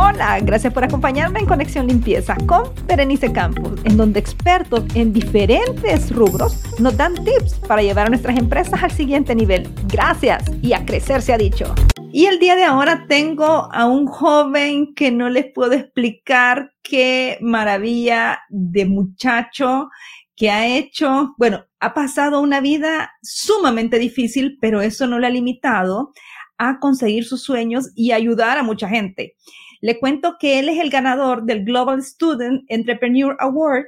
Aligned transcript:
Hola, 0.00 0.38
gracias 0.38 0.72
por 0.72 0.84
acompañarme 0.84 1.40
en 1.40 1.46
Conexión 1.46 1.88
Limpieza 1.88 2.36
con 2.46 2.72
Berenice 2.86 3.32
Campos, 3.32 3.80
en 3.82 3.96
donde 3.96 4.20
expertos 4.20 4.84
en 4.94 5.12
diferentes 5.12 6.14
rubros 6.14 6.62
nos 6.78 6.96
dan 6.96 7.16
tips 7.24 7.54
para 7.66 7.82
llevar 7.82 8.06
a 8.06 8.10
nuestras 8.10 8.38
empresas 8.38 8.80
al 8.80 8.92
siguiente 8.92 9.34
nivel. 9.34 9.68
Gracias 9.88 10.44
y 10.62 10.72
a 10.72 10.86
crecer 10.86 11.20
se 11.20 11.32
ha 11.32 11.36
dicho. 11.36 11.74
Y 12.12 12.26
el 12.26 12.38
día 12.38 12.54
de 12.54 12.62
ahora 12.62 13.06
tengo 13.08 13.68
a 13.72 13.86
un 13.86 14.06
joven 14.06 14.94
que 14.94 15.10
no 15.10 15.30
les 15.30 15.46
puedo 15.52 15.72
explicar 15.72 16.72
qué 16.80 17.36
maravilla 17.40 18.42
de 18.50 18.84
muchacho 18.86 19.90
que 20.36 20.48
ha 20.48 20.64
hecho, 20.64 21.34
bueno, 21.38 21.64
ha 21.80 21.92
pasado 21.92 22.40
una 22.40 22.60
vida 22.60 23.10
sumamente 23.20 23.98
difícil, 23.98 24.58
pero 24.60 24.80
eso 24.80 25.08
no 25.08 25.18
le 25.18 25.26
ha 25.26 25.30
limitado 25.30 26.12
a 26.56 26.78
conseguir 26.78 27.24
sus 27.24 27.42
sueños 27.42 27.90
y 27.96 28.12
ayudar 28.12 28.58
a 28.58 28.62
mucha 28.62 28.88
gente. 28.88 29.34
Le 29.80 29.98
cuento 29.98 30.36
que 30.38 30.58
él 30.58 30.68
es 30.68 30.78
el 30.78 30.90
ganador 30.90 31.44
del 31.44 31.64
Global 31.64 32.02
Student 32.02 32.64
Entrepreneur 32.68 33.36
Award 33.38 33.86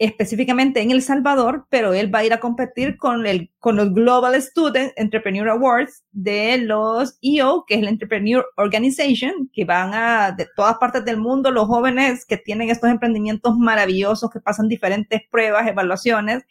específicamente 0.00 0.80
en 0.80 0.90
El 0.90 1.02
Salvador, 1.02 1.66
pero 1.68 1.92
él 1.92 2.12
va 2.12 2.20
a 2.20 2.24
ir 2.24 2.32
a 2.32 2.40
competir 2.40 2.96
con, 2.96 3.26
el, 3.26 3.52
con 3.58 3.76
los 3.76 3.92
Global 3.92 4.34
Student 4.40 4.92
Entrepreneur 4.96 5.50
Awards 5.50 6.04
de 6.10 6.56
los 6.56 7.18
EO, 7.20 7.66
que 7.66 7.74
es 7.74 7.82
la 7.82 7.90
Entrepreneur 7.90 8.46
Organization, 8.56 9.50
que 9.52 9.66
van 9.66 9.92
a 9.92 10.32
de 10.32 10.48
todas 10.56 10.78
partes 10.78 11.04
del 11.04 11.18
mundo 11.18 11.50
los 11.50 11.66
jóvenes 11.66 12.24
que 12.24 12.38
tienen 12.38 12.70
estos 12.70 12.88
emprendimientos 12.88 13.58
maravillosos, 13.58 14.30
que 14.30 14.40
pasan 14.40 14.68
diferentes 14.68 15.20
pruebas, 15.30 15.68
evaluaciones, 15.68 16.44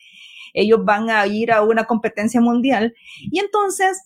ellos 0.54 0.86
van 0.86 1.10
a 1.10 1.26
ir 1.26 1.52
a 1.52 1.64
una 1.64 1.86
competencia 1.86 2.42
mundial. 2.42 2.94
Y 3.32 3.40
entonces 3.40 4.00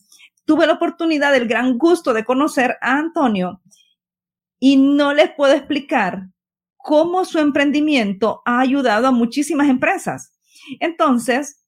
tuve 0.45 0.67
la 0.67 0.73
oportunidad, 0.73 1.35
el 1.35 1.49
gran 1.49 1.77
gusto 1.77 2.13
de 2.13 2.23
conocer 2.23 2.77
a 2.81 2.97
Antonio 2.97 3.59
y 4.65 4.77
no 4.77 5.13
les 5.13 5.29
puedo 5.29 5.51
explicar 5.51 6.29
cómo 6.77 7.25
su 7.25 7.37
emprendimiento 7.39 8.41
ha 8.45 8.61
ayudado 8.61 9.07
a 9.07 9.11
muchísimas 9.11 9.67
empresas. 9.67 10.39
Entonces, 10.79 11.65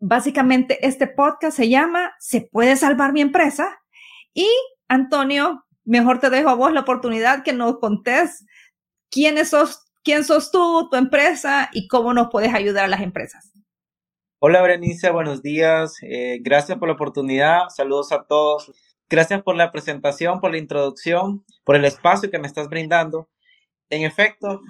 básicamente 0.00 0.84
este 0.84 1.06
podcast 1.06 1.56
se 1.56 1.68
llama 1.68 2.12
¿Se 2.18 2.40
puede 2.40 2.74
salvar 2.74 3.12
mi 3.12 3.20
empresa? 3.20 3.78
Y 4.34 4.48
Antonio, 4.88 5.64
mejor 5.84 6.18
te 6.18 6.30
dejo 6.30 6.48
a 6.48 6.54
vos 6.54 6.72
la 6.72 6.80
oportunidad 6.80 7.44
que 7.44 7.52
nos 7.52 7.78
contés 7.78 8.44
quién 9.08 9.46
sos, 9.46 9.84
quién 10.02 10.24
sos 10.24 10.50
tú, 10.50 10.88
tu 10.90 10.96
empresa 10.96 11.70
y 11.72 11.86
cómo 11.86 12.12
nos 12.12 12.26
puedes 12.32 12.52
ayudar 12.52 12.86
a 12.86 12.88
las 12.88 13.02
empresas. 13.02 13.52
Hola 14.40 14.60
Berenice, 14.62 15.12
buenos 15.12 15.42
días. 15.42 15.98
Eh, 16.02 16.40
gracias 16.42 16.76
por 16.76 16.88
la 16.88 16.94
oportunidad. 16.94 17.68
Saludos 17.68 18.10
a 18.10 18.24
todos. 18.24 18.72
Gracias 19.12 19.42
por 19.42 19.56
la 19.56 19.72
presentación, 19.72 20.40
por 20.40 20.52
la 20.52 20.58
introducción, 20.58 21.44
por 21.64 21.74
el 21.74 21.84
espacio 21.84 22.30
que 22.30 22.38
me 22.38 22.46
estás 22.46 22.68
brindando. 22.68 23.28
En 23.88 24.04
efecto, 24.04 24.60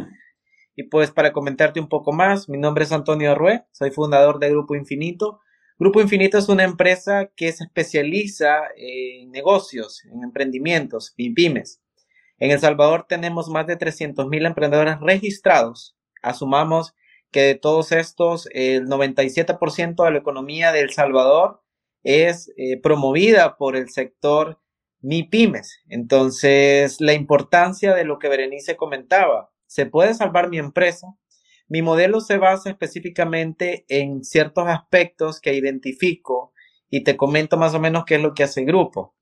y 0.74 0.84
pues 0.84 1.10
para 1.10 1.34
comentarte 1.34 1.78
un 1.78 1.90
poco 1.90 2.10
más, 2.12 2.48
mi 2.48 2.56
nombre 2.56 2.84
es 2.84 2.92
Antonio 2.92 3.32
Arrué, 3.32 3.66
soy 3.70 3.90
fundador 3.90 4.38
de 4.38 4.48
Grupo 4.48 4.74
Infinito. 4.74 5.40
Grupo 5.78 6.00
Infinito 6.00 6.38
es 6.38 6.48
una 6.48 6.64
empresa 6.64 7.30
que 7.36 7.52
se 7.52 7.64
especializa 7.64 8.62
en 8.76 9.30
negocios, 9.30 10.02
en 10.06 10.24
emprendimientos, 10.24 11.12
en 11.18 11.34
pymes. 11.34 11.82
En 12.38 12.50
El 12.50 12.60
Salvador 12.60 13.04
tenemos 13.06 13.50
más 13.50 13.66
de 13.66 13.76
300.000 13.76 14.46
emprendedores 14.46 14.98
registrados. 15.00 15.98
Asumamos 16.22 16.94
que 17.30 17.42
de 17.42 17.54
todos 17.56 17.92
estos, 17.92 18.48
el 18.54 18.86
97% 18.86 20.02
de 20.02 20.10
la 20.10 20.18
economía 20.18 20.72
de 20.72 20.80
El 20.80 20.92
Salvador 20.92 21.60
es 22.02 22.52
eh, 22.56 22.80
promovida 22.80 23.56
por 23.56 23.76
el 23.76 23.90
sector 23.90 24.58
mi 25.00 25.22
pymes. 25.22 25.80
Entonces, 25.88 27.00
la 27.00 27.14
importancia 27.14 27.94
de 27.94 28.04
lo 28.04 28.18
que 28.18 28.28
Berenice 28.28 28.76
comentaba, 28.76 29.50
¿se 29.66 29.86
puede 29.86 30.14
salvar 30.14 30.50
mi 30.50 30.58
empresa? 30.58 31.06
Mi 31.68 31.82
modelo 31.82 32.20
se 32.20 32.36
basa 32.36 32.70
específicamente 32.70 33.84
en 33.88 34.24
ciertos 34.24 34.66
aspectos 34.66 35.40
que 35.40 35.54
identifico 35.54 36.52
y 36.90 37.04
te 37.04 37.16
comento 37.16 37.56
más 37.56 37.74
o 37.74 37.80
menos 37.80 38.04
qué 38.04 38.16
es 38.16 38.22
lo 38.22 38.34
que 38.34 38.42
hace 38.42 38.64
Grupo. 38.64 39.14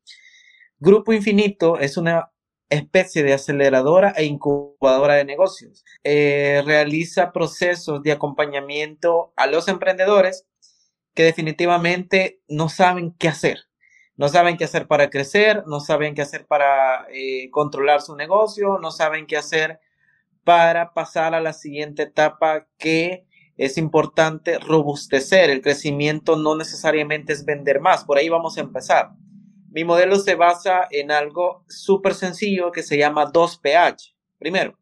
Grupo 0.78 1.12
Infinito 1.12 1.78
es 1.78 1.96
una 1.96 2.32
especie 2.70 3.22
de 3.22 3.32
aceleradora 3.32 4.12
e 4.16 4.24
incubadora 4.24 5.14
de 5.14 5.24
negocios. 5.24 5.84
Eh, 6.04 6.62
realiza 6.64 7.32
procesos 7.32 8.02
de 8.02 8.12
acompañamiento 8.12 9.32
a 9.36 9.46
los 9.46 9.68
emprendedores 9.68 10.46
que 11.18 11.24
definitivamente 11.24 12.40
no 12.46 12.68
saben 12.68 13.12
qué 13.18 13.26
hacer 13.26 13.68
no 14.18 14.28
saben 14.28 14.56
qué 14.56 14.64
hacer 14.64 14.88
para 14.88 15.10
crecer, 15.10 15.64
no 15.66 15.78
saben 15.78 16.14
qué 16.16 16.22
hacer 16.22 16.44
para 16.44 17.06
eh, 17.12 17.50
controlar 17.50 18.02
su 18.02 18.16
negocio, 18.16 18.78
no 18.80 18.90
saben 18.90 19.26
qué 19.26 19.36
hacer 19.36 19.80
para 20.42 20.92
pasar 20.92 21.36
a 21.36 21.40
la 21.40 21.52
siguiente 21.52 22.02
etapa 22.02 22.66
que 22.78 23.26
es 23.56 23.78
importante 23.78 24.58
robustecer. 24.58 25.50
El 25.50 25.62
crecimiento 25.62 26.36
no 26.36 26.56
necesariamente 26.56 27.32
es 27.32 27.44
vender 27.44 27.80
más, 27.80 28.04
por 28.04 28.18
ahí 28.18 28.28
vamos 28.28 28.58
a 28.58 28.62
empezar. 28.62 29.10
Mi 29.70 29.84
modelo 29.84 30.16
se 30.16 30.34
basa 30.34 30.88
en 30.90 31.12
algo 31.12 31.64
súper 31.68 32.14
sencillo 32.14 32.72
que 32.72 32.82
se 32.82 32.98
llama 32.98 33.32
2PH. 33.32 34.14
Primero, 34.36 34.76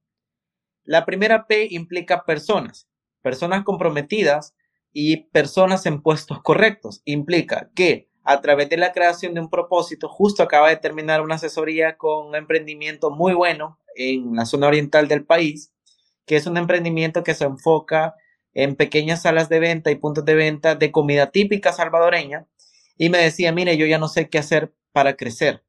la 0.84 1.04
primera 1.04 1.46
P 1.46 1.68
implica 1.72 2.24
personas, 2.24 2.88
personas 3.20 3.64
comprometidas 3.64 4.54
y 4.98 5.24
personas 5.24 5.84
en 5.84 6.00
puestos 6.00 6.40
correctos. 6.40 7.02
Implica 7.04 7.68
que 7.74 8.08
a 8.24 8.40
través 8.40 8.70
de 8.70 8.78
la 8.78 8.92
creación 8.92 9.34
de 9.34 9.40
un 9.40 9.50
propósito. 9.50 10.08
Justo 10.08 10.42
acaba 10.42 10.70
de 10.70 10.78
terminar 10.78 11.20
una 11.20 11.34
asesoría 11.34 11.98
con 11.98 12.28
un 12.28 12.34
emprendimiento 12.34 13.10
muy 13.10 13.34
bueno 13.34 13.78
en 13.94 14.34
la 14.34 14.46
zona 14.46 14.68
oriental 14.68 15.06
del 15.06 15.26
país, 15.26 15.74
que 16.24 16.36
es 16.36 16.46
un 16.46 16.56
emprendimiento 16.56 17.22
que 17.22 17.34
se 17.34 17.44
enfoca 17.44 18.14
en 18.54 18.74
pequeñas 18.74 19.20
salas 19.20 19.50
de 19.50 19.60
venta 19.60 19.90
y 19.90 19.96
puntos 19.96 20.24
de 20.24 20.34
venta 20.34 20.74
de 20.74 20.90
comida 20.90 21.30
típica 21.30 21.74
salvadoreña. 21.74 22.46
Y 22.96 23.10
me 23.10 23.18
decía, 23.18 23.52
mire, 23.52 23.76
yo 23.76 23.84
ya 23.84 23.98
no 23.98 24.08
sé 24.08 24.30
qué 24.30 24.38
hacer 24.38 24.72
para 24.92 25.14
crecer. 25.14 25.62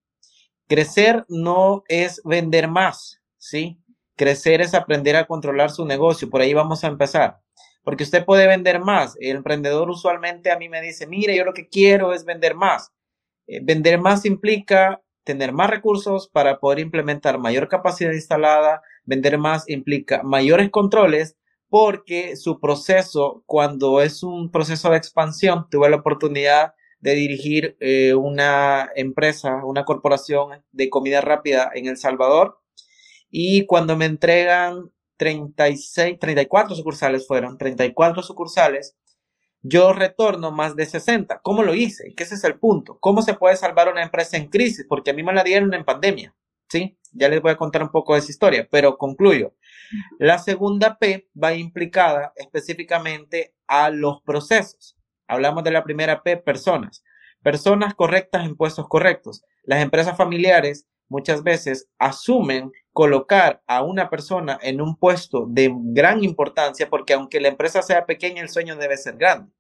Crecer 0.70 1.26
no 1.28 1.84
es 1.90 2.22
vender 2.24 2.70
más, 2.70 3.22
¿sí? 3.38 3.78
Crecer 4.16 4.62
es 4.62 4.74
aprender 4.74 5.18
a 5.18 5.28
controlar 5.28 5.70
su 5.70 5.84
negocio. 5.84 6.30
Por 6.30 6.40
ahí 6.40 6.54
vamos 6.54 6.86
a 6.86 6.88
empezar 6.88 7.42
porque 7.88 8.04
usted 8.04 8.26
puede 8.26 8.48
vender 8.48 8.82
más. 8.82 9.16
El 9.18 9.38
emprendedor 9.38 9.90
usualmente 9.90 10.52
a 10.52 10.58
mí 10.58 10.68
me 10.68 10.82
dice, 10.82 11.08
mire, 11.08 11.38
yo 11.38 11.46
lo 11.46 11.54
que 11.54 11.70
quiero 11.70 12.12
es 12.12 12.26
vender 12.26 12.54
más. 12.54 12.92
Eh, 13.48 13.62
vender 13.64 13.98
más 13.98 14.26
implica 14.26 15.02
tener 15.24 15.54
más 15.54 15.70
recursos 15.70 16.28
para 16.28 16.60
poder 16.60 16.80
implementar 16.80 17.40
mayor 17.40 17.70
capacidad 17.70 18.12
instalada. 18.12 18.82
Vender 19.06 19.38
más 19.38 19.70
implica 19.70 20.22
mayores 20.22 20.70
controles 20.70 21.38
porque 21.70 22.36
su 22.36 22.60
proceso, 22.60 23.44
cuando 23.46 24.02
es 24.02 24.22
un 24.22 24.52
proceso 24.52 24.90
de 24.90 24.98
expansión, 24.98 25.68
tuve 25.72 25.90
la 25.90 25.96
oportunidad 25.96 26.74
de 27.00 27.16
dirigir 27.16 27.78
eh, 27.80 28.16
una 28.16 28.90
empresa, 28.98 29.64
una 29.64 29.86
corporación 29.86 30.62
de 30.74 30.90
comida 30.90 31.22
rápida 31.22 31.72
en 31.74 31.88
El 31.88 31.96
Salvador. 31.96 32.60
Y 33.30 33.66
cuando 33.66 33.96
me 33.96 34.08
entregan 34.08 34.92
36, 35.18 36.20
34 36.20 36.76
sucursales 36.76 37.28
fueron, 37.28 37.58
34 37.58 38.24
sucursales, 38.24 38.96
yo 39.62 39.92
retorno 39.94 40.52
más 40.52 40.76
de 40.76 40.86
60. 40.86 41.40
¿Cómo 41.42 41.64
lo 41.64 41.74
hice? 41.74 42.14
Que 42.16 42.24
ese 42.24 42.36
es 42.36 42.44
el 42.44 42.60
punto. 42.60 42.98
¿Cómo 43.00 43.22
se 43.22 43.34
puede 43.34 43.56
salvar 43.58 43.90
una 43.90 44.04
empresa 44.04 44.38
en 44.38 44.48
crisis? 44.48 44.86
Porque 44.88 45.12
a 45.12 45.14
mí 45.14 45.24
me 45.24 45.34
la 45.34 45.44
dieron 45.44 45.74
en 45.74 45.84
pandemia. 45.84 46.34
¿Sí? 46.70 46.98
Ya 47.14 47.30
les 47.30 47.42
voy 47.42 47.52
a 47.52 47.58
contar 47.58 47.82
un 47.82 47.92
poco 47.92 48.14
de 48.14 48.20
esa 48.20 48.32
historia, 48.32 48.68
pero 48.70 48.98
concluyo. 48.98 49.56
La 50.20 50.38
segunda 50.38 50.98
P 50.98 51.30
va 51.42 51.54
implicada 51.54 52.34
específicamente 52.36 53.56
a 53.68 53.90
los 53.90 54.22
procesos. 54.22 54.98
Hablamos 55.28 55.64
de 55.64 55.72
la 55.72 55.84
primera 55.84 56.24
P, 56.24 56.38
personas. 56.38 57.04
Personas 57.42 57.96
correctas 57.96 58.46
en 58.46 58.56
puestos 58.56 58.88
correctos. 58.88 59.44
Las 59.64 59.82
empresas 59.82 60.18
familiares 60.18 60.88
muchas 61.10 61.44
veces 61.44 61.90
asumen 61.98 62.72
colocar 62.92 63.62
a 63.68 63.84
una 63.84 64.10
persona 64.10 64.60
en 64.62 64.82
un 64.82 64.96
puesto 64.96 65.46
de 65.48 65.72
gran 65.74 66.24
importancia, 66.24 66.90
porque 66.90 67.14
aunque 67.14 67.40
la 67.40 67.50
empresa 67.50 67.82
sea 67.82 68.06
pequeña, 68.06 68.42
el 68.42 68.50
sueño 68.50 68.76
debe 68.76 68.98
ser 68.98 69.18
grande. 69.18 69.52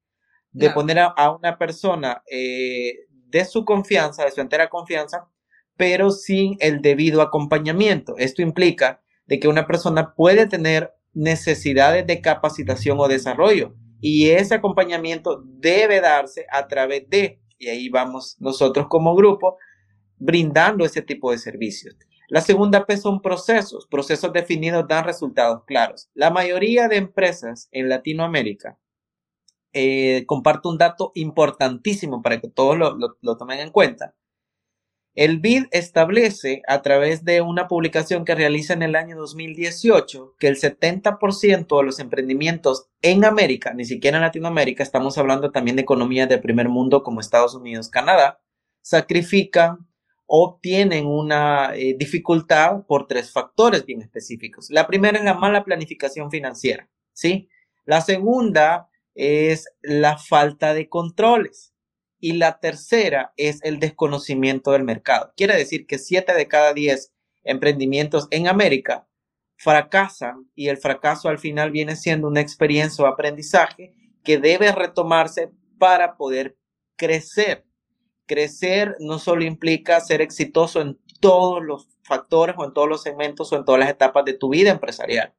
De 0.51 0.71
poner 0.71 0.97
a, 0.99 1.31
una 1.31 1.57
persona 1.57 2.23
eh, 2.31 3.05
de 3.09 3.45
su 3.45 3.63
confianza, 3.63 4.25
de 4.25 4.31
su 4.31 4.41
entera 4.41 4.69
confianza, 4.69 5.27
pero 5.75 6.09
sin 6.09 6.57
el 6.59 6.81
debido 6.81 7.21
acompañamiento. 7.21 8.15
Esto 8.17 8.41
implica 8.41 9.01
de 9.27 9.39
que 9.39 9.47
una 9.47 9.67
persona 9.67 10.15
puede 10.15 10.47
tener 10.47 10.93
necesidades 11.13 12.07
de 12.07 12.21
capacitación 12.21 12.99
o 12.99 13.07
desarrollo 13.07 13.75
y 13.99 14.29
ese 14.29 14.55
acompañamiento 14.55 15.43
debe 15.43 16.01
darse 16.01 16.45
a 16.51 16.67
través 16.67 17.09
de, 17.09 17.41
y 17.57 17.67
ahí 17.67 17.89
vamos 17.89 18.35
nosotros 18.39 18.87
como 18.89 19.15
grupo, 19.15 19.57
brindando 20.17 20.85
ese 20.85 21.01
tipo 21.01 21.31
de 21.31 21.37
servicios. 21.37 21.95
La 22.29 22.41
segunda 22.41 22.85
P 22.85 22.97
son 22.97 23.21
procesos. 23.21 23.87
Procesos 23.87 24.33
definidos 24.33 24.87
dan 24.87 25.05
resultados 25.05 25.63
claros. 25.65 26.09
La 26.13 26.29
mayoría 26.29 26.87
de 26.89 26.97
empresas 26.97 27.69
en 27.71 27.87
Latinoamérica, 27.87 28.77
eh, 29.73 30.25
comparto 30.25 30.69
un 30.69 30.77
dato 30.77 31.11
importantísimo 31.15 32.21
para 32.21 32.39
que 32.41 32.49
todos 32.49 32.77
lo, 32.77 33.37
tomen 33.37 33.59
en 33.59 33.71
cuenta. 33.71 34.15
El 35.13 35.39
BID 35.39 35.65
establece 35.71 36.61
a 36.67 36.81
través 36.81 37.23
de 37.25 37.41
una 37.41 37.67
publicación 37.67 38.23
que 38.23 38.35
realiza 38.35 38.73
en 38.73 38.83
el 38.83 38.95
año 38.95 39.17
2018 39.17 40.35
que 40.37 40.47
el 40.47 40.57
70% 40.57 41.77
de 41.77 41.83
los 41.83 41.99
emprendimientos 41.99 42.87
en 43.01 43.25
América, 43.25 43.73
ni 43.73 43.85
siquiera 43.85 44.17
en 44.17 44.23
Latinoamérica, 44.23 44.83
estamos 44.83 45.17
hablando 45.17 45.51
también 45.51 45.75
de 45.75 45.81
economías 45.81 46.29
de 46.29 46.37
primer 46.37 46.69
mundo 46.69 47.01
como 47.01 47.19
Estados 47.19 47.55
Unidos, 47.55 47.89
Canadá, 47.89 48.39
sacrifican 48.81 49.86
o 50.27 50.59
tienen 50.61 51.07
una 51.07 51.73
eh, 51.75 51.95
dificultad 51.97 52.85
por 52.85 53.07
tres 53.07 53.31
factores 53.31 53.85
bien 53.85 54.01
específicos. 54.01 54.69
La 54.69 54.85
primera 54.85 55.17
es 55.17 55.23
la 55.23 55.33
mala 55.33 55.63
planificación 55.63 56.29
financiera, 56.29 56.89
¿sí? 57.13 57.49
La 57.85 58.01
segunda 58.01 58.89
es 59.15 59.65
la 59.81 60.17
falta 60.17 60.73
de 60.73 60.89
controles. 60.89 61.73
Y 62.19 62.33
la 62.33 62.59
tercera 62.59 63.33
es 63.37 63.63
el 63.63 63.79
desconocimiento 63.79 64.71
del 64.71 64.83
mercado. 64.83 65.33
Quiere 65.37 65.55
decir 65.55 65.85
que 65.85 65.99
7 65.99 66.33
de 66.33 66.47
cada 66.47 66.73
10 66.73 67.13
emprendimientos 67.43 68.27
en 68.31 68.47
América 68.47 69.07
fracasan 69.55 70.49
y 70.55 70.69
el 70.69 70.77
fracaso 70.77 71.29
al 71.29 71.37
final 71.37 71.71
viene 71.71 71.95
siendo 71.95 72.27
una 72.27 72.41
experiencia 72.41 73.03
o 73.03 73.07
aprendizaje 73.07 73.93
que 74.23 74.39
debe 74.39 74.71
retomarse 74.71 75.51
para 75.77 76.17
poder 76.17 76.57
crecer. 76.95 77.66
Crecer 78.27 78.95
no 78.99 79.17
solo 79.19 79.43
implica 79.43 79.99
ser 80.01 80.21
exitoso 80.21 80.81
en 80.81 80.99
todos 81.19 81.63
los 81.63 81.87
factores 82.03 82.55
o 82.57 82.65
en 82.65 82.73
todos 82.73 82.87
los 82.87 83.01
segmentos 83.01 83.51
o 83.51 83.55
en 83.57 83.65
todas 83.65 83.79
las 83.79 83.89
etapas 83.89 84.25
de 84.25 84.33
tu 84.33 84.49
vida 84.49 84.71
empresarial, 84.71 85.33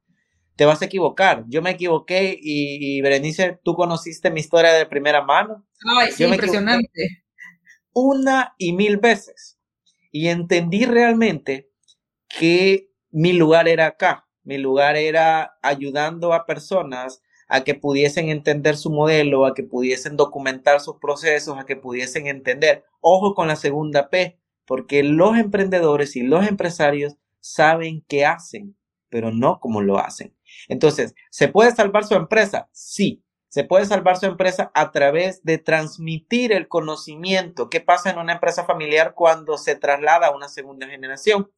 te 0.56 0.64
vas 0.64 0.82
a 0.82 0.87
equivocar. 0.87 1.44
Yo 1.49 1.62
me 1.62 1.70
equivoqué 1.70 2.37
y, 2.40 3.00
Berenice, 3.00 3.61
tú 3.62 3.75
conociste 3.75 4.31
mi 4.31 4.40
historia 4.40 4.73
de 4.73 4.87
primera 4.87 5.23
mano. 5.23 5.64
Ay, 5.99 6.11
sí, 6.11 6.25
impresionante. 6.25 7.25
Una 7.93 8.55
y 8.58 8.73
mil 8.73 8.96
veces. 8.96 9.58
Y 10.11 10.29
entendí 10.29 10.85
realmente 10.85 11.70
que 12.29 12.90
mi 13.11 13.32
lugar 13.32 13.69
era 13.69 13.87
acá. 13.87 14.26
Mi 14.43 14.58
lugar 14.58 14.96
era 14.96 15.58
ayudando 15.62 16.32
a 16.32 16.44
personas 16.44 17.23
a 17.49 17.65
que 17.65 17.75
pudiesen 17.75 18.29
entender 18.29 18.77
su 18.77 18.91
modelo, 18.91 19.47
a 19.47 19.55
que 19.55 19.65
pudiesen 19.65 20.17
documentar 20.17 20.81
sus 20.81 20.97
procesos, 20.97 21.59
a 21.59 21.65
que 21.65 21.77
pudiesen 21.77 22.27
entender. 22.27 22.85
Ojo 23.00 23.35
con 23.35 23.49
la 23.49 23.56
segunda 23.56 24.11
P, 24.11 24.39
porque 24.67 25.03
los 25.03 25.37
emprendedores 25.37 26.15
y 26.15 26.23
los 26.23 26.47
empresarios 26.47 27.17
saben 27.41 28.05
qué 28.06 28.27
hacen, 28.27 28.77
pero 29.09 29.33
no 29.33 29.61
cómo 29.61 29.81
lo 29.81 29.99
hacen. 29.99 30.37
Entonces, 30.69 31.15
¿se 31.31 31.49
puede 31.49 31.73
salvar 31.73 32.05
su 32.05 32.15
empresa? 32.15 32.69
Sí. 32.73 33.25
Se 33.50 33.65
puede 33.65 33.87
salvar 33.87 34.19
su 34.19 34.27
empresa 34.27 34.71
a 34.75 34.93
través 34.93 35.43
de 35.43 35.56
transmitir 35.56 36.53
el 36.53 36.69
conocimiento. 36.69 37.71
¿Qué 37.71 37.81
pasa 37.81 38.11
en 38.11 38.19
una 38.19 38.35
empresa 38.35 38.67
familiar 38.67 39.15
cuando 39.15 39.56
se 39.56 39.75
traslada 39.75 40.27
a 40.27 40.37
una 40.37 40.49
segunda 40.49 40.87
generación? 40.87 41.50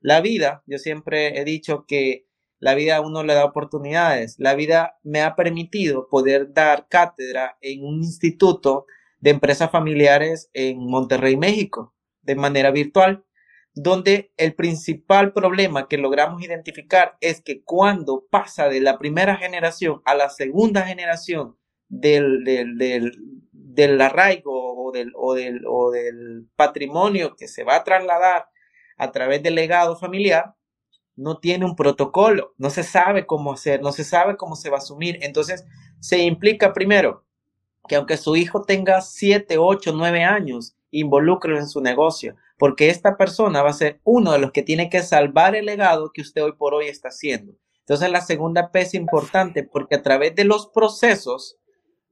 La 0.00 0.20
vida, 0.20 0.64
yo 0.66 0.78
siempre 0.78 1.40
he 1.40 1.44
dicho 1.44 1.84
que 1.86 2.27
la 2.58 2.74
vida 2.74 2.96
a 2.96 3.00
uno 3.00 3.22
le 3.22 3.34
da 3.34 3.44
oportunidades. 3.44 4.36
La 4.38 4.54
vida 4.54 4.96
me 5.02 5.22
ha 5.22 5.36
permitido 5.36 6.08
poder 6.08 6.52
dar 6.52 6.88
cátedra 6.88 7.56
en 7.60 7.84
un 7.84 8.02
instituto 8.02 8.86
de 9.20 9.30
empresas 9.30 9.70
familiares 9.70 10.50
en 10.52 10.78
Monterrey, 10.78 11.36
México, 11.36 11.94
de 12.22 12.34
manera 12.36 12.70
virtual 12.70 13.24
donde 13.80 14.32
el 14.36 14.54
principal 14.54 15.32
problema 15.32 15.86
que 15.86 15.98
logramos 15.98 16.42
identificar 16.42 17.16
es 17.20 17.40
que 17.40 17.62
cuando 17.62 18.26
pasa 18.28 18.68
de 18.68 18.80
la 18.80 18.98
primera 18.98 19.36
generación 19.36 20.02
a 20.04 20.16
la 20.16 20.30
segunda 20.30 20.82
generación 20.82 21.56
del, 21.88 22.44
del, 22.44 24.00
arraigo 24.00 24.84
o 24.84 24.90
del, 24.90 25.12
o, 25.14 25.34
del, 25.34 25.62
o 25.66 25.90
del 25.92 26.48
patrimonio 26.56 27.36
que 27.36 27.46
se 27.46 27.62
va 27.62 27.76
a 27.76 27.84
trasladar 27.84 28.48
a 28.96 29.12
través 29.12 29.42
del 29.44 29.54
legado 29.54 29.96
familiar, 29.96 30.54
no 31.18 31.38
tiene 31.38 31.64
un 31.64 31.74
protocolo, 31.74 32.54
no 32.58 32.70
se 32.70 32.84
sabe 32.84 33.26
cómo 33.26 33.52
hacer, 33.52 33.82
no 33.82 33.90
se 33.90 34.04
sabe 34.04 34.36
cómo 34.36 34.54
se 34.54 34.70
va 34.70 34.76
a 34.76 34.78
asumir. 34.78 35.18
Entonces, 35.22 35.66
se 35.98 36.18
implica 36.18 36.72
primero 36.72 37.24
que 37.88 37.96
aunque 37.96 38.16
su 38.16 38.36
hijo 38.36 38.62
tenga 38.62 39.00
7, 39.00 39.58
8, 39.58 39.92
9 39.94 40.22
años, 40.22 40.76
involúcrelo 40.92 41.58
en 41.58 41.68
su 41.68 41.80
negocio, 41.80 42.36
porque 42.56 42.88
esta 42.88 43.16
persona 43.16 43.62
va 43.62 43.70
a 43.70 43.74
ser 43.74 44.00
uno 44.04 44.32
de 44.32 44.38
los 44.38 44.52
que 44.52 44.62
tiene 44.62 44.88
que 44.90 45.02
salvar 45.02 45.56
el 45.56 45.66
legado 45.66 46.12
que 46.12 46.20
usted 46.22 46.44
hoy 46.44 46.52
por 46.52 46.72
hoy 46.72 46.86
está 46.86 47.08
haciendo. 47.08 47.54
Entonces 47.80 48.10
la 48.10 48.20
segunda 48.20 48.70
P 48.70 48.80
es 48.82 48.94
importante 48.94 49.64
porque 49.64 49.96
a 49.96 50.02
través 50.02 50.36
de 50.36 50.44
los 50.44 50.68
procesos 50.68 51.56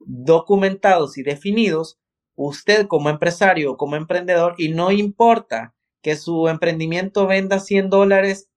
documentados 0.01 1.17
y 1.17 1.23
definidos, 1.23 2.01
usted 2.35 2.87
como 2.89 3.09
empresario 3.09 3.77
como 3.77 3.95
emprendedor, 3.95 4.55
y 4.59 4.71
no 4.71 4.91
importa 4.91 5.75
que 6.03 6.17
su 6.17 6.49
emprendimiento 6.49 7.27
venda 7.27 7.61
100 7.61 7.91
dólares 7.91 8.49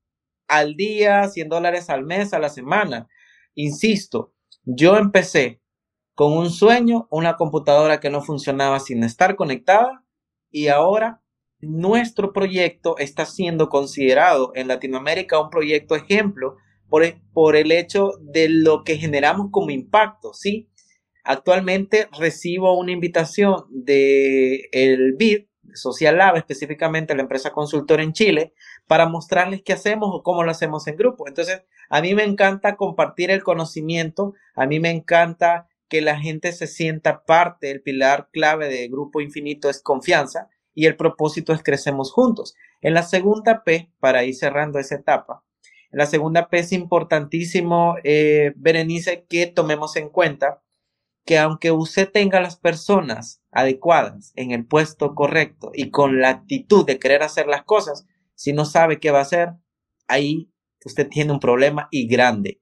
al 0.50 0.76
día, 0.76 1.28
100 1.30 1.48
dólares 1.48 1.90
al 1.90 2.04
mes, 2.04 2.34
a 2.34 2.40
la 2.40 2.50
semana. 2.50 3.08
Insisto, 3.56 4.34
yo 4.66 4.98
empecé 4.98 5.62
con 6.16 6.34
un 6.34 6.50
sueño, 6.50 7.08
una 7.12 7.38
computadora 7.38 8.02
que 8.02 8.10
no 8.10 8.22
funcionaba 8.22 8.80
sin 8.82 9.04
estar 9.04 9.38
conectada 9.38 10.04
y 10.52 10.68
ahora 10.68 11.22
nuestro 11.62 12.34
proyecto 12.34 12.98
está 12.98 13.26
siendo 13.26 13.70
considerado 13.70 14.52
en 14.56 14.68
Latinoamérica 14.68 15.42
un 15.42 15.50
proyecto 15.50 15.96
ejemplo 15.96 16.58
por, 16.90 17.04
e, 17.04 17.22
por 17.34 17.56
el 17.56 17.72
hecho 17.72 18.14
de 18.22 18.50
lo 18.50 18.84
que 18.84 18.98
generamos 18.98 19.48
como 19.52 19.72
impacto, 19.72 20.34
¿sí? 20.34 20.70
Actualmente 21.24 22.08
recibo 22.18 22.78
una 22.78 22.92
invitación 22.92 23.66
de 23.70 24.70
el 24.72 25.14
BID, 25.18 25.49
Social 25.76 26.18
Lab, 26.18 26.36
específicamente 26.38 27.16
la 27.16 27.22
empresa 27.22 27.52
consultora 27.52 28.04
en 28.04 28.14
Chile, 28.14 28.54
para 28.88 29.08
mostrarles 29.08 29.62
qué 29.64 29.74
hacemos 29.74 30.10
o 30.12 30.24
cómo 30.24 30.44
lo 30.44 30.52
hacemos 30.52 30.88
en 30.88 30.96
grupo. 30.96 31.28
Entonces, 31.28 31.64
a 31.90 32.02
mí 32.02 32.14
me 32.14 32.24
encanta 32.24 32.76
compartir 32.76 33.32
el 33.32 33.44
conocimiento, 33.44 34.34
a 34.56 34.66
mí 34.66 34.80
me 34.80 34.92
encanta 34.92 35.68
que 35.90 36.02
la 36.02 36.20
gente 36.20 36.52
se 36.52 36.68
sienta 36.68 37.26
parte, 37.26 37.72
el 37.72 37.82
pilar 37.82 38.30
clave 38.32 38.70
de 38.70 38.88
Grupo 38.88 39.22
Infinito 39.22 39.70
es 39.70 39.82
confianza 39.82 40.50
y 40.76 40.86
el 40.86 40.96
propósito 40.96 41.52
es 41.52 41.64
crecemos 41.64 42.12
juntos. 42.12 42.56
En 42.82 42.94
la 42.94 43.04
segunda 43.04 43.64
P, 43.64 43.92
para 44.00 44.24
ir 44.24 44.36
cerrando 44.36 44.80
esa 44.80 44.96
etapa, 44.96 45.44
en 45.92 45.98
la 45.98 46.06
segunda 46.06 46.50
P 46.50 46.60
es 46.60 46.72
importantísimo, 46.72 47.96
eh, 48.04 48.54
Berenice, 48.56 49.26
que 49.28 49.48
tomemos 49.48 49.96
en 49.96 50.10
cuenta 50.10 50.62
que 51.26 51.38
aunque 51.38 51.72
usted 51.72 52.10
tenga 52.12 52.42
las 52.42 52.58
personas 52.58 53.42
adecuadas 53.52 54.34
en 54.36 54.52
el 54.52 54.66
puesto 54.66 55.16
correcto 55.16 55.72
y 55.74 55.92
con 55.92 56.22
la 56.22 56.30
actitud 56.30 56.86
de 56.86 57.00
querer 57.00 57.24
hacer 57.24 57.48
las 57.48 57.64
cosas, 57.64 58.06
si 58.36 58.54
no 58.54 58.66
sabe 58.66 59.00
qué 59.00 59.12
va 59.12 59.20
a 59.20 59.24
hacer, 59.24 59.54
ahí 60.08 60.50
usted 60.86 61.08
tiene 61.08 61.32
un 61.32 61.40
problema 61.40 61.88
y 61.92 62.08
grande. 62.08 62.60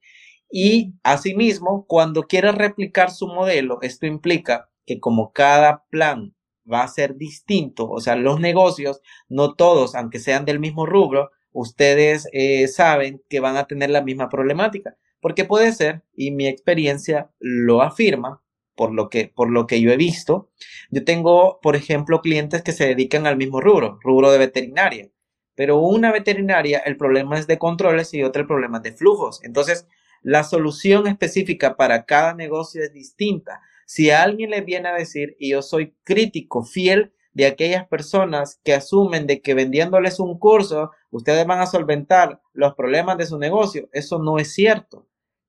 Y 0.50 0.94
asimismo, 1.04 1.86
cuando 1.88 2.24
quiere 2.24 2.52
replicar 2.52 3.12
su 3.12 3.28
modelo, 3.28 3.80
esto 3.82 4.06
implica 4.06 4.70
que 4.86 5.00
como 5.00 5.34
cada 5.34 5.86
plan 5.90 6.34
va 6.72 6.84
a 6.84 6.88
ser 6.88 7.16
distinto. 7.16 7.90
O 7.90 8.00
sea, 8.00 8.16
los 8.16 8.40
negocios, 8.40 9.02
no 9.30 9.56
todos, 9.56 9.96
aunque 9.96 10.20
sean 10.20 10.46
del 10.46 10.60
mismo 10.60 10.86
rubro, 10.86 11.32
ustedes 11.52 12.28
eh, 12.32 12.68
saben 12.68 13.22
que 13.30 13.40
van 13.40 13.58
a 13.58 13.66
tener 13.66 13.90
la 13.90 14.02
misma 14.02 14.30
problemática. 14.30 14.98
Porque 15.20 15.46
puede 15.46 15.74
ser, 15.74 16.04
y 16.16 16.32
mi 16.32 16.48
experiencia 16.48 17.32
lo 17.40 17.82
afirma, 17.82 18.42
por 18.78 18.94
lo 18.94 19.10
que, 19.10 19.28
por 19.28 19.50
lo 19.50 19.68
que 19.68 19.82
yo 19.82 19.92
he 19.92 19.98
visto, 19.98 20.50
yo 20.90 21.04
tengo, 21.04 21.60
por 21.62 21.76
ejemplo, 21.76 22.22
clientes 22.22 22.62
que 22.62 22.72
se 22.72 22.88
dedican 22.88 23.28
al 23.28 23.36
mismo 23.36 23.60
rubro, 23.60 24.00
rubro 24.02 24.32
de 24.32 24.38
veterinaria. 24.38 25.10
Pero 25.56 25.80
una 25.80 26.12
veterinaria, 26.12 26.80
el 26.86 26.96
problema 26.96 27.38
es 27.38 27.48
de 27.48 27.58
controles 27.58 28.14
y 28.14 28.24
otra 28.24 28.44
el 28.44 28.48
problema 28.48 28.78
es 28.78 28.84
de 28.84 28.94
flujos. 28.94 29.44
Entonces, 29.44 29.88
la 30.22 30.44
solución 30.44 31.08
específica 31.08 31.76
para 31.76 32.06
cada 32.06 32.36
negocio 32.36 32.84
es 32.84 32.94
distinta. 32.94 33.62
Si 33.88 34.12
alguien 34.12 34.52
le 34.52 34.62
viene 34.62 34.90
a 34.90 34.94
decir, 34.94 35.36
y 35.40 35.52
yo 35.52 35.64
soy 35.64 35.96
crítico, 36.04 36.64
fiel 36.64 37.14
de 37.34 37.48
aquellas 37.48 37.88
personas 37.88 38.60
que 38.64 38.74
asumen 38.74 39.26
de 39.26 39.42
que 39.42 39.56
vendiéndoles 39.56 40.20
un 40.20 40.38
curso, 40.38 40.92
ustedes 41.10 41.48
van 41.48 41.60
a 41.60 41.66
solventar 41.66 42.42
los 42.54 42.76
problemas 42.76 43.18
de 43.18 43.26
su 43.26 43.40
negocio, 43.40 43.90
eso 43.92 44.20
no 44.20 44.38
es 44.38 44.54
cierto. 44.54 45.07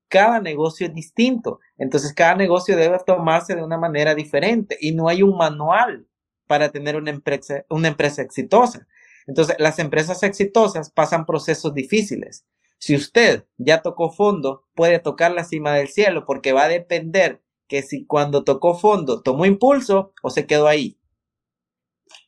Cada 0.09 0.41
negocio 0.41 0.87
es 0.87 0.93
distinto, 0.93 1.59
entonces 1.77 2.13
cada 2.13 2.35
negocio 2.35 2.75
debe 2.75 2.97
tomarse 3.05 3.55
de 3.55 3.63
una 3.63 3.77
manera 3.77 4.15
diferente 4.15 4.77
y 4.81 4.91
no 4.91 5.07
hay 5.07 5.23
un 5.23 5.37
manual 5.37 6.07
para 6.47 6.71
tener 6.71 6.95
una 6.95 7.11
empresa, 7.11 7.63
una 7.69 7.89
empresa 7.89 8.23
exitosa. 8.23 8.87
Entonces, 9.27 9.55
las 9.59 9.77
empresas 9.77 10.23
exitosas 10.23 10.89
pasan 10.89 11.27
procesos 11.27 11.75
difíciles. 11.75 12.43
Si 12.79 12.95
usted 12.95 13.45
ya 13.57 13.83
tocó 13.83 14.09
fondo, 14.09 14.65
puede 14.73 14.97
tocar 14.97 15.31
la 15.31 15.43
cima 15.43 15.73
del 15.73 15.89
cielo 15.89 16.25
porque 16.25 16.53
va 16.53 16.63
a 16.63 16.69
depender 16.69 17.43
que 17.67 17.83
si 17.83 18.05
cuando 18.05 18.43
tocó 18.43 18.73
fondo 18.73 19.21
tomó 19.21 19.45
impulso 19.45 20.13
o 20.23 20.31
se 20.31 20.47
quedó 20.47 20.67
ahí. 20.67 20.97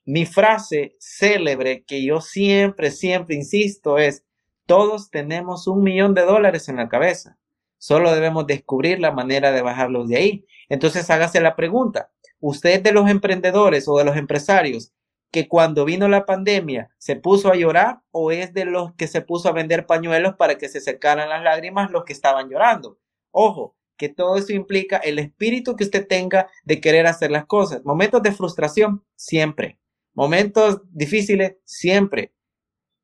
Mi 0.05 0.27
frase 0.27 0.95
célebre 1.00 1.83
que 1.83 2.05
yo 2.05 2.21
siempre, 2.21 2.91
siempre 2.91 3.35
insisto 3.35 3.97
es, 3.97 4.23
todos 4.67 5.09
tenemos 5.09 5.67
un 5.67 5.81
millón 5.81 6.13
de 6.13 6.21
dólares 6.21 6.69
en 6.69 6.75
la 6.75 6.89
cabeza. 6.89 7.39
Solo 7.81 8.13
debemos 8.13 8.45
descubrir 8.45 9.00
la 9.00 9.11
manera 9.11 9.51
de 9.51 9.63
bajarlos 9.63 10.07
de 10.07 10.15
ahí. 10.15 10.45
Entonces 10.69 11.09
hágase 11.09 11.41
la 11.41 11.55
pregunta, 11.55 12.11
¿usted 12.39 12.79
de 12.83 12.91
los 12.91 13.09
emprendedores 13.09 13.88
o 13.88 13.97
de 13.97 14.05
los 14.05 14.17
empresarios 14.17 14.93
que 15.31 15.47
cuando 15.47 15.83
vino 15.83 16.07
la 16.07 16.27
pandemia 16.27 16.91
se 17.00 17.15
puso 17.15 17.51
a 17.51 17.55
llorar 17.55 18.01
o 18.11 18.31
es 18.31 18.53
de 18.53 18.65
los 18.65 18.93
que 18.93 19.07
se 19.07 19.21
puso 19.21 19.50
a 19.50 19.53
vender 19.53 19.88
pañuelos 19.88 20.35
para 20.35 20.59
que 20.59 20.69
se 20.69 20.79
secaran 20.79 21.29
las 21.29 21.41
lágrimas 21.41 21.89
los 21.89 22.03
que 22.03 22.13
estaban 22.13 22.50
llorando. 22.50 23.00
Ojo, 23.31 23.75
que 23.97 24.09
todo 24.09 24.38
eso 24.38 24.53
implica 24.53 24.97
el 24.97 25.17
espíritu 25.17 25.75
que 25.75 25.85
usted 25.85 26.07
tenga 26.07 26.51
de 26.63 26.79
querer 26.81 27.07
hacer 27.07 27.31
las 27.31 27.47
cosas. 27.47 27.83
Momentos 27.83 28.21
de 28.21 28.31
frustración, 28.31 29.03
siempre. 29.15 29.79
Momentos 30.13 30.81
difíciles, 30.91 31.55
siempre. 31.65 32.31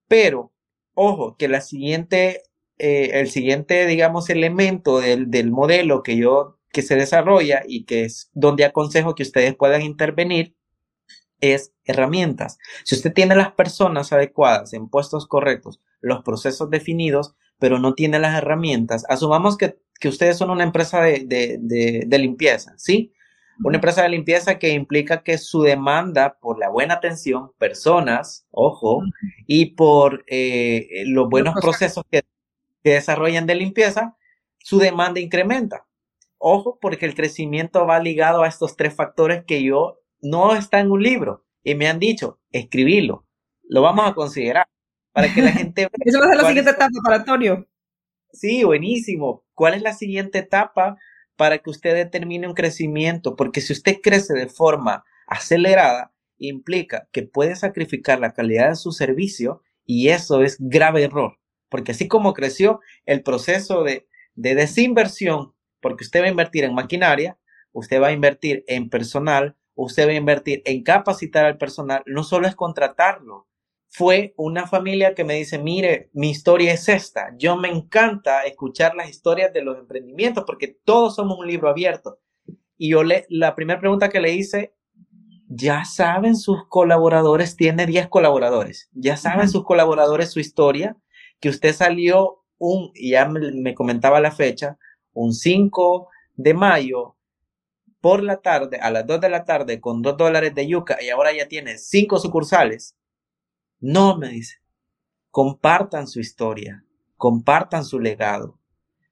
Pero, 0.08 0.54
ojo, 0.94 1.36
que 1.36 1.48
la 1.48 1.62
siguiente, 1.62 2.44
eh, 2.80 3.12
el 3.14 3.30
siguiente, 3.30 3.86
digamos, 3.86 4.30
elemento 4.30 5.00
del, 5.00 5.32
del 5.32 5.52
modelo 5.52 6.04
que 6.04 6.18
yo, 6.18 6.60
que 6.72 6.82
se 6.82 6.96
desarrolla 6.96 7.64
y 7.68 7.86
que 7.86 8.06
es 8.06 8.30
donde 8.34 8.66
aconsejo 8.66 9.16
que 9.16 9.24
ustedes 9.24 9.56
puedan 9.56 9.82
intervenir 9.82 10.56
es 11.42 11.74
herramientas. 11.86 12.58
Si 12.84 12.96
usted 12.96 13.14
tiene 13.14 13.36
las 13.36 13.52
personas 13.52 14.12
adecuadas 14.12 14.74
en 14.74 14.90
puestos 14.90 15.28
correctos, 15.28 15.82
los 16.02 16.24
procesos 16.24 16.70
definidos, 16.70 17.36
pero 17.60 17.80
no 17.80 17.94
tiene 17.94 18.20
las 18.20 18.38
herramientas, 18.38 19.06
asumamos 19.10 19.58
que, 19.58 19.78
ustedes 20.08 20.38
son 20.38 20.52
una 20.52 20.64
empresa 20.64 21.02
de, 21.02 22.08
limpieza, 22.20 22.74
¿sí? 22.78 23.14
Una 23.64 23.78
empresa 23.78 24.04
de 24.04 24.10
limpieza 24.10 24.60
que 24.60 24.70
implica 24.70 25.24
que 25.24 25.40
su 25.40 25.64
demanda 25.64 26.38
por 26.40 26.60
la 26.60 26.70
buena 26.70 26.96
atención, 26.96 27.52
personas, 27.58 28.46
ojo, 28.52 29.02
y 29.48 29.74
por 29.74 30.24
eh, 30.28 31.04
los 31.08 31.28
buenos 31.28 31.56
procesos 31.60 32.04
que, 32.12 32.22
que 32.88 32.94
desarrollan 32.94 33.46
de 33.46 33.56
limpieza, 33.56 34.16
su 34.60 34.80
demanda 34.80 35.20
incrementa. 35.20 35.86
Ojo, 36.38 36.80
porque 36.80 37.06
el 37.06 37.16
crecimiento 37.16 37.86
va 37.86 38.00
ligado 38.00 38.44
a 38.44 38.48
estos 38.48 38.78
tres 38.78 38.96
factores 38.96 39.44
que 39.44 39.62
yo 39.62 40.00
no 40.22 40.56
está 40.56 40.80
en 40.80 40.90
un 40.90 41.04
libro 41.04 41.46
y 41.64 41.76
me 41.76 41.90
han 41.90 42.00
dicho, 42.00 42.40
escribirlo. 42.54 43.28
Lo 43.64 43.82
vamos 43.82 44.10
a 44.10 44.14
considerar 44.14 44.70
para 45.12 45.34
que 45.34 45.42
la 45.42 45.52
gente... 45.60 45.90
Eso 46.00 46.20
va 46.20 46.28
a 46.28 46.30
ser 46.30 46.38
la 46.38 46.48
siguiente 46.48 46.72
etapa 46.72 46.90
preparatorio. 46.94 47.68
Sí, 48.32 48.64
buenísimo. 48.64 49.44
¿Cuál 49.54 49.74
es 49.74 49.82
la 49.82 49.92
siguiente 49.92 50.40
etapa 50.40 50.96
para 51.36 51.58
que 51.58 51.70
usted 51.70 51.94
determine 51.94 52.48
un 52.48 52.54
crecimiento? 52.54 53.36
Porque 53.36 53.60
si 53.60 53.74
usted 53.74 54.00
crece 54.02 54.34
de 54.34 54.48
forma 54.48 55.04
acelerada, 55.28 56.14
implica 56.38 57.10
que 57.12 57.24
puede 57.24 57.58
sacrificar 57.58 58.22
la 58.22 58.32
calidad 58.32 58.70
de 58.70 58.76
su 58.78 58.94
servicio 58.94 59.62
y 59.86 60.08
eso 60.08 60.42
es 60.42 60.56
grave 60.58 61.04
error. 61.04 61.37
Porque 61.70 61.92
así 61.92 62.08
como 62.08 62.34
creció 62.34 62.80
el 63.06 63.24
proceso 63.24 63.84
de, 63.84 64.08
de 64.36 64.56
desinversión, 64.56 65.54
porque 65.82 66.04
usted 66.04 66.22
va 66.22 66.26
a 66.26 66.30
invertir 66.30 66.64
en 66.64 66.74
maquinaria, 66.74 67.38
usted 67.72 68.02
va 68.02 68.08
a 68.08 68.12
invertir 68.12 68.64
en 68.68 68.90
personal, 68.90 69.56
usted 69.76 70.08
va 70.08 70.12
a 70.12 70.16
invertir 70.16 70.62
en 70.66 70.84
capacitar 70.84 71.46
al 71.46 71.58
personal, 71.58 72.04
no 72.06 72.24
solo 72.24 72.48
es 72.48 72.56
contratarlo. 72.56 73.48
Fue 73.90 74.34
una 74.38 74.68
familia 74.68 75.16
que 75.16 75.24
me 75.24 75.36
dice, 75.36 75.60
mire, 75.60 76.10
mi 76.14 76.30
historia 76.30 76.74
es 76.74 76.90
esta. 76.90 77.34
Yo 77.38 77.56
me 77.56 77.70
encanta 77.70 78.42
escuchar 78.42 78.96
las 78.96 79.10
historias 79.10 79.54
de 79.54 79.64
los 79.64 79.78
emprendimientos 79.78 80.44
porque 80.46 80.68
todos 80.84 81.16
somos 81.16 81.40
un 81.40 81.48
libro 81.48 81.70
abierto. 81.70 82.20
Y 82.78 82.90
yo 82.92 83.04
le, 83.04 83.26
la 83.30 83.56
primera 83.56 83.80
pregunta 83.80 84.10
que 84.10 84.20
le 84.20 84.34
hice, 84.34 84.74
ya 85.48 85.86
saben 85.86 86.36
sus 86.36 86.68
colaboradores, 86.68 87.56
tiene 87.56 87.86
10 87.86 88.10
colaboradores, 88.10 88.90
ya 88.92 89.16
saben 89.16 89.48
sus 89.50 89.64
colaboradores 89.64 90.32
su 90.32 90.40
historia, 90.40 90.98
que 91.40 91.50
usted 91.50 91.74
salió 91.74 92.44
un, 92.58 92.92
y 92.96 93.12
ya 93.12 93.28
me, 93.28 93.52
me 93.52 93.76
comentaba 93.76 94.20
la 94.20 94.32
fecha, 94.32 94.78
un 95.14 95.34
5 95.34 96.10
de 96.36 96.54
mayo 96.54 97.16
por 98.02 98.24
la 98.24 98.38
tarde, 98.38 98.78
a 98.78 98.92
las 98.92 99.06
2 99.06 99.22
de 99.22 99.30
la 99.30 99.46
tarde, 99.46 99.82
con 99.82 100.02
2 100.02 100.18
dólares 100.18 100.54
de 100.56 100.68
yuca 100.68 100.98
y 101.02 101.10
ahora 101.10 101.34
ya 101.34 101.48
tiene 101.48 101.78
5 101.78 102.20
sucursales. 102.20 102.96
No, 103.80 104.18
me 104.18 104.30
dice. 104.30 104.58
Compartan 105.32 106.08
su 106.08 106.20
historia, 106.20 106.84
compartan 107.16 107.84
su 107.84 108.00
legado. 108.00 108.60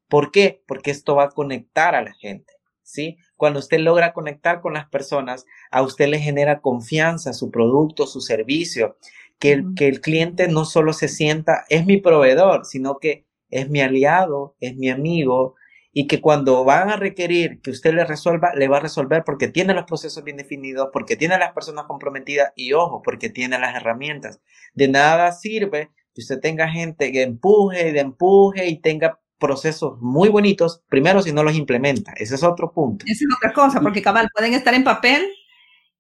¿Por 0.08 0.32
qué? 0.32 0.64
Porque 0.68 0.92
esto 0.92 1.16
va 1.16 1.26
a 1.26 1.32
conectar 1.32 1.96
a 1.96 2.02
la 2.02 2.14
gente. 2.14 2.54
¿Sí? 2.84 3.18
Cuando 3.36 3.60
usted 3.60 3.80
logra 3.80 4.14
conectar 4.14 4.62
con 4.62 4.74
las 4.74 4.88
personas, 4.88 5.46
a 5.72 5.82
usted 5.82 6.08
le 6.08 6.20
genera 6.20 6.62
confianza 6.62 7.34
su 7.34 7.50
producto, 7.50 8.06
su 8.06 8.22
servicio, 8.22 8.98
que 9.40 9.54
el, 9.54 9.74
que 9.76 9.88
el 9.88 10.02
cliente 10.02 10.48
no 10.48 10.66
solo 10.66 10.94
se 10.94 11.08
sienta, 11.08 11.66
es 11.70 11.86
mi 11.86 11.98
proveedor, 11.98 12.66
sino 12.66 13.00
que 13.00 13.26
es 13.50 13.70
mi 13.70 13.82
aliado, 13.82 14.56
es 14.60 14.76
mi 14.76 14.90
amigo, 14.90 15.56
y 15.98 16.08
que 16.08 16.20
cuando 16.20 16.66
van 16.66 16.90
a 16.90 16.98
requerir 16.98 17.62
que 17.62 17.72
usted 17.72 17.94
le 17.94 18.04
resuelva, 18.04 18.54
le 18.54 18.68
va 18.68 18.78
a 18.78 18.82
resolver 18.82 19.24
porque 19.24 19.48
tiene 19.48 19.74
los 19.74 19.86
procesos 19.86 20.26
bien 20.26 20.36
definidos, 20.36 20.90
porque 20.92 21.16
tiene 21.16 21.38
las 21.38 21.54
personas 21.54 21.86
comprometidas 21.86 22.52
y 22.54 22.74
ojo, 22.74 23.02
porque 23.02 23.30
tiene 23.30 23.58
las 23.58 23.76
herramientas. 23.78 24.42
De 24.74 24.90
nada 24.90 25.32
sirve 25.32 25.92
que 26.14 26.22
usted 26.22 26.42
tenga 26.42 26.68
gente 26.68 27.14
que 27.14 27.24
empuje 27.24 27.90
y 27.90 27.92
de 27.94 28.02
empuje 28.02 28.68
y 28.68 28.82
tenga 28.82 29.22
procesos 29.40 29.98
muy 30.02 30.28
bonitos, 30.28 30.84
primero 30.90 31.22
si 31.22 31.32
no 31.32 31.44
los 31.44 31.56
implementa. 31.56 32.12
Ese 32.18 32.36
es 32.36 32.44
otro 32.44 32.74
punto. 32.74 33.06
Esa 33.08 33.24
es 33.24 33.36
otra 33.38 33.54
cosa, 33.54 33.80
porque 33.80 34.02
cabal, 34.02 34.28
pueden 34.36 34.54
estar 34.54 34.74
en 34.74 34.84
papel 34.84 35.26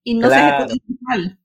y 0.04 0.15
no 0.15 0.30
se 0.30 0.36
ejecutan. 0.36 1.39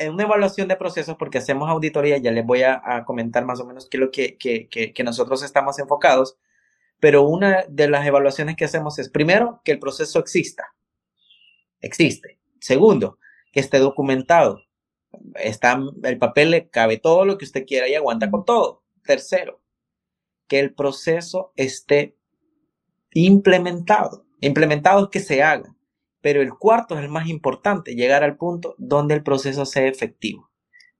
En 0.00 0.14
una 0.14 0.24
evaluación 0.24 0.66
de 0.66 0.76
procesos, 0.76 1.16
porque 1.16 1.38
hacemos 1.38 1.68
auditoría, 1.68 2.18
ya 2.18 2.32
les 2.32 2.44
voy 2.44 2.62
a, 2.62 3.04
comentar 3.06 3.44
más 3.44 3.60
o 3.60 3.66
menos 3.66 3.88
qué 3.88 3.98
es 3.98 4.00
lo 4.00 4.10
que, 4.10 4.36
que, 4.36 4.68
que 4.68 5.04
nosotros 5.04 5.42
estamos 5.42 5.78
enfocados 5.78 6.36
pero 7.00 7.22
una 7.26 7.64
de 7.68 7.88
las 7.88 8.06
evaluaciones 8.06 8.56
que 8.56 8.66
hacemos 8.66 8.98
es, 8.98 9.08
primero, 9.08 9.62
que 9.64 9.72
el 9.72 9.78
proceso 9.78 10.18
exista. 10.18 10.74
Existe. 11.80 12.38
Segundo, 12.60 13.18
que 13.52 13.60
esté 13.60 13.78
documentado. 13.78 14.62
Está, 15.34 15.80
el 16.04 16.18
papel 16.18 16.50
le 16.50 16.68
cabe 16.68 16.98
todo 16.98 17.24
lo 17.24 17.38
que 17.38 17.46
usted 17.46 17.64
quiera 17.66 17.88
y 17.88 17.94
aguanta 17.94 18.30
con 18.30 18.44
todo. 18.44 18.84
Tercero, 19.02 19.62
que 20.46 20.60
el 20.60 20.74
proceso 20.74 21.52
esté 21.56 22.14
implementado. 23.12 24.26
Implementado 24.40 25.04
es 25.04 25.10
que 25.10 25.20
se 25.20 25.42
haga. 25.42 25.74
Pero 26.20 26.42
el 26.42 26.54
cuarto 26.54 26.96
es 26.96 27.04
el 27.04 27.08
más 27.08 27.28
importante, 27.28 27.94
llegar 27.94 28.22
al 28.22 28.36
punto 28.36 28.74
donde 28.78 29.14
el 29.14 29.22
proceso 29.22 29.64
sea 29.64 29.86
efectivo. 29.86 30.50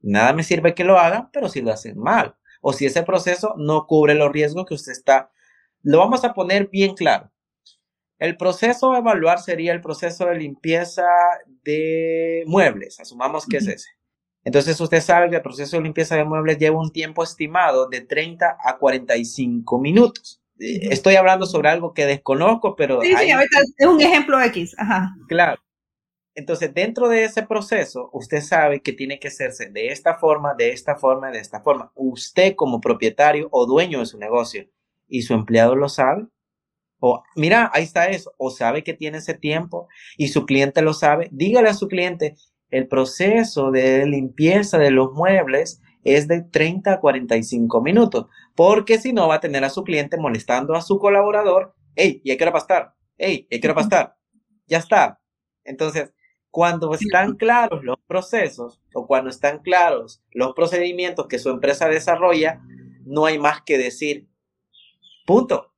Nada 0.01 0.33
me 0.33 0.43
sirve 0.43 0.75
que 0.75 0.85
lo 0.85 0.99
hagan, 0.99 1.31
pero 1.33 1.49
si 1.49 1.61
lo 1.61 1.73
hacen 1.73 1.99
mal. 1.99 2.37
O 2.63 2.73
si 2.73 2.87
ese 2.87 3.03
proceso 3.03 3.55
no 3.59 3.87
cubre 3.87 4.15
los 4.15 4.33
riesgos 4.33 4.67
que 4.67 4.75
usted 4.75 4.93
está 4.93 5.31
lo 5.83 5.99
vamos 5.99 6.25
a 6.25 6.35
poner 6.35 6.69
bien 6.69 6.95
claro. 6.95 7.31
El 8.19 8.37
proceso 8.37 8.93
a 8.93 8.99
evaluar 8.99 9.41
sería 9.41 9.73
el 9.73 9.81
proceso 9.81 10.27
de 10.27 10.37
limpieza 10.37 11.07
de 11.65 12.45
muebles. 12.47 13.01
Asumamos 13.01 13.47
que 13.47 13.59
es 13.59 13.67
ese. 13.67 13.89
Entonces 14.45 14.79
usted 14.81 15.01
sabe 15.01 15.31
que 15.31 15.37
el 15.37 15.43
proceso 15.43 15.77
de 15.77 15.83
limpieza 15.83 16.17
de 16.17 16.25
muebles 16.25 16.59
lleva 16.59 16.81
un 16.81 16.93
tiempo 16.93 17.23
estimado 17.23 17.89
de 17.89 18.03
30 18.03 18.59
a 18.63 18.79
45 18.79 19.79
minutos. 19.79 20.40
Estoy 20.61 21.17
hablando 21.17 21.47
sobre 21.47 21.71
algo 21.71 21.95
que 21.95 22.07
desconozco, 22.07 22.77
pero... 22.77 23.01
Sí, 23.01 23.15
sí, 23.17 23.31
ahorita 23.31 23.59
es 23.79 23.87
un 23.87 24.01
ejemplo 24.01 24.41
X. 24.41 24.75
Ajá. 24.79 25.17
Claro. 25.27 25.61
Entonces, 26.35 26.73
dentro 26.73 27.09
de 27.09 27.25
ese 27.25 27.43
proceso, 27.43 28.11
usted 28.13 28.41
sabe 28.41 28.83
que 28.83 28.93
tiene 28.93 29.19
que 29.19 29.29
hacerse 29.29 29.71
de 29.71 29.89
esta 29.89 30.15
forma, 30.15 30.55
de 30.55 30.71
esta 30.71 30.97
forma, 30.97 31.31
de 31.31 31.39
esta 31.41 31.61
forma. 31.61 31.91
Usted 31.95 32.55
como 32.55 32.81
propietario 32.81 33.49
o 33.51 33.67
dueño 33.67 33.99
de 33.99 34.07
su 34.07 34.19
negocio 34.19 34.69
y 35.09 35.23
su 35.23 35.35
empleado 35.35 35.75
lo 35.75 35.89
sabe. 35.89 36.27
O 37.01 37.23
mira, 37.35 37.71
ahí 37.75 37.83
está 37.83 38.07
eso. 38.07 38.33
O 38.37 38.51
sabe 38.51 38.85
que 38.85 38.95
tiene 38.95 39.19
ese 39.19 39.35
tiempo 39.35 39.89
y 40.17 40.29
su 40.29 40.47
cliente 40.47 40.83
lo 40.83 40.95
sabe. 40.95 41.29
Dígale 41.33 41.71
a 41.71 41.75
su 41.75 41.89
cliente, 41.89 42.37
el 42.71 42.87
proceso 42.87 43.71
de 43.71 44.07
limpieza 44.07 44.79
de 44.79 44.93
los 44.93 45.13
muebles 45.13 45.81
es 46.05 46.29
de 46.29 46.43
30 46.43 46.95
a 46.95 47.01
45 47.01 47.81
minutos, 47.83 48.27
porque 48.55 48.99
si 48.99 49.13
no 49.13 49.29
va 49.29 49.37
a 49.37 49.41
tener 49.41 49.65
a 49.65 49.71
su 49.71 49.85
cliente 49.85 50.17
molestando 50.17 50.75
a 50.75 50.83
su 50.83 50.99
colaborador. 50.99 51.75
Hey, 51.95 52.21
¿y 52.25 52.31
hay 52.31 52.37
que 52.37 52.51
pasar? 52.51 52.95
Hey, 53.19 53.47
¿y 53.51 53.55
hay 53.55 53.61
que 53.61 53.75
pasar? 53.75 54.17
Ya 54.67 54.79
está. 54.79 55.21
Entonces, 55.65 56.13
cuando 56.51 56.93
están 56.95 57.37
claros 57.37 57.85
los 57.85 57.99
procesos 58.07 58.81
o 58.95 59.07
cuando 59.07 59.31
están 59.31 59.61
claros 59.61 60.23
los 60.33 60.55
procedimientos 60.55 61.27
que 61.29 61.39
su 61.39 61.51
empresa 61.51 61.89
desarrolla, 61.89 62.61
no 63.05 63.27
hay 63.27 63.39
más 63.39 63.63
que 63.63 63.79
decir, 63.79 64.31
Punto. 65.31 65.73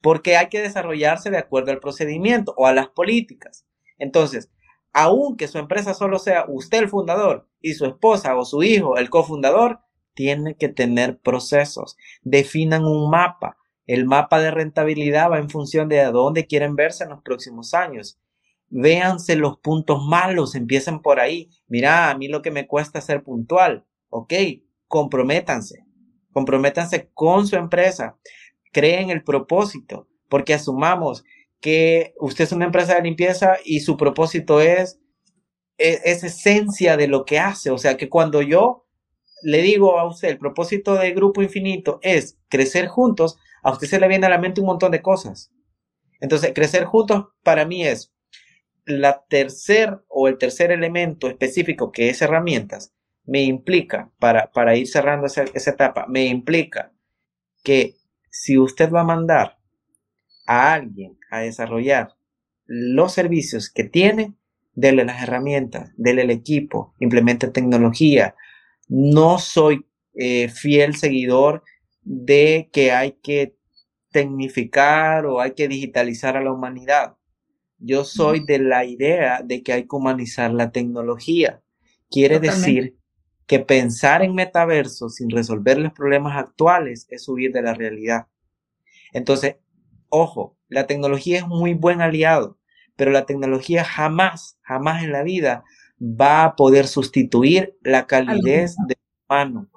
Porque 0.00 0.36
hay 0.36 0.48
que 0.48 0.60
desarrollarse 0.60 1.30
de 1.30 1.38
acuerdo 1.38 1.70
al 1.70 1.78
procedimiento 1.78 2.54
o 2.56 2.66
a 2.66 2.72
las 2.72 2.88
políticas. 2.88 3.64
Entonces, 3.98 4.50
aunque 4.92 5.48
su 5.48 5.58
empresa 5.58 5.94
solo 5.94 6.18
sea 6.18 6.44
usted 6.48 6.78
el 6.78 6.88
fundador 6.88 7.48
y 7.60 7.74
su 7.74 7.86
esposa 7.86 8.36
o 8.36 8.44
su 8.44 8.62
hijo 8.62 8.96
el 8.96 9.10
cofundador, 9.10 9.80
tiene 10.14 10.56
que 10.56 10.68
tener 10.68 11.18
procesos. 11.18 11.96
Definan 12.22 12.84
un 12.84 13.10
mapa. 13.10 13.56
El 13.86 14.04
mapa 14.04 14.40
de 14.40 14.50
rentabilidad 14.50 15.30
va 15.30 15.38
en 15.38 15.50
función 15.50 15.88
de 15.88 16.00
a 16.00 16.10
dónde 16.10 16.46
quieren 16.46 16.76
verse 16.76 17.04
en 17.04 17.10
los 17.10 17.22
próximos 17.22 17.74
años. 17.74 18.20
Véanse 18.68 19.34
los 19.36 19.58
puntos 19.58 20.04
malos, 20.04 20.54
empiecen 20.54 21.00
por 21.00 21.18
ahí. 21.20 21.50
Mira, 21.66 22.10
a 22.10 22.16
mí 22.16 22.28
lo 22.28 22.42
que 22.42 22.50
me 22.50 22.66
cuesta 22.66 23.00
ser 23.00 23.22
puntual. 23.24 23.84
Ok, 24.08 24.32
comprométanse. 24.86 25.84
Comprométanse 26.32 27.10
con 27.14 27.46
su 27.46 27.56
empresa 27.56 28.16
creen 28.72 29.10
el 29.10 29.22
propósito, 29.22 30.08
porque 30.28 30.54
asumamos 30.54 31.24
que 31.60 32.14
usted 32.18 32.44
es 32.44 32.52
una 32.52 32.64
empresa 32.66 32.94
de 32.94 33.02
limpieza 33.02 33.58
y 33.64 33.80
su 33.80 33.96
propósito 33.96 34.60
es 34.60 34.98
e, 35.78 36.00
es, 36.04 36.24
esencia 36.24 36.96
de 36.96 37.08
lo 37.08 37.24
que 37.24 37.38
hace. 37.38 37.70
O 37.70 37.78
sea, 37.78 37.96
que 37.96 38.08
cuando 38.08 38.42
yo 38.42 38.86
le 39.42 39.62
digo 39.62 39.98
a 39.98 40.06
usted, 40.06 40.28
el 40.28 40.38
propósito 40.38 40.94
de 40.94 41.12
Grupo 41.12 41.42
Infinito 41.42 41.98
es 42.02 42.38
crecer 42.48 42.86
juntos, 42.88 43.38
a 43.62 43.72
usted 43.72 43.86
se 43.86 44.00
le 44.00 44.08
viene 44.08 44.26
a 44.26 44.30
la 44.30 44.38
mente 44.38 44.60
un 44.60 44.66
montón 44.66 44.92
de 44.92 45.02
cosas. 45.02 45.50
Entonces, 46.20 46.52
crecer 46.54 46.84
juntos 46.84 47.28
para 47.42 47.64
mí 47.64 47.86
es 47.86 48.12
la 48.84 49.24
tercer 49.28 50.00
o 50.08 50.28
el 50.28 50.38
tercer 50.38 50.72
elemento 50.72 51.28
específico 51.28 51.92
que 51.92 52.10
es 52.10 52.20
herramientas, 52.22 52.92
me 53.24 53.42
implica, 53.42 54.10
para, 54.18 54.50
para 54.52 54.76
ir 54.76 54.88
cerrando 54.88 55.26
esa, 55.26 55.44
esa 55.54 55.70
etapa, 55.70 56.06
me 56.08 56.26
implica 56.26 56.92
que 57.62 57.94
si 58.30 58.58
usted 58.58 58.90
va 58.90 59.02
a 59.02 59.04
mandar 59.04 59.58
a 60.46 60.74
alguien 60.74 61.19
a 61.30 61.40
desarrollar 61.40 62.14
los 62.72 63.12
servicios 63.14 63.68
que 63.68 63.82
tiene, 63.82 64.34
dele 64.74 65.04
las 65.04 65.24
herramientas, 65.24 65.92
dele 65.96 66.22
el 66.22 66.30
equipo, 66.30 66.94
implemente 67.00 67.48
tecnología. 67.48 68.36
No 68.86 69.38
soy 69.38 69.86
eh, 70.14 70.48
fiel 70.48 70.94
seguidor 70.94 71.64
de 72.02 72.70
que 72.72 72.92
hay 72.92 73.18
que 73.22 73.56
tecnificar 74.12 75.26
o 75.26 75.40
hay 75.40 75.54
que 75.54 75.66
digitalizar 75.66 76.36
a 76.36 76.44
la 76.44 76.52
humanidad. 76.52 77.16
Yo 77.78 78.04
soy 78.04 78.44
de 78.44 78.60
la 78.60 78.84
idea 78.84 79.42
de 79.42 79.64
que 79.64 79.72
hay 79.72 79.82
que 79.82 79.96
humanizar 79.96 80.52
la 80.52 80.70
tecnología. 80.70 81.62
Quiere 82.08 82.38
decir 82.38 82.96
que 83.48 83.58
pensar 83.58 84.22
en 84.22 84.36
metaverso 84.36 85.08
sin 85.08 85.28
resolver 85.28 85.78
los 85.78 85.92
problemas 85.92 86.38
actuales 86.38 87.08
es 87.10 87.28
huir 87.28 87.50
de 87.52 87.62
la 87.62 87.74
realidad. 87.74 88.28
Entonces, 89.12 89.56
ojo, 90.10 90.56
la 90.68 90.86
tecnología 90.86 91.38
es 91.38 91.46
muy 91.46 91.74
buen 91.74 92.00
aliado, 92.00 92.58
pero 92.96 93.10
la 93.10 93.26
tecnología 93.26 93.84
jamás, 93.84 94.58
jamás 94.62 95.02
en 95.02 95.12
la 95.12 95.22
vida 95.22 95.64
va 96.00 96.44
a 96.44 96.56
poder 96.56 96.86
sustituir 96.86 97.78
la 97.82 98.06
calidez 98.06 98.76
del 98.86 98.98
humano. 99.28 99.70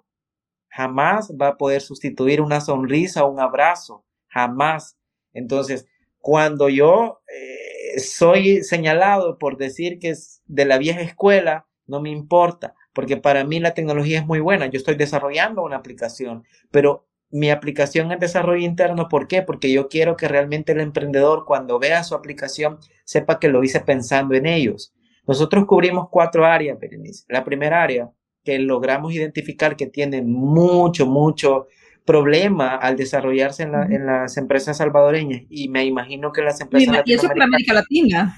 Jamás 0.69 1.31
va 1.39 1.49
a 1.49 1.57
poder 1.57 1.81
sustituir 1.81 2.41
una 2.41 2.59
sonrisa 2.59 3.23
o 3.23 3.31
un 3.31 3.39
abrazo. 3.39 4.05
Jamás. 4.27 4.97
Entonces, 5.33 5.85
cuando 6.17 6.69
yo 6.69 7.21
eh, 7.27 7.99
soy 7.99 8.63
señalado 8.63 9.37
por 9.37 9.57
decir 9.57 9.99
que 9.99 10.09
es 10.09 10.41
de 10.45 10.65
la 10.65 10.77
vieja 10.77 11.01
escuela, 11.01 11.67
no 11.85 12.01
me 12.01 12.09
importa, 12.09 12.75
porque 12.93 13.17
para 13.17 13.43
mí 13.43 13.59
la 13.59 13.73
tecnología 13.73 14.19
es 14.19 14.25
muy 14.25 14.39
buena. 14.39 14.67
Yo 14.67 14.77
estoy 14.77 14.95
desarrollando 14.95 15.63
una 15.63 15.77
aplicación, 15.77 16.45
pero 16.71 17.07
mi 17.33 17.49
aplicación 17.49 18.11
es 18.11 18.19
desarrollo 18.19 18.63
interno. 18.63 19.09
¿Por 19.09 19.27
qué? 19.27 19.41
Porque 19.41 19.73
yo 19.73 19.89
quiero 19.89 20.15
que 20.15 20.27
realmente 20.27 20.73
el 20.73 20.81
emprendedor 20.81 21.45
cuando 21.45 21.79
vea 21.79 22.03
su 22.03 22.13
aplicación 22.13 22.77
sepa 23.05 23.39
que 23.39 23.47
lo 23.47 23.63
hice 23.63 23.79
pensando 23.79 24.35
en 24.35 24.45
ellos. 24.45 24.93
Nosotros 25.25 25.65
cubrimos 25.65 26.09
cuatro 26.11 26.45
áreas, 26.45 26.79
Berenice. 26.79 27.25
La 27.27 27.43
primera 27.43 27.81
área 27.81 28.11
que 28.43 28.59
logramos 28.59 29.13
identificar 29.13 29.75
que 29.75 29.87
tiene 29.87 30.21
mucho, 30.21 31.07
mucho 31.07 31.65
problema 32.05 32.75
al 32.75 32.97
desarrollarse 32.97 33.63
en, 33.63 34.05
las 34.05 34.37
empresas 34.37 34.77
salvadoreñas 34.77 35.41
y 35.49 35.69
me 35.69 35.85
imagino 35.85 36.31
que 36.31 36.43
las 36.43 36.61
empresas... 36.61 37.01
Y 37.05 37.13
eso 37.13 37.29
para 37.29 37.45
América 37.45 37.73
Latina. 37.73 38.35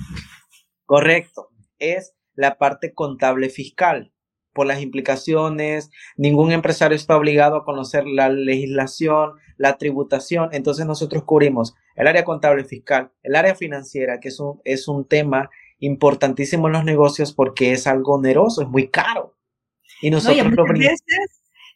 Correcto. 0.85 1.49
Es 1.79 2.13
la 2.33 2.57
parte 2.57 2.93
contable 2.93 3.49
fiscal 3.49 4.13
por 4.55 4.65
las 4.65 4.81
implicaciones, 4.81 5.91
ningún 6.15 6.53
empresario 6.53 6.95
está 6.95 7.17
obligado 7.17 7.57
a 7.57 7.65
conocer 7.65 8.07
la 8.07 8.29
legislación, 8.29 9.33
la 9.57 9.77
tributación, 9.77 10.47
entonces 10.53 10.85
nosotros 10.85 11.23
cubrimos 11.23 11.75
el 11.97 12.07
área 12.07 12.23
contable 12.23 12.63
fiscal, 12.63 13.11
el 13.21 13.35
área 13.35 13.53
financiera, 13.53 14.21
que 14.21 14.29
es 14.29 14.39
un, 14.39 14.61
es 14.63 14.87
un 14.87 15.05
tema 15.05 15.49
importantísimo 15.79 16.67
en 16.67 16.73
los 16.73 16.85
negocios 16.85 17.33
porque 17.33 17.73
es 17.73 17.85
algo 17.85 18.15
oneroso, 18.15 18.61
es 18.61 18.69
muy 18.69 18.87
caro. 18.87 19.35
Y 20.01 20.09
nosotros 20.09 20.49
lo 20.49 20.63
veces, 20.63 21.01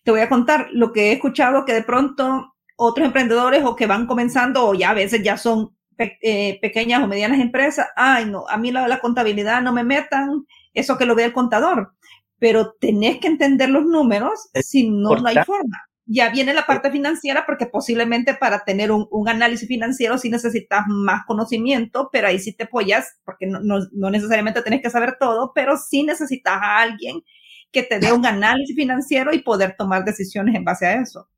te 0.06 0.12
voy 0.12 0.22
a 0.22 0.30
contar 0.30 0.70
lo 0.72 0.94
que 0.94 1.10
he 1.10 1.12
escuchado 1.12 1.66
que 1.66 1.74
de 1.74 1.84
pronto 1.84 2.56
otros 2.78 3.06
emprendedores 3.06 3.66
o 3.66 3.76
que 3.76 3.88
van 3.88 4.08
comenzando 4.08 4.66
o 4.66 4.74
ya 4.74 4.92
a 4.92 4.94
veces 4.94 5.22
ya 5.22 5.36
son 5.36 5.76
eh, 5.98 6.60
pequeñas 6.62 7.04
o 7.04 7.08
medianas 7.08 7.42
empresas, 7.42 7.88
ay 7.98 8.26
no, 8.26 8.48
a 8.48 8.56
mí 8.56 8.72
la, 8.72 8.88
la 8.88 9.02
contabilidad 9.02 9.62
no 9.62 9.74
me 9.74 9.84
metan, 9.84 10.46
eso 10.74 10.98
que 10.98 11.06
lo 11.06 11.14
ve 11.14 11.26
el 11.26 11.34
contador 11.34 11.94
pero 12.40 12.74
tenés 12.80 13.20
que 13.20 13.28
entender 13.28 13.70
los 13.70 13.86
números, 13.86 14.50
si 14.62 14.90
no, 14.90 15.16
no 15.16 15.28
hay 15.28 15.38
forma. 15.46 15.78
Ya 16.06 16.30
viene 16.30 16.56
la 16.56 16.66
parte 16.66 16.90
financiera 16.90 17.46
porque 17.46 17.68
posiblemente 17.68 18.34
para 18.34 18.64
tener 18.64 18.92
un, 18.92 19.30
análisis 19.30 19.68
financiero 19.68 20.18
sí 20.18 20.30
necesitas 20.30 20.86
más 20.88 21.22
conocimiento, 21.28 22.10
pero 22.12 22.28
ahí 22.28 22.40
sí 22.40 22.54
te 22.54 22.64
apoyas, 22.64 23.20
porque 23.24 23.46
no, 23.46 23.60
no, 23.62 24.10
necesariamente 24.10 24.64
tenés 24.64 24.82
que 24.82 24.90
saber 24.90 25.18
todo, 25.20 25.52
pero 25.54 25.78
sí 25.78 26.04
necesitas 26.04 26.56
a 26.56 26.80
alguien 26.80 27.22
que 27.72 27.84
te 27.84 28.00
dé 28.00 28.12
un 28.12 28.26
análisis 28.26 28.76
financiero 28.76 29.34
y 29.34 29.44
poder 29.44 29.76
tomar 29.78 30.04
decisiones 30.04 30.56
en 30.56 30.64
base 30.64 30.88
a 30.88 31.00
eso. 31.00 31.30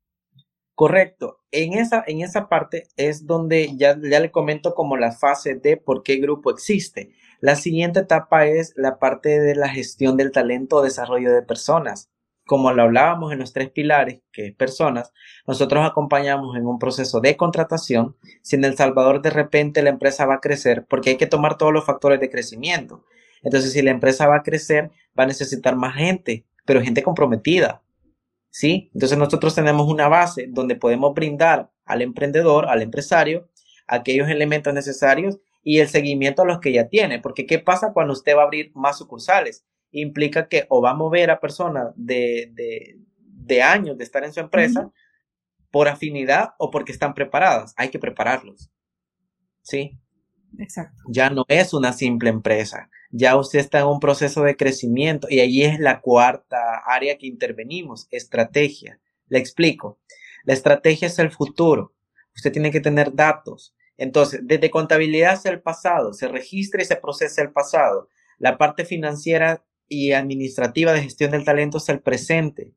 Correcto. 0.74 1.40
En 1.50 1.74
esa, 1.74 2.02
en 2.06 2.22
esa 2.22 2.48
parte 2.48 2.88
es 2.96 3.26
donde 3.26 3.76
ya, 3.76 3.98
ya 4.02 4.20
le 4.20 4.30
comento 4.30 4.74
como 4.74 4.96
la 4.96 5.12
fase 5.12 5.54
de 5.54 5.76
por 5.76 6.02
qué 6.02 6.16
grupo 6.16 6.50
existe. 6.50 7.12
La 7.42 7.56
siguiente 7.56 7.98
etapa 7.98 8.46
es 8.46 8.72
la 8.76 9.00
parte 9.00 9.40
de 9.40 9.56
la 9.56 9.68
gestión 9.68 10.16
del 10.16 10.30
talento 10.30 10.76
o 10.76 10.82
desarrollo 10.82 11.32
de 11.32 11.42
personas. 11.42 12.08
Como 12.46 12.72
lo 12.72 12.84
hablábamos 12.84 13.32
en 13.32 13.40
los 13.40 13.52
tres 13.52 13.68
pilares, 13.68 14.20
que 14.30 14.46
es 14.46 14.54
personas, 14.54 15.12
nosotros 15.44 15.84
acompañamos 15.84 16.56
en 16.56 16.66
un 16.66 16.78
proceso 16.78 17.20
de 17.20 17.36
contratación. 17.36 18.14
Si 18.42 18.54
en 18.54 18.62
El 18.62 18.76
Salvador 18.76 19.22
de 19.22 19.30
repente 19.30 19.82
la 19.82 19.90
empresa 19.90 20.24
va 20.24 20.34
a 20.34 20.40
crecer, 20.40 20.86
porque 20.88 21.10
hay 21.10 21.16
que 21.16 21.26
tomar 21.26 21.58
todos 21.58 21.72
los 21.72 21.84
factores 21.84 22.20
de 22.20 22.30
crecimiento. 22.30 23.04
Entonces, 23.42 23.72
si 23.72 23.82
la 23.82 23.90
empresa 23.90 24.28
va 24.28 24.36
a 24.36 24.42
crecer, 24.44 24.92
va 25.18 25.24
a 25.24 25.26
necesitar 25.26 25.74
más 25.74 25.96
gente, 25.96 26.46
pero 26.64 26.80
gente 26.80 27.02
comprometida. 27.02 27.82
¿Sí? 28.50 28.88
Entonces 28.94 29.18
nosotros 29.18 29.52
tenemos 29.52 29.88
una 29.88 30.06
base 30.06 30.46
donde 30.48 30.76
podemos 30.76 31.12
brindar 31.12 31.72
al 31.86 32.02
emprendedor, 32.02 32.66
al 32.66 32.82
empresario, 32.82 33.48
aquellos 33.88 34.28
elementos 34.28 34.72
necesarios 34.72 35.40
y 35.62 35.78
el 35.78 35.88
seguimiento 35.88 36.42
a 36.42 36.46
los 36.46 36.60
que 36.60 36.72
ya 36.72 36.88
tiene, 36.88 37.20
porque 37.20 37.46
¿qué 37.46 37.58
pasa 37.58 37.92
cuando 37.92 38.12
usted 38.12 38.36
va 38.36 38.42
a 38.42 38.44
abrir 38.44 38.72
más 38.74 38.98
sucursales? 38.98 39.64
Implica 39.90 40.48
que 40.48 40.66
o 40.68 40.80
va 40.80 40.90
a 40.90 40.94
mover 40.94 41.30
a 41.30 41.40
personas 41.40 41.92
de, 41.96 42.50
de, 43.16 43.62
años 43.62 43.98
de 43.98 44.04
estar 44.04 44.24
en 44.24 44.32
su 44.32 44.40
empresa 44.40 44.90
por 45.70 45.88
afinidad 45.88 46.54
o 46.58 46.70
porque 46.70 46.92
están 46.92 47.14
preparadas. 47.14 47.74
Hay 47.76 47.90
que 47.90 47.98
prepararlos. 47.98 48.70
¿Sí? 49.62 49.98
Exacto. 50.58 51.02
Ya 51.08 51.30
no 51.30 51.44
es 51.48 51.72
una 51.72 51.92
simple 51.92 52.30
empresa, 52.30 52.90
ya 53.10 53.36
usted 53.36 53.58
está 53.58 53.80
en 53.80 53.86
un 53.86 54.00
proceso 54.00 54.42
de 54.42 54.56
crecimiento 54.56 55.26
y 55.30 55.40
ahí 55.40 55.62
es 55.62 55.78
la 55.78 56.00
cuarta 56.00 56.82
área 56.86 57.18
que 57.18 57.26
intervenimos, 57.26 58.08
estrategia. 58.10 59.00
Le 59.28 59.38
explico. 59.38 59.98
La 60.44 60.54
estrategia 60.54 61.08
es 61.08 61.18
el 61.18 61.30
futuro. 61.30 61.94
Usted 62.34 62.52
tiene 62.52 62.70
que 62.70 62.80
tener 62.80 63.14
datos, 63.14 63.74
entonces, 64.02 64.40
desde 64.42 64.68
contabilidad 64.68 65.34
hacia 65.34 65.52
el 65.52 65.62
pasado, 65.62 66.12
se 66.12 66.26
registra 66.26 66.82
y 66.82 66.84
se 66.84 66.96
procesa 66.96 67.40
el 67.40 67.52
pasado. 67.52 68.08
La 68.36 68.58
parte 68.58 68.84
financiera 68.84 69.64
y 69.86 70.10
administrativa 70.10 70.92
de 70.92 71.02
gestión 71.02 71.30
del 71.30 71.44
talento 71.44 71.78
es 71.78 71.88
el 71.88 72.00
presente. 72.00 72.72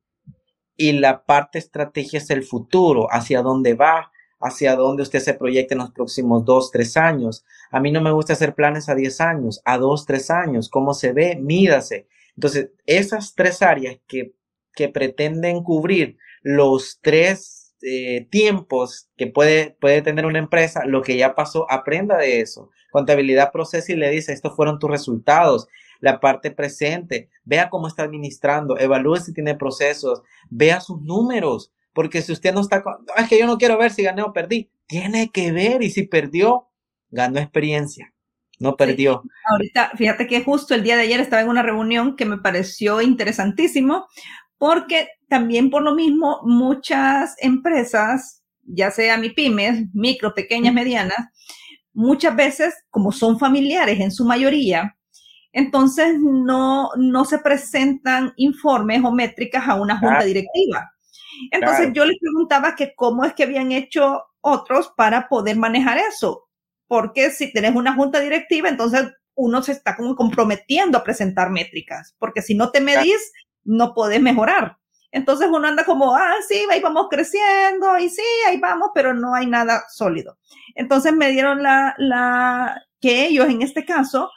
Y 0.78 0.92
la 0.92 1.26
parte 1.26 1.58
estrategia 1.58 2.20
es 2.20 2.30
el 2.30 2.44
futuro, 2.44 3.08
hacia 3.10 3.42
dónde 3.42 3.74
va, 3.74 4.12
hacia 4.40 4.76
dónde 4.76 5.02
usted 5.02 5.20
se 5.20 5.34
proyecta 5.34 5.74
en 5.74 5.80
los 5.80 5.90
próximos 5.94 6.46
dos, 6.46 6.70
tres 6.70 6.96
años. 6.96 7.44
A 7.72 7.80
mí 7.80 7.92
no 7.92 8.02
me 8.02 8.12
gusta 8.12 8.34
hacer 8.34 8.54
planes 8.54 8.88
a 8.88 8.94
diez 8.94 9.20
años, 9.20 9.64
a 9.66 9.80
dos, 9.80 10.06
tres 10.06 10.30
años, 10.30 10.70
cómo 10.70 10.94
se 10.94 11.12
ve, 11.12 11.38
mídase. 11.38 12.08
Entonces, 12.36 12.70
esas 12.86 13.34
tres 13.34 13.64
áreas 13.64 13.98
que, 14.06 14.36
que 14.76 14.90
pretenden 14.90 15.64
cubrir 15.64 16.20
los 16.44 17.00
tres 17.02 17.65
eh, 17.82 18.28
tiempos 18.32 19.10
que 19.18 19.28
puede, 19.28 19.78
puede 19.80 20.02
tener 20.02 20.26
una 20.26 20.40
empresa, 20.40 20.86
lo 20.86 21.02
que 21.02 21.18
ya 21.18 21.36
pasó, 21.36 21.70
aprenda 21.70 22.18
de 22.18 22.42
eso. 22.42 22.70
Contabilidad 22.92 23.52
procesa 23.52 23.92
y 23.92 23.96
le 23.96 24.10
dice, 24.10 24.34
estos 24.34 24.56
fueron 24.56 24.80
tus 24.80 24.90
resultados. 24.90 25.68
La 26.00 26.20
parte 26.20 26.52
presente, 26.52 27.30
vea 27.44 27.70
cómo 27.70 27.88
está 27.88 28.04
administrando, 28.04 28.78
evalúe 28.78 29.18
si 29.18 29.34
tiene 29.34 29.56
procesos, 29.56 30.22
vea 30.50 30.80
sus 30.82 31.02
números, 31.02 31.72
porque 31.94 32.22
si 32.22 32.32
usted 32.32 32.54
no 32.54 32.62
está, 32.62 32.84
es 33.18 33.30
que 33.30 33.40
yo 33.40 33.48
no 33.48 33.58
quiero 33.58 33.78
ver 33.78 33.92
si 33.92 34.04
gané 34.04 34.22
o 34.22 34.34
perdí, 34.34 34.70
tiene 34.88 35.32
que 35.32 35.52
ver 35.52 35.82
y 35.82 35.90
si 35.90 36.04
perdió, 36.04 36.68
ganó 37.10 37.40
experiencia. 37.40 38.14
No 38.60 38.78
perdió. 38.78 39.24
Ahorita, 39.52 39.92
fíjate 39.98 40.28
que 40.28 40.44
justo 40.44 40.76
el 40.76 40.84
día 40.84 40.96
de 40.96 41.04
ayer 41.04 41.20
estaba 41.20 41.42
en 41.42 41.50
una 41.50 41.64
reunión 41.64 42.16
que 42.16 42.26
me 42.26 42.38
pareció 42.38 43.02
interesantísimo, 43.02 44.08
porque 44.58 45.10
también 45.30 45.70
por 45.70 45.84
lo 45.84 45.96
mismo 45.96 46.42
muchas 46.44 47.36
empresas, 47.40 48.44
ya 48.64 48.92
sea 48.92 49.18
mi 49.18 49.30
pymes, 49.30 49.86
micro, 49.94 50.34
pequeñas, 50.34 50.74
medianas, 50.74 51.18
muchas 51.94 52.36
veces, 52.36 52.74
como 52.90 53.12
son 53.12 53.40
familiares 53.40 54.00
en 54.00 54.12
su 54.12 54.26
mayoría, 54.26 54.98
entonces 55.52 56.18
no, 56.20 56.90
no 56.98 57.26
se 57.26 57.40
presentan 57.40 58.34
informes 58.36 59.02
o 59.04 59.12
métricas 59.12 59.68
a 59.68 59.76
una 59.76 59.98
junta 59.98 60.24
directiva. 60.26 60.92
Entonces 61.52 61.92
yo 61.94 62.06
les 62.06 62.20
preguntaba 62.20 62.76
que 62.76 62.94
cómo 62.94 63.24
es 63.24 63.34
que 63.34 63.44
habían 63.44 63.72
hecho 63.72 64.24
otros 64.42 64.94
para 64.96 65.30
poder 65.30 65.56
manejar 65.56 65.98
eso. 65.98 66.50
Porque 66.88 67.32
si 67.32 67.52
tenés 67.52 67.76
una 67.76 67.96
junta 67.96 68.20
directiva, 68.20 68.70
entonces 68.70 69.10
uno 69.34 69.64
se 69.64 69.72
está 69.72 69.96
como 69.96 70.16
comprometiendo 70.16 70.98
a 70.98 71.04
presentar 71.04 71.50
métricas, 71.50 72.16
porque 72.20 72.42
si 72.42 72.56
no 72.56 72.72
te 72.72 72.82
medís, 72.82 73.32
no 73.64 73.94
podés 73.94 74.22
mejorar. 74.22 74.78
Entonces 75.16 75.48
uno 75.50 75.66
anda 75.66 75.86
como, 75.86 76.14
ah, 76.14 76.36
sí, 76.46 76.60
ahí 76.70 76.82
vamos 76.82 77.08
creciendo 77.10 77.98
y 77.98 78.10
sí, 78.10 78.22
ahí 78.50 78.60
vamos, 78.60 78.90
pero 78.94 79.14
no 79.14 79.34
hay 79.34 79.48
nada 79.48 79.86
sólido. 79.88 80.38
Entonces 80.76 81.14
me 81.14 81.30
dieron 81.30 81.64
la, 81.64 81.96
la, 81.98 82.84
que 83.00 83.26
ellos 83.26 83.48
en 83.48 83.62
este 83.62 83.86
caso 83.86 84.30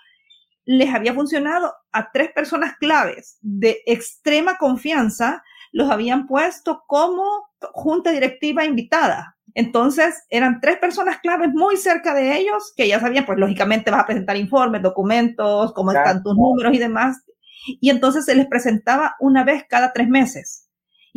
les 0.64 0.94
había 0.94 1.12
funcionado 1.12 1.74
a 1.90 2.12
tres 2.12 2.30
personas 2.32 2.76
claves 2.78 3.38
de 3.40 3.82
extrema 3.86 4.56
confianza, 4.56 5.42
los 5.72 5.90
habían 5.90 6.28
puesto 6.28 6.84
como 6.86 7.24
junta 7.72 8.12
directiva 8.12 8.64
invitada. 8.64 9.36
Entonces, 9.54 10.22
eran 10.30 10.60
tres 10.60 10.78
personas 10.78 11.18
claves 11.18 11.48
muy 11.52 11.76
cerca 11.76 12.14
de 12.14 12.36
ellos 12.36 12.72
que 12.76 12.86
ya 12.86 13.00
sabían, 13.00 13.26
pues 13.26 13.36
lógicamente 13.36 13.90
vas 13.90 14.02
a 14.02 14.06
presentar 14.06 14.36
informes, 14.36 14.80
documentos, 14.80 15.72
cómo 15.72 15.90
están 15.90 16.22
tus 16.22 16.36
números 16.36 16.72
y 16.72 16.78
demás. 16.78 17.24
Y 17.80 17.90
entonces 17.90 18.26
se 18.26 18.36
les 18.36 18.46
presentaba 18.46 19.16
una 19.18 19.42
vez 19.42 19.64
cada 19.68 19.92
tres 19.92 20.08
meses. 20.08 20.67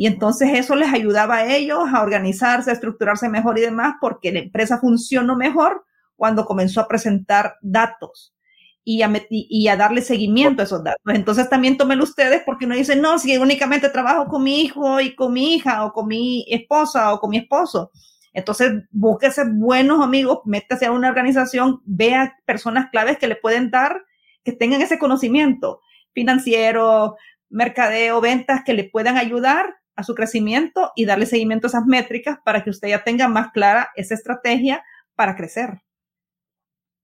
Y 0.02 0.08
entonces 0.08 0.48
eso 0.54 0.74
les 0.74 0.92
ayudaba 0.92 1.36
a 1.36 1.54
ellos 1.54 1.78
a 1.94 2.02
organizarse, 2.02 2.70
a 2.70 2.72
estructurarse 2.72 3.28
mejor 3.28 3.56
y 3.56 3.62
demás, 3.62 3.94
porque 4.00 4.32
la 4.32 4.40
empresa 4.40 4.80
funcionó 4.80 5.36
mejor 5.36 5.84
cuando 6.16 6.44
comenzó 6.44 6.80
a 6.80 6.88
presentar 6.88 7.54
datos 7.62 8.34
y 8.82 9.02
a, 9.02 9.12
y 9.30 9.68
a 9.68 9.76
darle 9.76 10.02
seguimiento 10.02 10.60
a 10.60 10.64
esos 10.64 10.82
datos. 10.82 11.00
Entonces 11.06 11.48
también 11.48 11.76
tómenlo 11.76 12.02
ustedes 12.02 12.42
porque 12.44 12.66
no 12.66 12.74
dicen, 12.74 13.00
no, 13.00 13.16
si 13.20 13.36
únicamente 13.36 13.90
trabajo 13.90 14.26
con 14.26 14.42
mi 14.42 14.62
hijo 14.62 15.00
y 15.00 15.14
con 15.14 15.34
mi 15.34 15.54
hija 15.54 15.84
o 15.84 15.92
con 15.92 16.08
mi 16.08 16.46
esposa 16.48 17.14
o 17.14 17.20
con 17.20 17.30
mi 17.30 17.36
esposo. 17.36 17.92
Entonces, 18.32 18.72
búsquese 18.90 19.44
buenos 19.52 20.02
amigos, 20.02 20.40
métase 20.46 20.86
a 20.86 20.90
una 20.90 21.10
organización, 21.10 21.80
vea 21.84 22.36
personas 22.44 22.90
claves 22.90 23.18
que 23.18 23.28
le 23.28 23.36
pueden 23.36 23.70
dar, 23.70 24.02
que 24.42 24.50
tengan 24.50 24.82
ese 24.82 24.98
conocimiento 24.98 25.80
financiero, 26.12 27.14
mercadeo, 27.50 28.20
ventas, 28.20 28.64
que 28.64 28.74
le 28.74 28.82
puedan 28.82 29.16
ayudar 29.16 29.76
a 29.96 30.02
su 30.02 30.14
crecimiento 30.14 30.92
y 30.96 31.04
darle 31.04 31.26
seguimiento 31.26 31.66
a 31.66 31.70
esas 31.70 31.86
métricas 31.86 32.38
para 32.44 32.64
que 32.64 32.70
usted 32.70 32.88
ya 32.88 33.04
tenga 33.04 33.28
más 33.28 33.52
clara 33.52 33.90
esa 33.96 34.14
estrategia 34.14 34.84
para 35.14 35.36
crecer. 35.36 35.82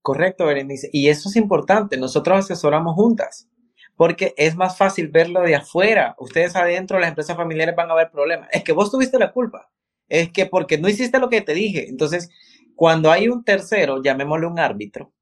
Correcto, 0.01 0.45
Berenice. 0.45 0.89
Y 0.91 1.09
eso 1.09 1.29
es 1.29 1.35
importante. 1.35 1.97
Nosotros 1.97 2.39
asesoramos 2.39 2.95
juntas 2.95 3.47
porque 3.95 4.33
es 4.37 4.55
más 4.55 4.77
fácil 4.77 5.09
verlo 5.09 5.41
de 5.41 5.55
afuera. 5.55 6.15
Ustedes 6.17 6.55
adentro, 6.55 6.99
las 6.99 7.09
empresas 7.09 7.35
familiares 7.35 7.75
van 7.75 7.91
a 7.91 7.95
ver 7.95 8.09
problemas. 8.09 8.47
Es 8.51 8.63
que 8.63 8.71
vos 8.71 8.89
tuviste 8.89 9.19
la 9.19 9.31
culpa 9.31 9.69
es 10.09 10.31
que 10.31 10.47
porque 10.47 10.77
no 10.77 10.89
hiciste 10.89 11.19
lo 11.19 11.29
que 11.29 11.41
te 11.41 11.53
dije. 11.53 11.87
Entonces, 11.87 12.29
cuando 12.75 13.11
hay 13.11 13.29
un 13.29 13.43
tercero, 13.43 14.01
llamémosle 14.01 14.47
un 14.47 14.59
árbitro, 14.59 15.13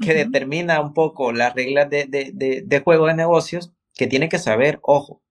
que 0.00 0.12
determina 0.12 0.80
un 0.80 0.92
poco 0.92 1.32
las 1.32 1.54
reglas 1.54 1.88
de, 1.88 2.04
de, 2.04 2.62
de, 2.64 2.80
juego 2.80 3.06
de 3.06 3.14
negocios, 3.14 3.72
que 3.94 4.06
tiene 4.06 4.28
que 4.28 4.38
saber, 4.38 4.78
ojo, 4.82 5.22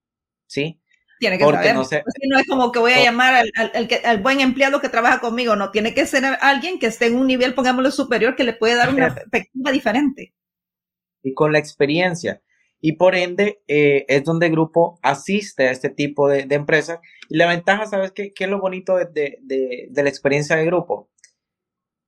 ¿sí? 0.48 0.80
Tiene 1.18 1.38
que 1.38 1.44
saber. 1.44 1.74
No, 1.74 1.82
pues 1.82 2.02
no, 2.28 2.38
es 2.38 2.46
como 2.46 2.72
que 2.72 2.78
voy 2.78 2.92
a 2.92 3.02
llamar 3.02 3.34
al, 3.34 3.52
al, 3.56 3.88
al, 4.04 4.22
buen 4.22 4.40
empleado 4.40 4.80
que 4.80 4.88
trabaja 4.88 5.20
conmigo, 5.20 5.56
no, 5.56 5.70
tiene 5.70 5.94
que 5.94 6.06
ser 6.06 6.24
alguien 6.40 6.78
que 6.78 6.86
esté 6.86 7.06
en 7.06 7.16
un 7.16 7.26
nivel, 7.26 7.54
pongámoslo 7.54 7.90
superior, 7.90 8.36
que 8.36 8.44
le 8.44 8.52
puede 8.52 8.74
dar 8.74 8.90
una 8.90 9.14
perspectiva 9.14 9.72
diferente. 9.72 10.34
Y 11.22 11.32
con 11.34 11.52
la 11.52 11.58
experiencia 11.58 12.42
y 12.80 12.92
por 12.92 13.14
ende 13.14 13.62
eh, 13.68 14.04
es 14.08 14.24
donde 14.24 14.46
el 14.46 14.52
grupo 14.52 14.98
asiste 15.02 15.68
a 15.68 15.70
este 15.70 15.90
tipo 15.90 16.28
de, 16.28 16.46
empresas. 16.50 17.00
Y 17.28 17.36
la 17.36 17.48
ventaja, 17.48 17.86
¿sabes 17.86 18.12
qué, 18.12 18.32
qué 18.32 18.44
es 18.44 18.50
lo 18.50 18.60
bonito 18.60 18.96
de, 18.96 19.38
de, 19.42 20.02
la 20.02 20.08
experiencia 20.08 20.56
de 20.56 20.66
grupo? 20.66 21.10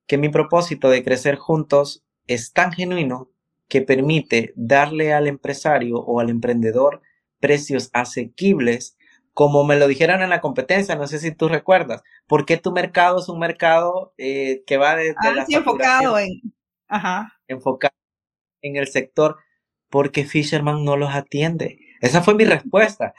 Que 0.06 0.18
mi 0.18 0.28
propósito 0.28 0.90
de 0.90 1.02
crecer 1.02 1.36
juntos 1.36 2.04
es 2.26 2.52
tan 2.52 2.72
genuino 2.72 3.30
que 3.68 3.82
permite 3.82 4.52
darle 4.56 5.12
al 5.12 5.26
empresario 5.26 5.98
o 5.98 6.20
al 6.20 6.30
emprendedor 6.30 7.02
precios 7.40 7.90
asequibles 7.92 8.96
como 9.38 9.62
me 9.62 9.76
lo 9.76 9.86
dijeron 9.86 10.20
en 10.20 10.30
la 10.30 10.40
competencia, 10.40 10.96
no 10.96 11.06
sé 11.06 11.20
si 11.20 11.30
tú 11.30 11.48
recuerdas, 11.48 12.02
porque 12.26 12.56
tu 12.56 12.72
mercado 12.72 13.20
es 13.20 13.28
un 13.28 13.38
mercado 13.38 14.12
eh, 14.18 14.64
que 14.66 14.78
va 14.78 14.96
desde 14.96 15.14
ah, 15.20 15.46
enfocado 15.48 16.18
en, 16.18 16.42
ajá. 16.88 17.34
enfocado 17.46 17.94
en 18.62 18.74
el 18.74 18.88
sector 18.88 19.36
porque 19.90 20.24
Fisherman 20.24 20.84
no 20.84 20.96
los 20.96 21.14
atiende. 21.14 21.78
Esa 22.00 22.20
fue 22.20 22.34
mi 22.34 22.46
respuesta. 22.46 23.14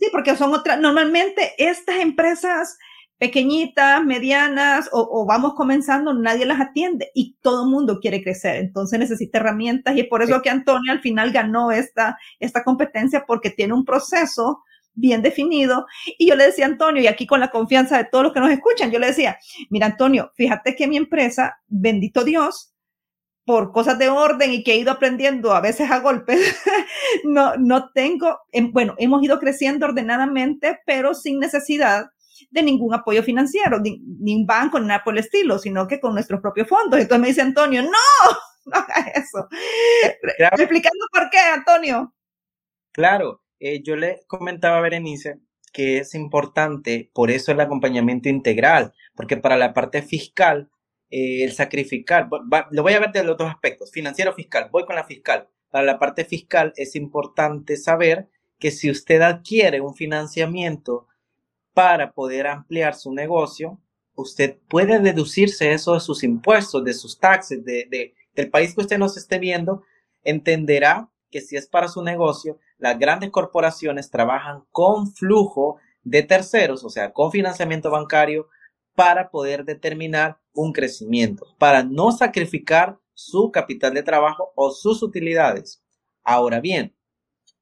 Sí, 0.00 0.08
porque 0.10 0.34
son 0.36 0.52
otras, 0.54 0.80
normalmente 0.80 1.52
estas 1.56 2.00
empresas 2.00 2.76
pequeñitas, 3.18 4.02
medianas 4.04 4.88
o, 4.90 5.24
vamos 5.24 5.54
comenzando, 5.54 6.14
nadie 6.14 6.46
las 6.46 6.60
atiende 6.60 7.12
y 7.14 7.36
todo 7.42 7.62
el 7.62 7.70
mundo 7.70 8.00
quiere 8.00 8.24
crecer. 8.24 8.56
Entonces 8.56 8.98
necesita 8.98 9.38
herramientas 9.38 9.96
y 9.96 10.02
por 10.02 10.20
eso 10.20 10.42
que 10.42 10.50
Antonio 10.50 10.90
al 10.90 11.00
final 11.00 11.30
ganó 11.30 11.70
esta, 11.70 12.18
esta 12.40 12.64
competencia 12.64 13.24
porque 13.24 13.50
tiene 13.50 13.72
un 13.72 13.84
proceso 13.84 14.64
bien 14.94 15.22
definido. 15.22 15.86
Y 16.18 16.28
yo 16.28 16.36
le 16.36 16.46
decía 16.46 16.66
a 16.66 16.68
Antonio, 16.68 17.02
y 17.02 17.06
aquí 17.06 17.26
con 17.26 17.40
la 17.40 17.50
confianza 17.50 17.96
de 17.98 18.04
todos 18.04 18.24
los 18.24 18.32
que 18.32 18.40
nos 18.40 18.50
escuchan, 18.50 18.90
yo 18.90 18.98
le 18.98 19.08
decía, 19.08 19.38
mira 19.70 19.86
Antonio, 19.86 20.32
fíjate 20.34 20.76
que 20.76 20.86
mi 20.86 20.96
empresa, 20.96 21.60
bendito 21.68 22.24
Dios, 22.24 22.74
por 23.44 23.72
cosas 23.72 23.98
de 23.98 24.08
orden 24.08 24.52
y 24.52 24.62
que 24.62 24.74
he 24.74 24.76
ido 24.76 24.92
aprendiendo 24.92 25.52
a 25.52 25.60
veces 25.60 25.90
a 25.90 25.98
golpes, 26.00 26.38
no, 27.24 27.56
no 27.56 27.90
tengo, 27.92 28.38
em, 28.52 28.70
bueno, 28.72 28.94
hemos 28.98 29.22
ido 29.22 29.40
creciendo 29.40 29.86
ordenadamente, 29.86 30.78
pero 30.86 31.14
sin 31.14 31.40
necesidad 31.40 32.06
de 32.50 32.62
ningún 32.62 32.94
apoyo 32.94 33.22
financiero, 33.22 33.80
ni, 33.80 34.00
un 34.34 34.46
banco, 34.46 34.78
ni 34.78 34.86
nada 34.86 35.02
por 35.04 35.14
el 35.14 35.20
estilo, 35.20 35.58
sino 35.58 35.86
que 35.86 36.00
con 36.00 36.14
nuestros 36.14 36.40
propios 36.40 36.68
fondos. 36.68 37.00
Entonces 37.00 37.20
me 37.20 37.28
dice 37.28 37.42
Antonio, 37.42 37.82
no, 37.82 37.90
no 38.66 38.78
haga 38.78 39.10
eso. 39.14 39.48
Explicando 40.56 41.06
por 41.12 41.28
qué, 41.30 41.38
Antonio. 41.38 42.14
Claro, 42.92 43.42
eh, 43.60 43.82
yo 43.82 43.96
le 43.96 44.22
comentaba 44.26 44.78
a 44.78 44.80
Berenice 44.80 45.38
que 45.72 45.98
es 45.98 46.14
importante, 46.14 47.10
por 47.14 47.30
eso 47.30 47.52
el 47.52 47.60
acompañamiento 47.60 48.28
integral, 48.28 48.92
porque 49.14 49.36
para 49.36 49.56
la 49.56 49.72
parte 49.72 50.02
fiscal 50.02 50.68
eh, 51.10 51.44
el 51.44 51.52
sacrificar, 51.52 52.28
lo 52.70 52.82
voy 52.82 52.92
a 52.92 53.00
ver 53.00 53.12
de 53.12 53.24
los 53.24 53.36
dos 53.36 53.50
aspectos, 53.50 53.90
financiero 53.90 54.32
fiscal, 54.32 54.68
voy 54.70 54.84
con 54.84 54.96
la 54.96 55.04
fiscal. 55.04 55.48
Para 55.70 55.84
la 55.84 55.98
parte 55.98 56.24
fiscal 56.24 56.72
es 56.76 56.96
importante 56.96 57.76
saber 57.76 58.28
que 58.58 58.70
si 58.70 58.90
usted 58.90 59.20
adquiere 59.20 59.80
un 59.80 59.94
financiamiento 59.94 61.06
para 61.72 62.12
poder 62.12 62.46
ampliar 62.46 62.94
su 62.94 63.12
negocio, 63.12 63.80
usted 64.14 64.58
puede 64.68 65.00
deducirse 65.00 65.72
eso 65.72 65.94
de 65.94 66.00
sus 66.00 66.22
impuestos, 66.22 66.84
de 66.84 66.94
sus 66.94 67.18
taxes, 67.18 67.64
de, 67.64 68.14
del 68.34 68.50
país 68.50 68.74
que 68.74 68.82
usted 68.82 68.98
nos 68.98 69.16
esté 69.16 69.38
viendo, 69.38 69.82
entenderá 70.22 71.10
que 71.30 71.40
si 71.40 71.56
es 71.56 71.66
para 71.66 71.88
su 71.88 72.02
negocio, 72.02 72.58
las 72.80 72.98
grandes 72.98 73.30
corporaciones 73.30 74.10
trabajan 74.10 74.64
con 74.70 75.12
flujo 75.12 75.78
de 76.02 76.22
terceros, 76.22 76.84
o 76.84 76.90
sea, 76.90 77.12
con 77.12 77.30
financiamiento 77.30 77.90
bancario, 77.90 78.48
para 78.94 79.30
poder 79.30 79.64
determinar 79.64 80.38
un 80.52 80.72
crecimiento, 80.72 81.46
para 81.58 81.82
no 81.82 82.12
sacrificar 82.12 82.98
su 83.14 83.50
capital 83.50 83.94
de 83.94 84.02
trabajo 84.02 84.52
o 84.56 84.70
sus 84.70 85.02
utilidades. 85.02 85.82
Ahora 86.22 86.60
bien, 86.60 86.96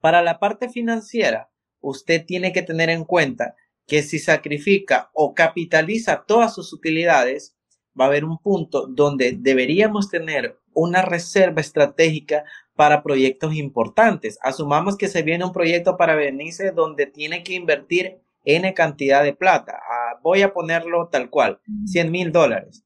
para 0.00 0.22
la 0.22 0.38
parte 0.38 0.68
financiera, 0.68 1.50
usted 1.80 2.24
tiene 2.24 2.52
que 2.52 2.62
tener 2.62 2.90
en 2.90 3.04
cuenta 3.04 3.56
que 3.86 4.02
si 4.02 4.18
sacrifica 4.18 5.10
o 5.12 5.34
capitaliza 5.34 6.24
todas 6.26 6.54
sus 6.54 6.72
utilidades, 6.72 7.56
va 7.98 8.04
a 8.04 8.08
haber 8.08 8.24
un 8.24 8.38
punto 8.38 8.86
donde 8.86 9.32
deberíamos 9.32 10.08
tener 10.10 10.58
una 10.72 11.02
reserva 11.02 11.60
estratégica 11.60 12.44
para 12.78 13.02
proyectos 13.02 13.56
importantes. 13.56 14.38
Asumamos 14.40 14.96
que 14.96 15.08
se 15.08 15.22
viene 15.22 15.44
un 15.44 15.52
proyecto 15.52 15.96
para 15.96 16.14
Benice 16.14 16.70
donde 16.70 17.06
tiene 17.06 17.42
que 17.42 17.54
invertir 17.54 18.20
N 18.44 18.72
cantidad 18.72 19.24
de 19.24 19.34
plata. 19.34 19.80
Ah, 19.82 20.20
voy 20.22 20.42
a 20.42 20.52
ponerlo 20.52 21.08
tal 21.08 21.28
cual, 21.28 21.58
100 21.86 22.12
mil 22.12 22.30
dólares. 22.30 22.84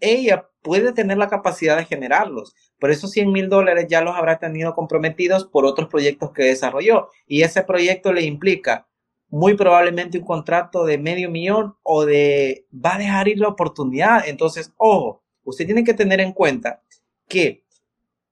Ella 0.00 0.48
puede 0.62 0.94
tener 0.94 1.18
la 1.18 1.28
capacidad 1.28 1.76
de 1.76 1.84
generarlos, 1.84 2.54
por 2.80 2.90
esos 2.90 3.10
100 3.10 3.30
mil 3.30 3.50
dólares 3.50 3.84
ya 3.86 4.00
los 4.00 4.16
habrá 4.16 4.38
tenido 4.38 4.74
comprometidos 4.74 5.44
por 5.44 5.66
otros 5.66 5.88
proyectos 5.88 6.32
que 6.32 6.44
desarrolló 6.44 7.10
y 7.26 7.42
ese 7.42 7.62
proyecto 7.62 8.14
le 8.14 8.22
implica 8.22 8.88
muy 9.28 9.56
probablemente 9.56 10.16
un 10.16 10.24
contrato 10.24 10.86
de 10.86 10.96
medio 10.96 11.30
millón 11.30 11.74
o 11.82 12.06
de 12.06 12.64
va 12.72 12.94
a 12.94 12.98
dejar 12.98 13.28
ir 13.28 13.40
la 13.40 13.48
oportunidad. 13.48 14.26
Entonces, 14.26 14.72
ojo, 14.78 15.22
usted 15.44 15.66
tiene 15.66 15.84
que 15.84 15.92
tener 15.92 16.18
en 16.20 16.32
cuenta 16.32 16.82
que 17.28 17.67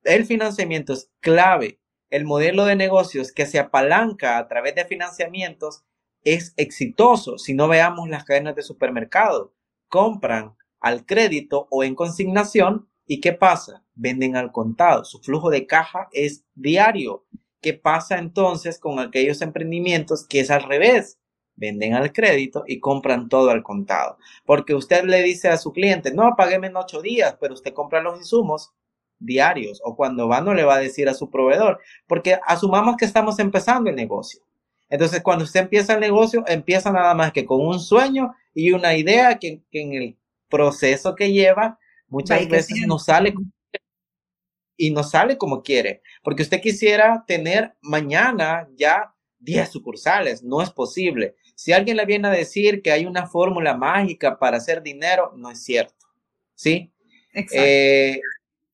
el 0.06 0.24
financiamiento 0.24 0.92
es 0.92 1.10
clave. 1.20 1.80
El 2.08 2.24
modelo 2.24 2.64
de 2.64 2.76
negocios 2.76 3.32
que 3.32 3.46
se 3.46 3.58
apalanca 3.58 4.38
a 4.38 4.48
través 4.48 4.74
de 4.74 4.84
financiamientos 4.84 5.84
es 6.22 6.54
exitoso. 6.56 7.38
Si 7.38 7.54
no 7.54 7.68
veamos 7.68 8.08
las 8.08 8.24
cadenas 8.24 8.54
de 8.54 8.62
supermercado, 8.62 9.54
compran 9.88 10.56
al 10.80 11.04
crédito 11.04 11.66
o 11.70 11.84
en 11.84 11.94
consignación 11.94 12.88
y 13.06 13.20
¿qué 13.20 13.32
pasa? 13.32 13.84
Venden 13.94 14.36
al 14.36 14.52
contado. 14.52 15.04
Su 15.04 15.20
flujo 15.20 15.50
de 15.50 15.66
caja 15.66 16.08
es 16.12 16.44
diario. 16.54 17.26
¿Qué 17.60 17.74
pasa 17.74 18.18
entonces 18.18 18.78
con 18.78 19.00
aquellos 19.00 19.42
emprendimientos 19.42 20.26
que 20.26 20.40
es 20.40 20.50
al 20.50 20.62
revés? 20.62 21.18
Venden 21.56 21.94
al 21.94 22.12
crédito 22.12 22.64
y 22.66 22.80
compran 22.80 23.28
todo 23.28 23.50
al 23.50 23.62
contado. 23.62 24.18
Porque 24.44 24.74
usted 24.74 25.04
le 25.04 25.22
dice 25.22 25.48
a 25.48 25.56
su 25.56 25.72
cliente, 25.72 26.12
no, 26.12 26.34
pagueme 26.36 26.68
en 26.68 26.76
ocho 26.76 27.00
días, 27.00 27.36
pero 27.40 27.54
usted 27.54 27.72
compra 27.72 28.02
los 28.02 28.18
insumos 28.18 28.74
diarios 29.18 29.80
o 29.84 29.96
cuando 29.96 30.28
va 30.28 30.40
no 30.40 30.54
le 30.54 30.64
va 30.64 30.76
a 30.76 30.80
decir 30.80 31.08
a 31.08 31.14
su 31.14 31.30
proveedor, 31.30 31.80
porque 32.06 32.38
asumamos 32.46 32.96
que 32.96 33.04
estamos 33.04 33.38
empezando 33.38 33.90
el 33.90 33.96
negocio. 33.96 34.40
Entonces, 34.88 35.22
cuando 35.22 35.44
usted 35.44 35.60
empieza 35.60 35.94
el 35.94 36.00
negocio, 36.00 36.44
empieza 36.46 36.92
nada 36.92 37.14
más 37.14 37.32
que 37.32 37.44
con 37.44 37.60
un 37.60 37.80
sueño 37.80 38.34
y 38.54 38.72
una 38.72 38.96
idea 38.96 39.38
que, 39.38 39.62
en 39.72 39.94
el 39.94 40.16
proceso 40.48 41.14
que 41.14 41.32
lleva 41.32 41.78
muchas 42.08 42.48
veces 42.48 42.86
no 42.86 42.98
sale 42.98 43.34
y 44.76 44.90
no 44.90 45.02
sale 45.02 45.38
como 45.38 45.62
quiere, 45.62 46.02
porque 46.22 46.42
usted 46.42 46.60
quisiera 46.60 47.24
tener 47.26 47.74
mañana 47.80 48.68
ya 48.76 49.14
10 49.40 49.70
sucursales, 49.70 50.42
no 50.42 50.62
es 50.62 50.70
posible. 50.70 51.34
Si 51.54 51.72
alguien 51.72 51.96
le 51.96 52.04
viene 52.04 52.28
a 52.28 52.32
decir 52.32 52.82
que 52.82 52.92
hay 52.92 53.06
una 53.06 53.26
fórmula 53.26 53.76
mágica 53.76 54.38
para 54.38 54.58
hacer 54.58 54.82
dinero, 54.82 55.32
no 55.36 55.50
es 55.50 55.64
cierto. 55.64 56.06
¿Sí? 56.54 56.92
Eh, 57.52 58.20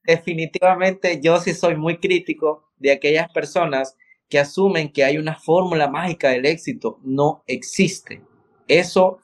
definitivamente 0.05 1.21
yo 1.21 1.39
sí 1.41 1.55
soy 1.55 1.77
muy 1.77 1.99
crítico 1.99 2.71
de 2.79 2.93
aquellas 2.93 3.31
personas 3.33 3.97
que 4.29 4.39
asumen 4.39 4.93
que 4.93 5.05
hay 5.05 5.19
una 5.19 5.37
fórmula 5.37 5.89
mágica 5.89 6.31
del 6.31 6.47
éxito. 6.47 6.99
No 7.03 7.45
existe. 7.47 8.23
Eso 8.67 9.19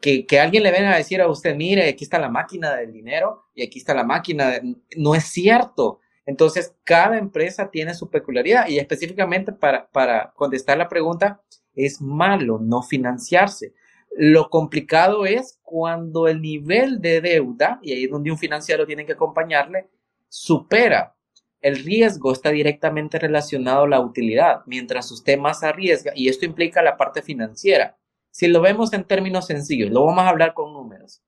que, 0.00 0.24
que, 0.26 0.38
alguien 0.38 0.62
le 0.62 0.70
venga 0.70 0.92
a 0.92 0.98
decir 0.98 1.20
a 1.20 1.28
usted, 1.28 1.56
mire, 1.56 1.88
aquí 1.88 2.04
está 2.04 2.18
la 2.18 2.28
máquina 2.28 2.74
del 2.76 2.92
dinero 2.92 3.46
y 3.54 3.62
aquí 3.62 3.78
está 3.78 3.94
la 3.94 4.04
máquina, 4.04 4.60
no 4.96 5.14
es 5.14 5.24
cierto. 5.24 6.00
Entonces, 6.26 6.74
cada 6.84 7.18
empresa 7.18 7.70
tiene 7.70 7.94
su 7.94 8.08
peculiaridad 8.08 8.68
y 8.68 8.78
específicamente 8.78 9.52
para, 9.52 9.88
para 9.88 10.32
contestar 10.36 10.78
la 10.78 10.88
pregunta, 10.88 11.40
es 11.74 12.00
malo 12.00 12.58
no 12.60 12.82
financiarse. 12.82 13.74
Lo 14.16 14.50
complicado 14.50 15.24
es 15.24 15.58
cuando 15.62 16.28
el 16.28 16.40
nivel 16.40 17.00
de 17.00 17.20
deuda, 17.20 17.80
y 17.82 17.92
ahí 17.92 18.04
es 18.04 18.10
donde 18.10 18.30
un 18.30 18.38
financiero 18.38 18.86
tiene 18.86 19.06
que 19.06 19.12
acompañarle, 19.12 19.88
supera. 20.32 21.14
El 21.60 21.84
riesgo 21.84 22.32
está 22.32 22.50
directamente 22.50 23.18
relacionado 23.18 23.84
a 23.84 23.88
la 23.88 24.00
utilidad, 24.00 24.62
mientras 24.64 25.10
usted 25.12 25.38
más 25.38 25.62
arriesga, 25.62 26.12
y 26.16 26.28
esto 26.28 26.46
implica 26.46 26.82
la 26.82 26.96
parte 26.96 27.20
financiera. 27.20 27.98
Si 28.30 28.48
lo 28.48 28.62
vemos 28.62 28.94
en 28.94 29.04
términos 29.04 29.46
sencillos, 29.46 29.90
lo 29.90 30.06
vamos 30.06 30.24
a 30.24 30.30
hablar 30.30 30.54
con 30.54 30.72
números. 30.72 31.22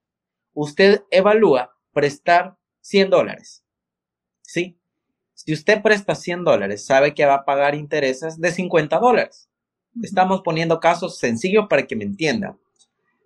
Usted 0.55 1.03
evalúa 1.11 1.77
prestar 1.93 2.57
100 2.81 3.11
dólares. 3.11 3.63
¿Sí? 4.41 4.79
Si 5.35 5.53
usted 5.53 5.83
presta 5.83 6.15
100 6.15 6.45
dólares, 6.45 6.87
sabe 6.87 7.13
que 7.13 7.27
va 7.27 7.35
a 7.35 7.45
pagar 7.45 7.75
intereses 7.75 8.41
de 8.41 8.53
50 8.53 8.99
dólares. 8.99 9.51
Estamos 10.03 10.41
poniendo 10.41 10.81
casos 10.81 11.19
sencillos 11.19 11.67
para 11.69 11.87
que 11.87 11.95
me 11.95 12.05
entienda. 12.05 12.57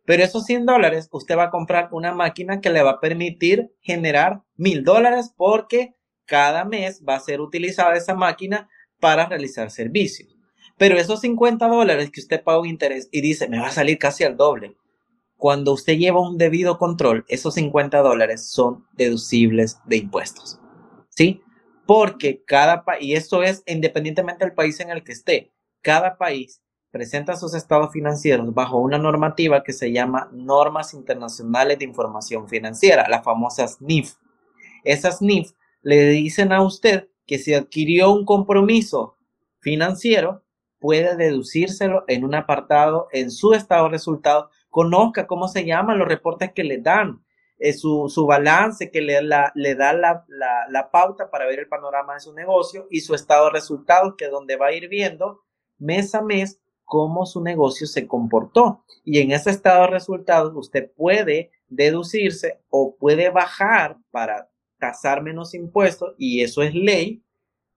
Pero 0.09 0.25
esos 0.25 0.45
100 0.47 0.65
dólares, 0.65 1.11
usted 1.13 1.37
va 1.37 1.45
a 1.45 1.51
comprar 1.51 1.91
una 1.93 2.15
máquina 2.15 2.63
que 2.63 2.71
le 2.71 2.83
va 2.83 2.93
a 2.93 3.01
permitir 3.01 3.71
generar 3.83 4.43
1000 4.57 4.83
dólares 4.83 5.35
porque 5.37 5.95
cada 6.25 6.65
mes 6.65 7.05
va 7.07 7.17
a 7.17 7.21
ser 7.21 7.43
utilizada 7.43 7.95
esa 7.95 8.15
máquina 8.15 8.71
para 9.01 9.27
realizar 9.27 9.71
servicios. 9.71 10.35
Pero 10.79 10.97
esos 10.97 11.21
50 11.21 11.69
dólares 11.69 12.11
que 12.11 12.21
usted 12.21 12.43
paga 12.43 12.61
un 12.61 12.69
interés 12.69 13.11
y 13.13 13.21
dice, 13.21 13.49
me 13.49 13.61
va 13.61 13.67
a 13.67 13.73
salir 13.73 13.99
casi 13.99 14.25
al 14.25 14.39
doble. 14.39 14.79
Cuando 15.37 15.75
usted 15.75 15.99
lleva 15.99 16.27
un 16.27 16.39
debido 16.39 16.79
control, 16.79 17.27
esos 17.29 17.53
50 17.55 17.99
dólares 17.99 18.51
son 18.51 18.87
deducibles 18.97 19.79
de 19.85 19.99
impuestos. 19.99 20.59
¿Sí? 21.11 21.43
porque 21.89 22.45
cada 22.45 22.85
país, 22.85 23.03
y 23.03 23.15
esto 23.15 23.43
es 23.43 23.63
independientemente 23.65 24.45
del 24.45 24.53
país 24.53 24.79
en 24.81 24.91
el 24.91 25.03
que 25.03 25.13
esté, 25.13 25.55
cada 25.81 26.19
país 26.19 26.61
presenta 26.91 27.37
sus 27.37 27.55
estados 27.55 27.93
financieros 27.93 28.53
bajo 28.55 28.79
una 28.79 28.99
normativa 28.99 29.63
que 29.63 29.73
se 29.73 29.93
llama 29.93 30.29
Normas 30.33 30.95
Internacionales 30.95 31.79
de 31.79 31.85
Información 31.85 32.49
Financiera, 32.49 33.09
las 33.09 33.25
famosas 33.25 33.81
NIF. 33.81 34.15
Esas 34.85 35.21
NIF 35.21 35.53
le 35.83 36.09
dicen 36.11 36.53
a 36.53 36.63
usted 36.63 37.09
que 37.27 37.39
si 37.39 37.55
adquirió 37.55 38.11
un 38.11 38.25
compromiso 38.25 39.17
financiero, 39.61 40.43
puede 40.79 41.17
deducírselo 41.17 42.05
en 42.07 42.25
un 42.25 42.35
apartado 42.35 43.09
en 43.13 43.31
su 43.31 43.53
estado 43.53 43.85
de 43.85 43.91
resultados, 43.91 44.51
conozca 44.71 45.27
cómo 45.27 45.49
se 45.49 45.65
llaman 45.65 45.99
los 45.99 46.09
reportes 46.09 46.53
que 46.53 46.65
le 46.65 46.79
dan, 46.79 47.23
eh, 47.59 47.73
su, 47.73 48.09
su, 48.09 48.25
balance 48.25 48.91
que 48.91 49.01
le, 49.01 49.21
le 49.21 49.75
da 49.75 49.93
la, 49.93 50.25
la, 50.29 50.67
la, 50.71 50.91
pauta 50.93 51.29
para 51.29 51.45
ver 51.47 51.59
el 51.59 51.67
panorama 51.67 52.15
de 52.15 52.21
su 52.21 52.33
negocio 52.33 52.87
y 52.89 53.01
su 53.01 53.17
estado 53.17 53.47
de 53.47 53.53
resultados, 53.53 54.15
que 54.17 54.27
es 54.27 54.31
donde 54.31 54.57
va 54.57 54.67
a 54.67 54.73
ir 54.73 54.89
viendo 54.89 55.43
mes 55.77 56.15
a 56.15 56.23
mes 56.23 56.61
cómo 56.89 57.27
su 57.27 57.43
negocio 57.43 57.87
se 57.87 58.07
comportó. 58.07 58.83
Y 59.05 59.19
en 59.19 59.31
ese 59.31 59.51
estado 59.51 59.83
de 59.83 59.89
resultados 59.89 60.55
usted 60.57 60.91
puede 60.91 61.51
deducirse 61.69 62.61
o 62.71 62.97
puede 62.97 63.29
bajar 63.29 63.99
para 64.11 64.51
tasar 64.79 65.23
menos 65.23 65.55
impuestos, 65.55 66.15
y 66.19 66.41
eso 66.41 66.63
es 66.63 66.75
ley, 66.75 67.23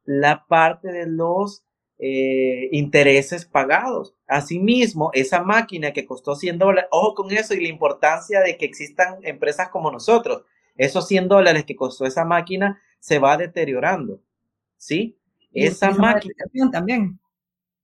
la 0.05 0.45
parte 0.47 0.91
de 0.91 1.07
los 1.07 1.65
eh, 1.99 2.69
intereses 2.71 3.45
pagados. 3.45 4.15
Asimismo, 4.27 5.09
esa 5.13 5.43
máquina 5.43 5.91
que 5.91 6.05
costó 6.05 6.35
100 6.35 6.57
dólares, 6.57 6.89
ojo 6.91 7.15
con 7.15 7.31
eso 7.31 7.53
y 7.53 7.61
la 7.61 7.67
importancia 7.67 8.39
de 8.39 8.55
que 8.55 8.65
existan 8.65 9.19
empresas 9.23 9.69
como 9.69 9.91
nosotros. 9.91 10.43
Esos 10.77 11.07
100 11.07 11.27
dólares 11.27 11.65
que 11.65 11.75
costó 11.75 12.05
esa 12.05 12.23
máquina 12.23 12.81
se 12.99 13.19
va 13.19 13.35
deteriorando. 13.35 14.21
¿Sí? 14.77 15.17
esa 15.53 15.91
máquina. 15.91 16.33
También. 16.71 17.19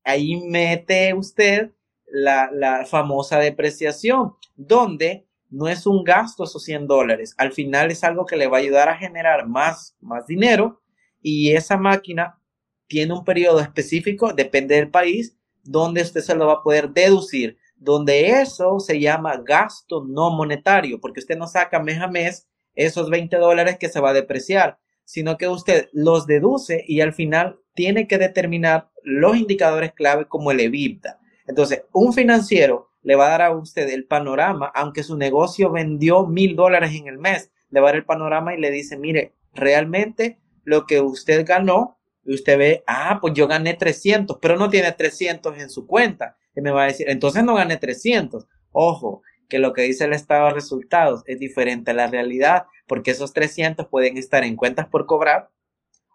Ahí 0.07 0.37
mete 0.37 1.13
usted 1.13 1.71
la, 2.07 2.85
famosa 2.89 3.39
depreciación, 3.39 4.35
donde 4.55 5.27
no 5.49 5.67
es 5.67 5.85
un 5.85 6.05
gasto 6.05 6.45
esos 6.45 6.63
100 6.63 6.87
dólares. 6.87 7.35
Al 7.37 7.51
final 7.51 7.91
es 7.91 8.05
algo 8.05 8.25
que 8.25 8.37
le 8.37 8.47
va 8.47 8.55
a 8.55 8.61
ayudar 8.61 8.87
a 8.87 8.97
generar 8.97 9.49
más, 9.49 9.97
más 9.99 10.25
dinero 10.25 10.81
y 11.21 11.51
esa 11.51 11.75
máquina 11.75 12.39
tiene 12.87 13.15
un 13.15 13.25
periodo 13.25 13.59
específico, 13.59 14.31
depende 14.31 14.75
del 14.75 14.89
país, 14.89 15.37
donde 15.61 16.03
usted 16.03 16.21
se 16.21 16.35
lo 16.35 16.47
va 16.47 16.53
a 16.53 16.63
poder 16.63 16.91
deducir, 16.91 17.57
donde 17.75 18.29
eso 18.29 18.79
se 18.79 19.01
llama 19.01 19.41
gasto 19.43 20.05
no 20.05 20.29
monetario, 20.29 21.01
porque 21.01 21.19
usted 21.19 21.37
no 21.37 21.47
saca 21.47 21.81
mes 21.81 21.99
a 21.99 22.07
mes 22.07 22.47
esos 22.75 23.09
20 23.09 23.35
dólares 23.35 23.77
que 23.77 23.89
se 23.89 23.99
va 23.99 24.11
a 24.11 24.13
depreciar, 24.13 24.79
sino 25.03 25.37
que 25.37 25.49
usted 25.49 25.89
los 25.91 26.27
deduce 26.27 26.85
y 26.87 27.01
al 27.01 27.11
final 27.11 27.59
tiene 27.77 28.07
que 28.07 28.17
determinar 28.17 28.89
los 29.03 29.37
indicadores 29.37 29.93
clave 29.93 30.25
como 30.27 30.51
el 30.51 30.59
EBITDA. 30.59 31.19
Entonces, 31.45 31.83
un 31.93 32.11
financiero 32.11 32.89
le 33.03 33.15
va 33.15 33.27
a 33.27 33.29
dar 33.29 33.41
a 33.43 33.51
usted 33.51 33.87
el 33.89 34.05
panorama, 34.05 34.71
aunque 34.73 35.03
su 35.03 35.15
negocio 35.15 35.71
vendió 35.71 36.25
mil 36.25 36.55
dólares 36.55 36.91
en 36.95 37.07
el 37.07 37.19
mes, 37.19 37.51
le 37.69 37.79
va 37.79 37.89
a 37.89 37.91
dar 37.91 37.97
el 37.97 38.05
panorama 38.05 38.55
y 38.55 38.59
le 38.59 38.71
dice, 38.71 38.97
mire, 38.97 39.35
realmente 39.53 40.39
lo 40.63 40.87
que 40.87 40.99
usted 41.01 41.45
ganó 41.45 41.99
y 42.25 42.33
usted 42.33 42.57
ve, 42.57 42.83
ah, 42.87 43.19
pues 43.21 43.35
yo 43.35 43.47
gané 43.47 43.75
300, 43.75 44.39
pero 44.41 44.57
no 44.57 44.71
tiene 44.71 44.91
300 44.91 45.55
en 45.59 45.69
su 45.69 45.85
cuenta. 45.85 46.35
Y 46.55 46.61
me 46.61 46.71
va 46.71 46.83
a 46.83 46.87
decir, 46.87 47.07
entonces 47.07 47.43
no 47.43 47.53
gané 47.53 47.77
300. 47.77 48.47
Ojo, 48.71 49.21
que 49.47 49.59
lo 49.59 49.71
que 49.71 49.83
dice 49.83 50.05
el 50.05 50.13
estado 50.13 50.47
de 50.47 50.53
resultados 50.53 51.21
es 51.27 51.37
diferente 51.37 51.91
a 51.91 51.93
la 51.93 52.07
realidad, 52.07 52.65
porque 52.87 53.11
esos 53.11 53.33
300 53.33 53.87
pueden 53.87 54.17
estar 54.17 54.43
en 54.43 54.55
cuentas 54.55 54.87
por 54.87 55.05
cobrar 55.05 55.51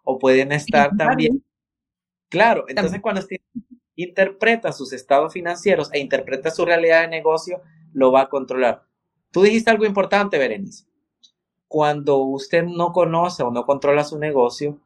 o 0.02 0.18
pueden 0.18 0.50
estar 0.50 0.90
también. 0.96 1.44
Claro, 2.32 2.64
entonces 2.66 2.98
cuando 3.02 3.20
usted 3.20 3.36
interpreta 3.94 4.72
sus 4.72 4.94
estados 4.94 5.34
financieros 5.34 5.90
e 5.92 5.98
interpreta 5.98 6.50
su 6.50 6.64
realidad 6.64 7.02
de 7.02 7.08
negocio, 7.08 7.60
lo 7.92 8.10
va 8.10 8.22
a 8.22 8.28
controlar. 8.30 8.86
Tú 9.30 9.42
dijiste 9.42 9.70
algo 9.70 9.84
importante, 9.84 10.38
Berenice. 10.38 10.86
Cuando 11.68 12.16
usted 12.20 12.64
no 12.64 12.92
conoce 12.92 13.42
o 13.42 13.50
no 13.50 13.66
controla 13.66 14.02
su 14.02 14.18
negocio, 14.18 14.80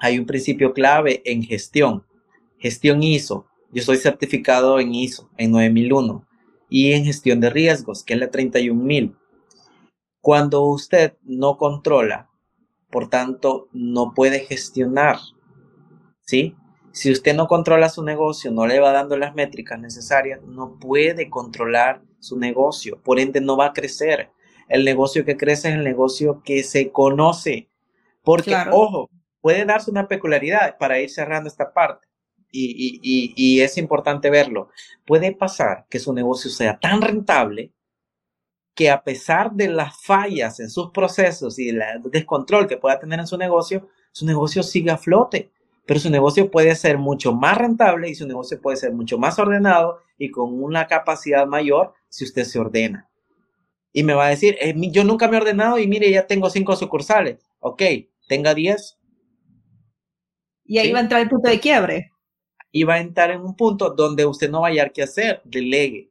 hay 0.00 0.18
un 0.18 0.24
principio 0.24 0.72
clave 0.72 1.20
en 1.26 1.42
gestión. 1.42 2.06
Gestión 2.56 3.02
ISO. 3.02 3.44
Yo 3.70 3.82
soy 3.82 3.98
certificado 3.98 4.80
en 4.80 4.94
ISO, 4.94 5.28
en 5.36 5.50
9001. 5.50 6.26
Y 6.70 6.92
en 6.92 7.04
gestión 7.04 7.40
de 7.40 7.50
riesgos, 7.50 8.02
que 8.02 8.14
es 8.14 8.20
la 8.20 8.30
31000. 8.30 9.14
Cuando 10.22 10.62
usted 10.62 11.18
no 11.22 11.58
controla, 11.58 12.30
por 12.90 13.10
tanto, 13.10 13.68
no 13.72 14.14
puede 14.14 14.40
gestionar. 14.40 15.18
¿Sí? 16.22 16.56
Si 16.92 17.10
usted 17.10 17.34
no 17.34 17.46
controla 17.46 17.88
su 17.88 18.02
negocio, 18.02 18.50
no 18.50 18.66
le 18.66 18.80
va 18.80 18.92
dando 18.92 19.16
las 19.16 19.34
métricas 19.34 19.78
necesarias, 19.78 20.40
no 20.42 20.78
puede 20.78 21.30
controlar 21.30 22.02
su 22.18 22.38
negocio. 22.38 23.00
Por 23.02 23.20
ende, 23.20 23.40
no 23.40 23.56
va 23.56 23.66
a 23.66 23.72
crecer. 23.72 24.30
El 24.68 24.84
negocio 24.84 25.24
que 25.24 25.36
crece 25.36 25.68
es 25.68 25.74
el 25.74 25.84
negocio 25.84 26.42
que 26.44 26.62
se 26.62 26.90
conoce. 26.90 27.68
Porque, 28.22 28.54
ojo, 28.70 29.10
puede 29.40 29.64
darse 29.64 29.90
una 29.90 30.08
peculiaridad 30.08 30.76
para 30.78 31.00
ir 31.00 31.10
cerrando 31.10 31.48
esta 31.48 31.72
parte. 31.72 32.06
Y, 32.50 33.60
es 33.60 33.78
importante 33.78 34.30
verlo. 34.30 34.68
Puede 35.06 35.32
pasar 35.32 35.86
que 35.88 35.98
su 35.98 36.12
negocio 36.12 36.50
sea 36.50 36.78
tan 36.78 37.02
rentable 37.02 37.72
que 38.74 38.90
a 38.90 39.02
pesar 39.02 39.52
de 39.52 39.68
las 39.68 40.00
fallas 40.02 40.60
en 40.60 40.70
sus 40.70 40.90
procesos 40.92 41.58
y 41.58 41.70
el 41.70 41.82
descontrol 42.12 42.68
que 42.68 42.76
pueda 42.76 43.00
tener 43.00 43.18
en 43.18 43.26
su 43.26 43.36
negocio, 43.36 43.88
su 44.12 44.24
negocio 44.24 44.62
siga 44.62 44.94
a 44.94 44.98
flote. 44.98 45.50
Pero 45.88 46.00
su 46.00 46.10
negocio 46.10 46.50
puede 46.50 46.74
ser 46.74 46.98
mucho 46.98 47.32
más 47.32 47.56
rentable 47.56 48.10
y 48.10 48.14
su 48.14 48.28
negocio 48.28 48.60
puede 48.60 48.76
ser 48.76 48.92
mucho 48.92 49.16
más 49.16 49.38
ordenado 49.38 50.00
y 50.18 50.30
con 50.30 50.62
una 50.62 50.86
capacidad 50.86 51.46
mayor 51.46 51.94
si 52.10 52.24
usted 52.24 52.44
se 52.44 52.58
ordena. 52.58 53.08
Y 53.90 54.02
me 54.02 54.12
va 54.12 54.26
a 54.26 54.28
decir, 54.28 54.58
eh, 54.60 54.74
yo 54.90 55.02
nunca 55.02 55.28
me 55.28 55.38
he 55.38 55.40
ordenado 55.40 55.78
y 55.78 55.86
mire, 55.86 56.10
ya 56.10 56.26
tengo 56.26 56.50
cinco 56.50 56.76
sucursales. 56.76 57.38
Ok, 57.60 57.82
tenga 58.28 58.52
10. 58.52 58.98
Y 60.66 60.76
ahí 60.76 60.92
va 60.92 60.98
a 60.98 61.02
entrar 61.02 61.22
el 61.22 61.30
punto 61.30 61.48
de 61.48 61.58
quiebre. 61.58 62.12
Y 62.70 62.84
va 62.84 62.96
a 62.96 63.00
entrar 63.00 63.30
en 63.30 63.40
un 63.40 63.56
punto 63.56 63.88
donde 63.88 64.26
usted 64.26 64.50
no 64.50 64.60
va 64.60 64.66
a 64.66 64.70
hallar 64.70 64.92
qué 64.92 65.04
hacer, 65.04 65.40
delegue. 65.46 66.10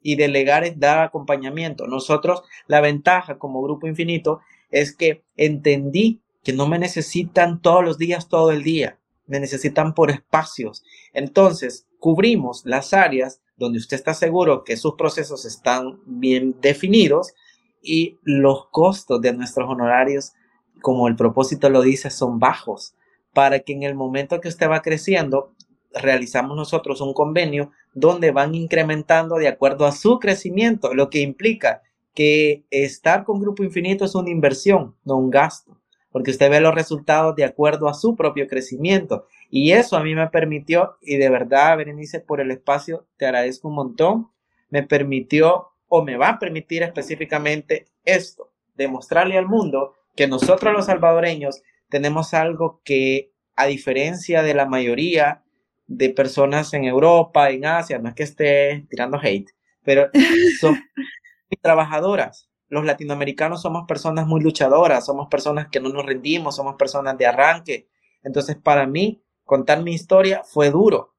Y 0.00 0.14
delegar 0.14 0.62
es 0.62 0.78
dar 0.78 1.00
acompañamiento. 1.00 1.88
Nosotros, 1.88 2.44
la 2.68 2.80
ventaja 2.80 3.38
como 3.38 3.60
grupo 3.60 3.88
infinito 3.88 4.38
es 4.70 4.94
que 4.94 5.24
entendí 5.36 6.20
que 6.44 6.52
no 6.52 6.68
me 6.68 6.78
necesitan 6.78 7.60
todos 7.60 7.84
los 7.84 7.98
días, 7.98 8.28
todo 8.28 8.52
el 8.52 8.62
día. 8.62 9.00
Me 9.26 9.40
necesitan 9.40 9.94
por 9.94 10.10
espacios. 10.10 10.84
Entonces, 11.12 11.86
cubrimos 11.98 12.62
las 12.64 12.94
áreas 12.94 13.40
donde 13.56 13.78
usted 13.78 13.96
está 13.96 14.14
seguro 14.14 14.64
que 14.64 14.76
sus 14.76 14.94
procesos 14.94 15.44
están 15.44 16.00
bien 16.04 16.56
definidos 16.60 17.34
y 17.82 18.18
los 18.22 18.68
costos 18.70 19.20
de 19.20 19.32
nuestros 19.32 19.68
honorarios, 19.68 20.32
como 20.82 21.08
el 21.08 21.16
propósito 21.16 21.70
lo 21.70 21.82
dice, 21.82 22.10
son 22.10 22.38
bajos 22.38 22.94
para 23.36 23.60
que 23.60 23.74
en 23.74 23.82
el 23.82 23.94
momento 23.94 24.40
que 24.40 24.48
usted 24.48 24.66
va 24.66 24.80
creciendo, 24.80 25.52
realizamos 25.92 26.56
nosotros 26.56 27.02
un 27.02 27.12
convenio 27.12 27.70
donde 27.92 28.30
van 28.30 28.54
incrementando 28.54 29.36
de 29.36 29.46
acuerdo 29.46 29.84
a 29.84 29.92
su 29.92 30.18
crecimiento, 30.18 30.94
lo 30.94 31.10
que 31.10 31.20
implica 31.20 31.82
que 32.14 32.64
estar 32.70 33.24
con 33.24 33.38
Grupo 33.38 33.62
Infinito 33.62 34.06
es 34.06 34.14
una 34.14 34.30
inversión, 34.30 34.96
no 35.04 35.18
un 35.18 35.30
gasto, 35.30 35.76
porque 36.16 36.30
usted 36.30 36.48
ve 36.48 36.62
los 36.62 36.74
resultados 36.74 37.36
de 37.36 37.44
acuerdo 37.44 37.90
a 37.90 37.92
su 37.92 38.16
propio 38.16 38.48
crecimiento. 38.48 39.26
Y 39.50 39.72
eso 39.72 39.98
a 39.98 40.02
mí 40.02 40.14
me 40.14 40.26
permitió, 40.28 40.96
y 41.02 41.18
de 41.18 41.28
verdad, 41.28 41.76
Berenice, 41.76 42.20
por 42.20 42.40
el 42.40 42.50
espacio, 42.50 43.06
te 43.18 43.26
agradezco 43.26 43.68
un 43.68 43.74
montón, 43.74 44.30
me 44.70 44.82
permitió 44.82 45.72
o 45.88 46.02
me 46.02 46.16
va 46.16 46.30
a 46.30 46.38
permitir 46.38 46.82
específicamente 46.82 47.88
esto, 48.02 48.50
demostrarle 48.76 49.36
al 49.36 49.44
mundo 49.44 49.92
que 50.14 50.26
nosotros 50.26 50.72
los 50.72 50.86
salvadoreños 50.86 51.60
tenemos 51.90 52.32
algo 52.32 52.80
que, 52.82 53.32
a 53.54 53.66
diferencia 53.66 54.42
de 54.42 54.54
la 54.54 54.64
mayoría 54.64 55.42
de 55.86 56.08
personas 56.08 56.72
en 56.72 56.84
Europa, 56.84 57.50
en 57.50 57.66
Asia, 57.66 57.98
no 57.98 58.08
es 58.08 58.14
que 58.14 58.22
esté 58.22 58.86
tirando 58.88 59.20
hate, 59.22 59.50
pero 59.84 60.08
son 60.62 60.82
trabajadoras. 61.60 62.48
Los 62.68 62.84
latinoamericanos 62.84 63.62
somos 63.62 63.86
personas 63.86 64.26
muy 64.26 64.40
luchadoras, 64.40 65.06
somos 65.06 65.28
personas 65.28 65.68
que 65.70 65.80
no 65.80 65.88
nos 65.88 66.04
rendimos, 66.04 66.56
somos 66.56 66.74
personas 66.76 67.16
de 67.16 67.26
arranque. 67.26 67.88
Entonces, 68.22 68.56
para 68.56 68.86
mí, 68.86 69.22
contar 69.44 69.82
mi 69.82 69.94
historia 69.94 70.42
fue 70.44 70.70
duro. 70.70 71.14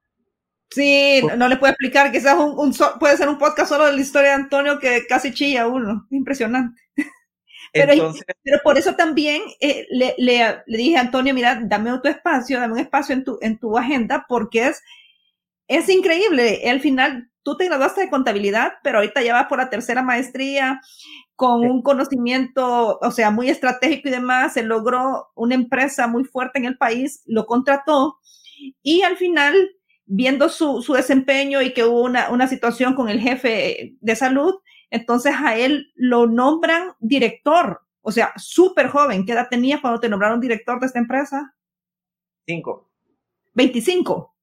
Sí, 0.70 1.22
no, 1.36 1.48
le 1.48 1.56
puedo 1.56 1.72
explicar, 1.72 2.12
quizás 2.12 2.38
un, 2.38 2.58
un 2.58 2.74
puede 3.00 3.16
ser 3.16 3.28
un 3.28 3.38
podcast 3.38 3.70
solo 3.70 3.86
de 3.86 3.94
la 3.94 4.00
historia 4.00 4.30
de 4.30 4.34
Antonio 4.34 4.78
que 4.78 5.06
casi 5.08 5.32
chilla 5.32 5.66
uno. 5.66 6.06
Impresionante. 6.10 6.80
Pero, 7.70 8.14
pero 8.42 8.60
por 8.64 8.78
eso 8.78 8.94
también 8.94 9.42
eh, 9.60 9.86
le, 9.90 10.14
le, 10.16 10.62
le, 10.66 10.78
dije 10.78 10.96
a 10.96 11.00
Antonio, 11.00 11.34
mira, 11.34 11.60
dame 11.62 11.92
otro 11.92 12.10
espacio, 12.10 12.58
dame 12.58 12.72
un 12.72 12.78
espacio 12.78 13.14
en 13.14 13.24
tu, 13.24 13.38
en 13.42 13.58
tu 13.58 13.76
agenda, 13.76 14.24
porque 14.26 14.68
es, 14.68 14.82
es 15.66 15.86
increíble. 15.90 16.62
Al 16.66 16.80
final, 16.80 17.27
tú 17.48 17.56
te 17.56 17.64
graduaste 17.64 18.02
de 18.02 18.10
contabilidad, 18.10 18.74
pero 18.82 18.98
ahorita 18.98 19.22
ya 19.22 19.32
vas 19.32 19.46
por 19.46 19.56
la 19.56 19.70
tercera 19.70 20.02
maestría 20.02 20.82
con 21.34 21.62
un 21.64 21.80
conocimiento, 21.80 22.98
o 23.00 23.10
sea, 23.10 23.30
muy 23.30 23.48
estratégico 23.48 24.08
y 24.08 24.10
demás. 24.10 24.52
Se 24.52 24.62
logró 24.62 25.28
una 25.34 25.54
empresa 25.54 26.06
muy 26.06 26.24
fuerte 26.24 26.58
en 26.58 26.66
el 26.66 26.76
país, 26.76 27.22
lo 27.24 27.46
contrató 27.46 28.18
y 28.82 29.00
al 29.00 29.16
final, 29.16 29.54
viendo 30.04 30.50
su, 30.50 30.82
su 30.82 30.92
desempeño 30.92 31.62
y 31.62 31.72
que 31.72 31.84
hubo 31.84 32.02
una, 32.02 32.28
una 32.28 32.48
situación 32.48 32.94
con 32.94 33.08
el 33.08 33.18
jefe 33.18 33.96
de 33.98 34.16
salud, 34.16 34.56
entonces 34.90 35.34
a 35.42 35.56
él 35.56 35.90
lo 35.94 36.26
nombran 36.26 36.92
director, 36.98 37.80
o 38.02 38.12
sea, 38.12 38.34
súper 38.36 38.88
joven. 38.88 39.24
¿Qué 39.24 39.32
edad 39.32 39.48
tenías 39.48 39.80
cuando 39.80 40.00
te 40.00 40.10
nombraron 40.10 40.38
director 40.38 40.78
de 40.80 40.86
esta 40.86 40.98
empresa? 40.98 41.54
Cinco. 42.46 42.90
Veinticinco. 43.54 44.34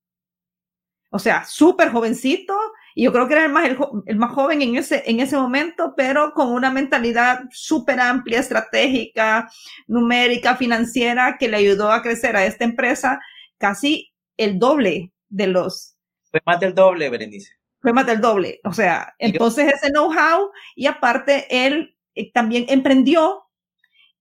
O 1.11 1.19
sea, 1.19 1.45
súper 1.45 1.91
jovencito. 1.91 2.57
Y 2.95 3.03
yo 3.03 3.11
creo 3.11 3.27
que 3.27 3.35
era 3.35 3.45
el 3.45 3.51
más, 3.51 3.69
el, 4.05 4.15
más 4.17 4.31
joven 4.31 4.61
en 4.63 4.77
ese, 4.77 5.03
en 5.05 5.19
ese 5.19 5.37
momento, 5.37 5.93
pero 5.95 6.31
con 6.33 6.51
una 6.51 6.71
mentalidad 6.71 7.41
súper 7.51 7.99
amplia, 7.99 8.39
estratégica, 8.39 9.49
numérica, 9.85 10.55
financiera, 10.55 11.37
que 11.37 11.49
le 11.49 11.57
ayudó 11.57 11.91
a 11.91 12.01
crecer 12.01 12.35
a 12.35 12.45
esta 12.45 12.63
empresa 12.63 13.19
casi 13.57 14.11
el 14.37 14.57
doble 14.57 15.11
de 15.29 15.47
los. 15.47 15.97
Fue 16.31 16.41
más 16.45 16.59
del 16.59 16.73
doble, 16.73 17.09
Berenice 17.09 17.51
fue 17.85 17.93
más 17.93 18.07
del 18.07 18.19
doble. 18.19 18.59
O 18.63 18.73
sea, 18.73 19.13
entonces 19.19 19.71
ese 19.71 19.91
know-how 19.91 20.49
y 20.75 20.87
aparte 20.87 21.45
él 21.51 21.95
eh, 22.15 22.31
también 22.31 22.65
emprendió, 22.67 23.44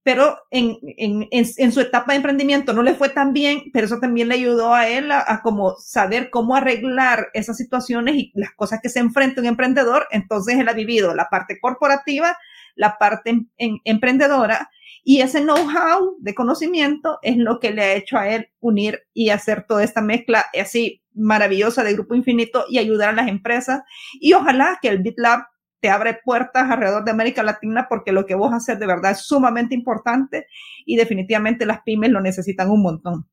pero 0.05 0.37
en, 0.51 0.77
en, 0.99 1.29
en, 1.31 1.73
su 1.73 1.81
etapa 1.81 2.12
de 2.12 2.17
emprendimiento 2.17 2.75
no 2.75 2.83
le 2.83 2.95
fue 2.95 3.09
tan 3.09 3.33
bien, 3.33 3.64
pero 3.73 3.87
eso 3.87 3.99
también 4.01 4.29
le 4.29 4.35
ayudó 4.35 4.75
a 4.75 4.87
él 4.87 5.11
a, 5.11 5.40
como 5.43 5.77
saber 5.79 6.29
cómo 6.29 6.55
arreglar 6.55 7.29
esas 7.33 7.57
situaciones 7.57 8.14
y 8.17 8.31
las 8.35 8.53
cosas 8.53 8.81
que 8.83 8.90
se 8.90 9.01
enfrenta 9.01 9.40
un 9.40 9.47
emprendedor. 9.47 10.07
Entonces 10.11 10.59
él 10.59 10.69
ha 10.69 10.75
vivido 10.75 11.14
la 11.14 11.31
parte 11.31 11.59
corporativa, 11.59 12.37
la 12.77 12.99
parte 12.99 13.47
em, 13.57 13.79
emprendedora 13.85 14.69
y 15.05 15.21
ese 15.21 15.40
know-how 15.40 16.17
de 16.19 16.35
conocimiento 16.35 17.19
es 17.23 17.37
lo 17.38 17.59
que 17.59 17.73
le 17.73 17.83
ha 17.83 17.95
hecho 17.95 18.19
a 18.19 18.29
él 18.29 18.49
unir 18.61 19.03
y 19.12 19.31
hacer 19.31 19.64
toda 19.67 19.85
esta 19.85 20.03
mezcla 20.03 20.47
así 20.59 21.03
maravillosa 21.14 21.85
de 21.85 21.93
Grupo 21.93 22.14
Infinito 22.14 22.64
y 22.69 22.79
ayudar 22.79 23.11
a 23.11 23.12
las 23.12 23.29
empresas. 23.29 23.83
Y 24.14 24.33
ojalá 24.33 24.79
que 24.81 24.88
el 24.88 25.03
BitLab 25.03 25.45
te 25.85 25.90
abre 25.90 26.18
puertas 26.25 26.70
alrededor 26.70 27.05
de 27.05 27.11
América 27.11 27.42
Latina 27.42 27.88
porque 27.90 28.11
lo 28.11 28.25
que 28.25 28.35
vos 28.35 28.55
haces 28.55 28.79
de 28.79 28.87
verdad 28.87 29.11
es 29.11 29.18
sumamente 29.27 29.75
importante 29.75 30.47
y 30.87 30.97
definitivamente 30.97 31.66
las 31.66 31.83
pymes 31.83 32.09
lo 32.09 32.23
necesitan 32.23 32.70
un 32.70 32.81
montón. 32.81 33.29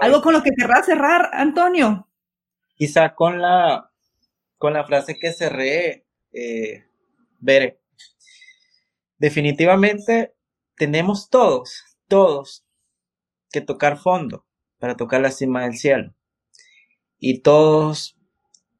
¿Algo 0.00 0.22
con 0.22 0.32
lo 0.32 0.42
que 0.42 0.52
querrás 0.56 0.86
cerrar, 0.86 1.28
Antonio? 1.34 2.08
Quizá 2.74 3.14
con 3.14 3.38
la, 3.42 3.90
con 4.56 4.72
la 4.72 4.86
frase 4.86 5.18
que 5.18 5.30
cerré, 5.34 6.06
eh, 6.32 6.84
Bere. 7.38 7.82
Definitivamente 9.18 10.34
tenemos 10.78 11.28
todos, 11.28 11.84
todos 12.08 12.64
que 13.52 13.60
tocar 13.60 13.98
fondo 13.98 14.46
para 14.78 14.96
tocar 14.96 15.20
la 15.20 15.30
cima 15.30 15.64
del 15.64 15.76
cielo. 15.76 16.14
Y 17.18 17.40
todos 17.40 18.16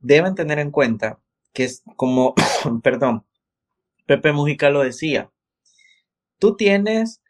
deben 0.00 0.34
tener 0.34 0.58
en 0.58 0.70
cuenta 0.70 1.20
que 1.54 1.64
es 1.64 1.82
como, 1.96 2.34
perdón, 2.82 3.24
Pepe 4.04 4.32
Mujica 4.32 4.68
lo 4.68 4.82
decía, 4.82 5.30
tú 6.38 6.56
tienes 6.56 7.22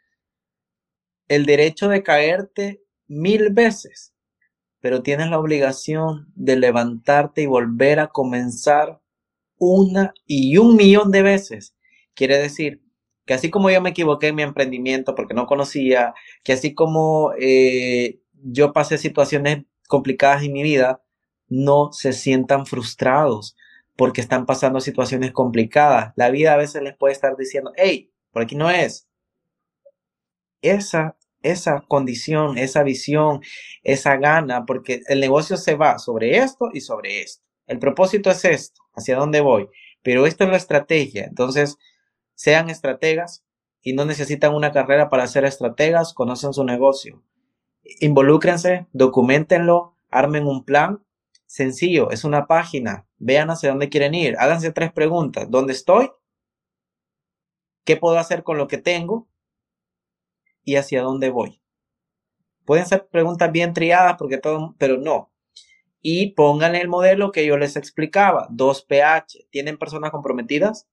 el 1.28 1.46
derecho 1.46 1.88
de 1.88 2.02
caerte 2.02 2.82
mil 3.06 3.50
veces, 3.50 4.12
pero 4.80 5.02
tienes 5.02 5.30
la 5.30 5.38
obligación 5.38 6.32
de 6.34 6.56
levantarte 6.56 7.42
y 7.42 7.46
volver 7.46 8.00
a 8.00 8.08
comenzar 8.08 9.00
una 9.56 10.12
y 10.26 10.56
un 10.58 10.76
millón 10.76 11.10
de 11.12 11.22
veces. 11.22 11.74
Quiere 12.14 12.38
decir 12.38 12.82
que 13.24 13.34
así 13.34 13.50
como 13.50 13.70
yo 13.70 13.80
me 13.80 13.90
equivoqué 13.90 14.28
en 14.28 14.34
mi 14.34 14.42
emprendimiento 14.42 15.14
porque 15.14 15.34
no 15.34 15.46
conocía, 15.46 16.12
que 16.42 16.52
así 16.52 16.74
como 16.74 17.32
eh, 17.38 18.20
yo 18.42 18.72
pasé 18.72 18.98
situaciones 18.98 19.64
complicadas 19.88 20.42
en 20.42 20.52
mi 20.52 20.62
vida, 20.62 21.02
no 21.48 21.92
se 21.92 22.12
sientan 22.12 22.66
frustrados 22.66 23.56
porque 23.96 24.20
están 24.20 24.46
pasando 24.46 24.80
situaciones 24.80 25.32
complicadas. 25.32 26.12
La 26.16 26.30
vida 26.30 26.54
a 26.54 26.56
veces 26.56 26.82
les 26.82 26.96
puede 26.96 27.12
estar 27.12 27.36
diciendo, 27.36 27.72
hey, 27.76 28.10
por 28.32 28.42
aquí 28.42 28.56
no 28.56 28.70
es. 28.70 29.08
Esa, 30.62 31.16
esa 31.42 31.84
condición, 31.86 32.58
esa 32.58 32.82
visión, 32.82 33.40
esa 33.82 34.16
gana, 34.16 34.64
porque 34.66 35.02
el 35.08 35.20
negocio 35.20 35.56
se 35.56 35.74
va 35.74 35.98
sobre 35.98 36.38
esto 36.38 36.70
y 36.72 36.80
sobre 36.80 37.20
esto. 37.20 37.44
El 37.66 37.78
propósito 37.78 38.30
es 38.30 38.44
esto, 38.44 38.82
hacia 38.94 39.16
dónde 39.16 39.40
voy, 39.40 39.68
pero 40.02 40.26
esto 40.26 40.44
es 40.44 40.50
la 40.50 40.56
estrategia. 40.56 41.24
Entonces, 41.24 41.78
sean 42.34 42.70
estrategas 42.70 43.44
y 43.82 43.92
no 43.92 44.04
necesitan 44.04 44.54
una 44.54 44.72
carrera 44.72 45.08
para 45.08 45.26
ser 45.26 45.44
estrategas, 45.44 46.14
conocen 46.14 46.52
su 46.52 46.64
negocio. 46.64 47.22
Involúcrense, 48.00 48.86
documentenlo, 48.92 49.94
armen 50.10 50.46
un 50.46 50.64
plan 50.64 51.04
Sencillo, 51.54 52.10
es 52.10 52.24
una 52.24 52.48
página. 52.48 53.06
Vean 53.24 53.48
hacia 53.48 53.70
dónde 53.70 53.88
quieren 53.88 54.14
ir. 54.14 54.36
Háganse 54.38 54.70
tres 54.70 54.92
preguntas. 54.92 55.50
¿Dónde 55.50 55.72
estoy? 55.72 56.10
¿Qué 57.86 57.96
puedo 57.96 58.18
hacer 58.18 58.42
con 58.42 58.58
lo 58.58 58.68
que 58.68 58.76
tengo? 58.76 59.30
¿Y 60.62 60.76
hacia 60.76 61.00
dónde 61.00 61.30
voy? 61.30 61.62
Pueden 62.66 62.84
ser 62.84 63.08
preguntas 63.08 63.50
bien 63.50 63.72
triadas 63.72 64.16
porque 64.18 64.36
todo, 64.36 64.74
pero 64.78 64.98
no. 64.98 65.32
Y 66.02 66.32
pónganle 66.32 66.82
el 66.82 66.88
modelo 66.88 67.32
que 67.32 67.46
yo 67.46 67.56
les 67.56 67.76
explicaba, 67.76 68.46
2PH. 68.50 69.48
¿Tienen 69.48 69.78
personas 69.78 70.10
comprometidas? 70.10 70.86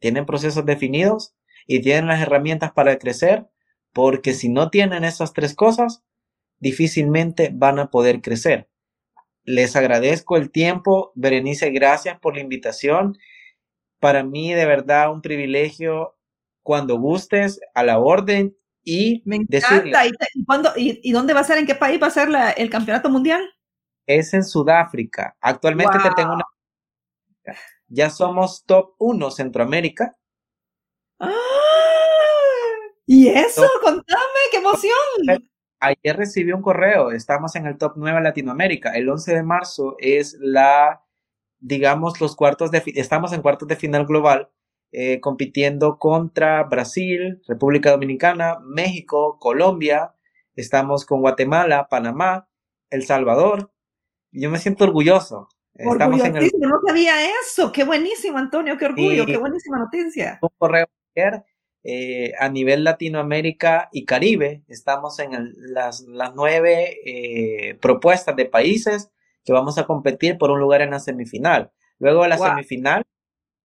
¿Tienen 0.00 0.26
procesos 0.26 0.66
definidos? 0.66 1.34
¿Y 1.66 1.80
tienen 1.80 2.08
las 2.08 2.20
herramientas 2.20 2.72
para 2.72 2.98
crecer? 2.98 3.48
Porque 3.94 4.34
si 4.34 4.50
no 4.50 4.68
tienen 4.68 5.02
esas 5.02 5.32
tres 5.32 5.54
cosas, 5.54 6.04
difícilmente 6.58 7.50
van 7.54 7.78
a 7.78 7.90
poder 7.90 8.20
crecer. 8.20 8.69
Les 9.44 9.76
agradezco 9.76 10.36
el 10.36 10.50
tiempo. 10.50 11.12
Berenice, 11.14 11.70
gracias 11.70 12.18
por 12.18 12.34
la 12.34 12.40
invitación. 12.40 13.18
Para 13.98 14.22
mí, 14.22 14.52
de 14.52 14.66
verdad, 14.66 15.12
un 15.12 15.22
privilegio. 15.22 16.16
Cuando 16.62 16.98
gustes, 16.98 17.58
a 17.74 17.82
la 17.82 17.98
orden. 17.98 18.56
y 18.84 19.22
Me 19.24 19.36
encanta. 19.36 20.06
¿Y, 20.76 21.00
¿Y, 21.02 21.12
dónde 21.12 21.32
va 21.32 21.40
a 21.40 21.44
ser? 21.44 21.58
¿En 21.58 21.66
qué 21.66 21.74
país 21.74 22.00
va 22.00 22.08
a 22.08 22.10
ser 22.10 22.28
el 22.56 22.70
campeonato 22.70 23.08
mundial? 23.08 23.42
Es 24.06 24.34
en 24.34 24.44
Sudáfrica. 24.44 25.36
Actualmente 25.40 25.98
te 26.02 26.10
tengo 26.16 26.34
una... 26.34 26.44
Ya 27.88 28.10
somos 28.10 28.64
top 28.66 28.94
1 28.98 29.30
Centroamérica. 29.30 30.16
¡Ah! 31.18 31.32
¿Y 33.06 33.28
eso? 33.28 33.68
Contame, 33.82 34.40
qué 34.50 34.58
emoción. 34.58 35.42
Ayer 35.80 36.14
recibí 36.14 36.52
un 36.52 36.60
correo, 36.60 37.10
estamos 37.10 37.56
en 37.56 37.66
el 37.66 37.78
top 37.78 37.94
9 37.96 38.20
Latinoamérica. 38.20 38.92
El 38.92 39.08
11 39.08 39.34
de 39.34 39.42
marzo 39.42 39.96
es 39.98 40.36
la, 40.38 41.02
digamos, 41.58 42.20
los 42.20 42.36
cuartos 42.36 42.70
de, 42.70 42.82
estamos 42.96 43.32
en 43.32 43.40
cuartos 43.40 43.66
de 43.66 43.76
final 43.76 44.04
global, 44.04 44.50
eh, 44.92 45.20
compitiendo 45.20 45.98
contra 45.98 46.64
Brasil, 46.64 47.40
República 47.48 47.92
Dominicana, 47.92 48.58
México, 48.62 49.38
Colombia, 49.40 50.14
estamos 50.54 51.06
con 51.06 51.22
Guatemala, 51.22 51.88
Panamá, 51.88 52.46
El 52.90 53.04
Salvador. 53.04 53.72
Yo 54.32 54.50
me 54.50 54.58
siento 54.58 54.84
orgulloso. 54.84 55.48
Estamos 55.72 56.22
en 56.22 56.36
el... 56.36 56.50
No 56.58 56.78
sabía 56.86 57.14
eso. 57.42 57.72
Qué 57.72 57.84
buenísimo, 57.84 58.36
Antonio. 58.36 58.76
Qué 58.76 58.84
orgullo. 58.84 59.24
qué 59.24 59.38
buenísima 59.38 59.78
noticia. 59.78 60.38
Un 60.42 60.50
correo 60.58 60.86
ayer 61.16 61.42
eh, 61.82 62.34
a 62.38 62.50
nivel 62.50 62.84
Latinoamérica 62.84 63.88
y 63.90 64.04
Caribe. 64.04 64.62
Estamos 64.68 65.18
en 65.18 65.54
las, 65.72 66.04
nueve 66.34 66.98
eh, 67.06 67.74
propuestas 67.80 68.36
de 68.36 68.44
países 68.44 69.10
que 69.46 69.54
vamos 69.54 69.78
a 69.78 69.86
competir 69.86 70.36
por 70.36 70.50
un 70.50 70.60
lugar 70.60 70.82
en 70.82 70.90
la 70.90 71.00
semifinal. 71.00 71.70
Luego 71.98 72.26
la 72.26 72.36
semifinal, 72.36 73.04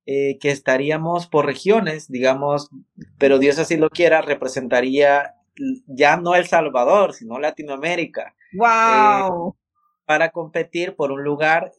eh, 0.05 0.37
que 0.39 0.51
estaríamos 0.51 1.27
por 1.27 1.45
regiones, 1.45 2.09
digamos, 2.09 2.69
pero 3.17 3.37
Dios 3.37 3.59
así 3.59 3.75
lo 3.75 3.89
quiera, 3.89 4.21
representaría 4.21 5.35
ya 5.85 6.15
no 6.15 6.35
El 6.35 6.47
Salvador, 6.47 7.13
sino 7.13 7.37
Latinoamérica. 7.39 8.33
¡Wow! 8.53 9.57
para 10.05 10.29
competir 10.29 10.95
por 10.95 11.11
un 11.11 11.23
lugar. 11.23 11.73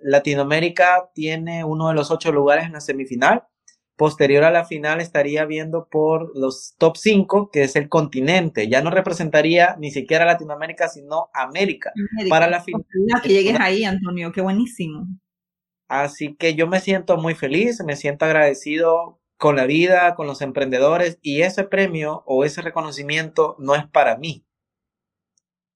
Latinoamérica 0.00 1.10
tiene 1.12 1.64
uno 1.64 1.88
de 1.88 1.94
los 1.94 2.12
ocho 2.12 2.30
lugares 2.30 2.66
en 2.66 2.74
la 2.74 2.80
semifinal 2.80 3.48
posterior 3.96 4.44
a 4.44 4.50
la 4.50 4.64
final 4.64 5.00
estaría 5.00 5.44
viendo 5.44 5.88
por 5.88 6.36
los 6.36 6.74
top 6.78 6.96
5, 6.96 7.50
que 7.50 7.62
es 7.62 7.76
el 7.76 7.88
continente. 7.88 8.68
Ya 8.68 8.82
no 8.82 8.90
representaría 8.90 9.76
ni 9.78 9.90
siquiera 9.90 10.24
Latinoamérica, 10.24 10.88
sino 10.88 11.30
América, 11.32 11.92
para 12.28 12.48
la 12.48 12.62
final. 12.62 12.84
Que 13.22 13.28
llegues 13.28 13.58
ahí, 13.60 13.84
Antonio, 13.84 14.32
qué 14.32 14.40
buenísimo. 14.40 15.06
Así 15.88 16.34
que 16.34 16.54
yo 16.54 16.66
me 16.66 16.80
siento 16.80 17.16
muy 17.16 17.34
feliz, 17.34 17.82
me 17.84 17.96
siento 17.96 18.24
agradecido 18.24 19.20
con 19.36 19.56
la 19.56 19.66
vida, 19.66 20.14
con 20.14 20.26
los 20.26 20.40
emprendedores 20.40 21.18
y 21.22 21.42
ese 21.42 21.64
premio 21.64 22.22
o 22.26 22.44
ese 22.44 22.62
reconocimiento 22.62 23.56
no 23.58 23.74
es 23.74 23.86
para 23.86 24.16
mí. 24.16 24.44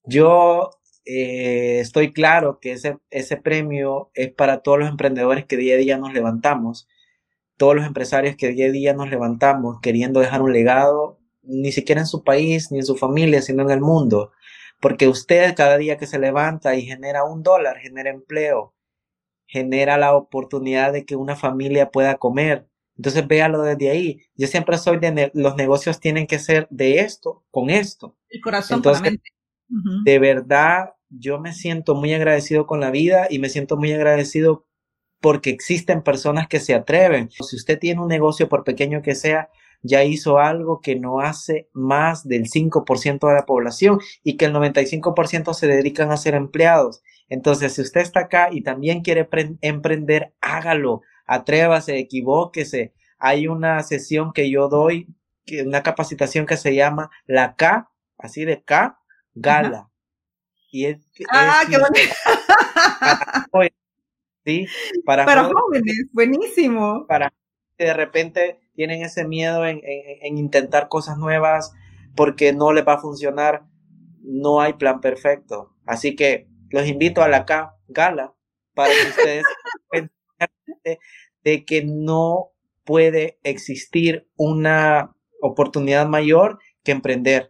Yo 0.04 0.70
eh, 1.04 1.80
estoy 1.80 2.12
claro 2.12 2.58
que 2.60 2.72
ese, 2.72 2.98
ese 3.10 3.36
premio 3.36 4.10
es 4.14 4.32
para 4.32 4.62
todos 4.62 4.78
los 4.78 4.88
emprendedores 4.88 5.44
que 5.44 5.56
día 5.56 5.74
a 5.74 5.78
día 5.78 5.98
nos 5.98 6.12
levantamos 6.12 6.88
todos 7.58 7.76
los 7.76 7.84
empresarios 7.84 8.36
que 8.36 8.48
día 8.48 8.68
a 8.68 8.70
día 8.70 8.94
nos 8.94 9.10
levantamos 9.10 9.80
queriendo 9.82 10.20
dejar 10.20 10.40
un 10.40 10.52
legado, 10.52 11.20
ni 11.42 11.72
siquiera 11.72 12.00
en 12.00 12.06
su 12.06 12.24
país, 12.24 12.70
ni 12.70 12.78
en 12.78 12.86
su 12.86 12.96
familia, 12.96 13.42
sino 13.42 13.62
en 13.62 13.70
el 13.70 13.80
mundo. 13.80 14.32
Porque 14.80 15.08
usted 15.08 15.54
cada 15.56 15.76
día 15.76 15.98
que 15.98 16.06
se 16.06 16.18
levanta 16.18 16.76
y 16.76 16.82
genera 16.86 17.24
un 17.24 17.42
dólar, 17.42 17.78
genera 17.78 18.10
empleo, 18.10 18.74
genera 19.46 19.98
la 19.98 20.14
oportunidad 20.14 20.92
de 20.92 21.04
que 21.04 21.16
una 21.16 21.36
familia 21.36 21.90
pueda 21.90 22.16
comer. 22.16 22.68
Entonces 22.96 23.26
véalo 23.26 23.62
desde 23.62 23.90
ahí. 23.90 24.22
Yo 24.36 24.46
siempre 24.46 24.78
soy 24.78 24.98
de 24.98 25.30
los 25.34 25.56
negocios 25.56 26.00
tienen 26.00 26.26
que 26.26 26.38
ser 26.38 26.68
de 26.70 27.00
esto, 27.00 27.44
con 27.50 27.70
esto. 27.70 28.16
El 28.28 28.40
corazón 28.40 28.78
Entonces, 28.78 29.18
De 30.04 30.18
verdad, 30.18 30.94
yo 31.08 31.40
me 31.40 31.52
siento 31.52 31.94
muy 31.94 32.12
agradecido 32.14 32.66
con 32.66 32.80
la 32.80 32.90
vida 32.90 33.26
y 33.30 33.38
me 33.38 33.48
siento 33.48 33.76
muy 33.76 33.92
agradecido 33.92 34.67
porque 35.20 35.50
existen 35.50 36.02
personas 36.02 36.48
que 36.48 36.60
se 36.60 36.74
atreven. 36.74 37.30
Si 37.30 37.56
usted 37.56 37.78
tiene 37.78 38.00
un 38.00 38.08
negocio, 38.08 38.48
por 38.48 38.64
pequeño 38.64 39.02
que 39.02 39.14
sea, 39.14 39.50
ya 39.82 40.04
hizo 40.04 40.38
algo 40.38 40.80
que 40.80 40.96
no 40.96 41.20
hace 41.20 41.68
más 41.72 42.26
del 42.26 42.44
5% 42.44 43.28
de 43.28 43.34
la 43.34 43.46
población 43.46 44.00
y 44.22 44.36
que 44.36 44.46
el 44.46 44.54
95% 44.54 45.54
se 45.54 45.66
dedican 45.66 46.10
a 46.10 46.16
ser 46.16 46.34
empleados. 46.34 47.02
Entonces, 47.28 47.74
si 47.74 47.82
usted 47.82 48.00
está 48.00 48.20
acá 48.20 48.48
y 48.50 48.62
también 48.62 49.02
quiere 49.02 49.28
emprender, 49.60 50.34
hágalo, 50.40 51.02
atrévase, 51.26 51.98
equivóquese. 51.98 52.94
Hay 53.18 53.46
una 53.46 53.82
sesión 53.82 54.32
que 54.32 54.50
yo 54.50 54.68
doy, 54.68 55.08
una 55.64 55.82
capacitación 55.82 56.46
que 56.46 56.56
se 56.56 56.74
llama 56.74 57.10
la 57.26 57.54
K, 57.54 57.90
así 58.18 58.44
de 58.44 58.62
K, 58.62 58.98
Gala. 59.34 59.90
Y 60.70 60.86
es, 60.86 60.98
ah, 61.30 61.62
qué 61.68 61.78
bonito. 61.78 62.14
Para, 65.04 65.44
jóvenes, 65.44 66.08
buenísimo. 66.12 67.06
Para 67.06 67.32
que 67.76 67.84
de 67.84 67.94
repente 67.94 68.60
tienen 68.74 69.02
ese 69.02 69.26
miedo 69.26 69.66
en, 69.66 69.80
intentar 70.22 70.88
cosas 70.88 71.18
nuevas 71.18 71.72
porque 72.14 72.52
no 72.52 72.72
les 72.72 72.86
va 72.86 72.94
a 72.94 73.00
funcionar, 73.00 73.64
no 74.20 74.60
hay 74.60 74.74
plan 74.74 75.00
perfecto. 75.00 75.74
Así 75.86 76.16
que 76.16 76.48
los 76.70 76.86
invito 76.86 77.22
a 77.22 77.28
la 77.28 77.46
gala 77.88 78.34
para 78.74 78.92
que 78.92 79.08
ustedes 79.08 79.44
de, 80.84 80.98
de 81.44 81.64
que 81.64 81.84
no 81.84 82.50
puede 82.84 83.38
existir 83.42 84.28
una 84.36 85.14
oportunidad 85.40 86.08
mayor 86.08 86.58
que 86.82 86.92
emprender 86.92 87.48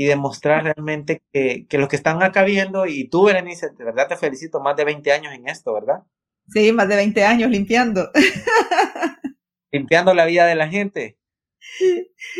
y 0.00 0.06
demostrar 0.06 0.64
realmente 0.64 1.22
que, 1.30 1.66
que, 1.68 1.76
los 1.76 1.86
que 1.86 1.96
están 1.96 2.22
acá 2.22 2.42
viendo, 2.42 2.86
y 2.86 3.10
tú, 3.10 3.26
Berenice, 3.26 3.68
de 3.76 3.84
verdad 3.84 4.08
te 4.08 4.16
felicito, 4.16 4.58
más 4.58 4.74
de 4.74 4.86
20 4.86 5.12
años 5.12 5.34
en 5.34 5.46
esto, 5.46 5.74
¿verdad? 5.74 6.04
Sí, 6.48 6.72
más 6.72 6.88
de 6.88 6.96
20 6.96 7.22
años 7.22 7.50
limpiando. 7.50 8.10
limpiando 9.70 10.14
la 10.14 10.24
vida 10.24 10.46
de 10.46 10.54
la 10.54 10.68
gente. 10.68 11.18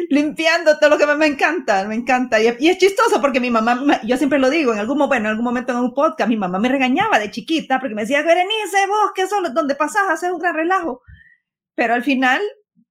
Limpiando 0.09 0.79
todo 0.79 0.89
lo 0.89 0.97
que 0.97 1.05
me, 1.05 1.27
encanta, 1.27 1.87
me 1.87 1.97
encanta. 1.97 2.41
Y, 2.41 2.47
es 2.47 2.79
chistoso 2.79 3.21
porque 3.21 3.41
mi 3.41 3.51
mamá, 3.51 4.01
yo 4.05 4.17
siempre 4.17 4.39
lo 4.39 4.49
digo, 4.49 4.73
en 4.73 4.79
algún, 4.79 4.97
bueno, 4.97 5.27
en 5.27 5.33
algún 5.33 5.45
momento 5.45 5.73
en 5.73 5.81
un 5.81 5.93
podcast, 5.93 6.31
mi 6.31 6.39
mamá 6.39 6.59
me 6.61 6.71
regañaba 6.71 7.19
de 7.19 7.31
chiquita 7.31 7.79
porque 7.79 7.95
me 7.95 8.05
decía, 8.05 8.23
Berenice, 8.23 8.87
vos, 8.89 9.13
que 9.15 9.27
son 9.27 9.53
donde 9.53 9.75
pasás, 9.75 10.09
haces 10.09 10.33
un 10.33 10.39
gran 10.39 10.55
relajo. 10.55 11.03
Pero 11.75 11.93
al 11.93 12.05
final, 12.05 12.41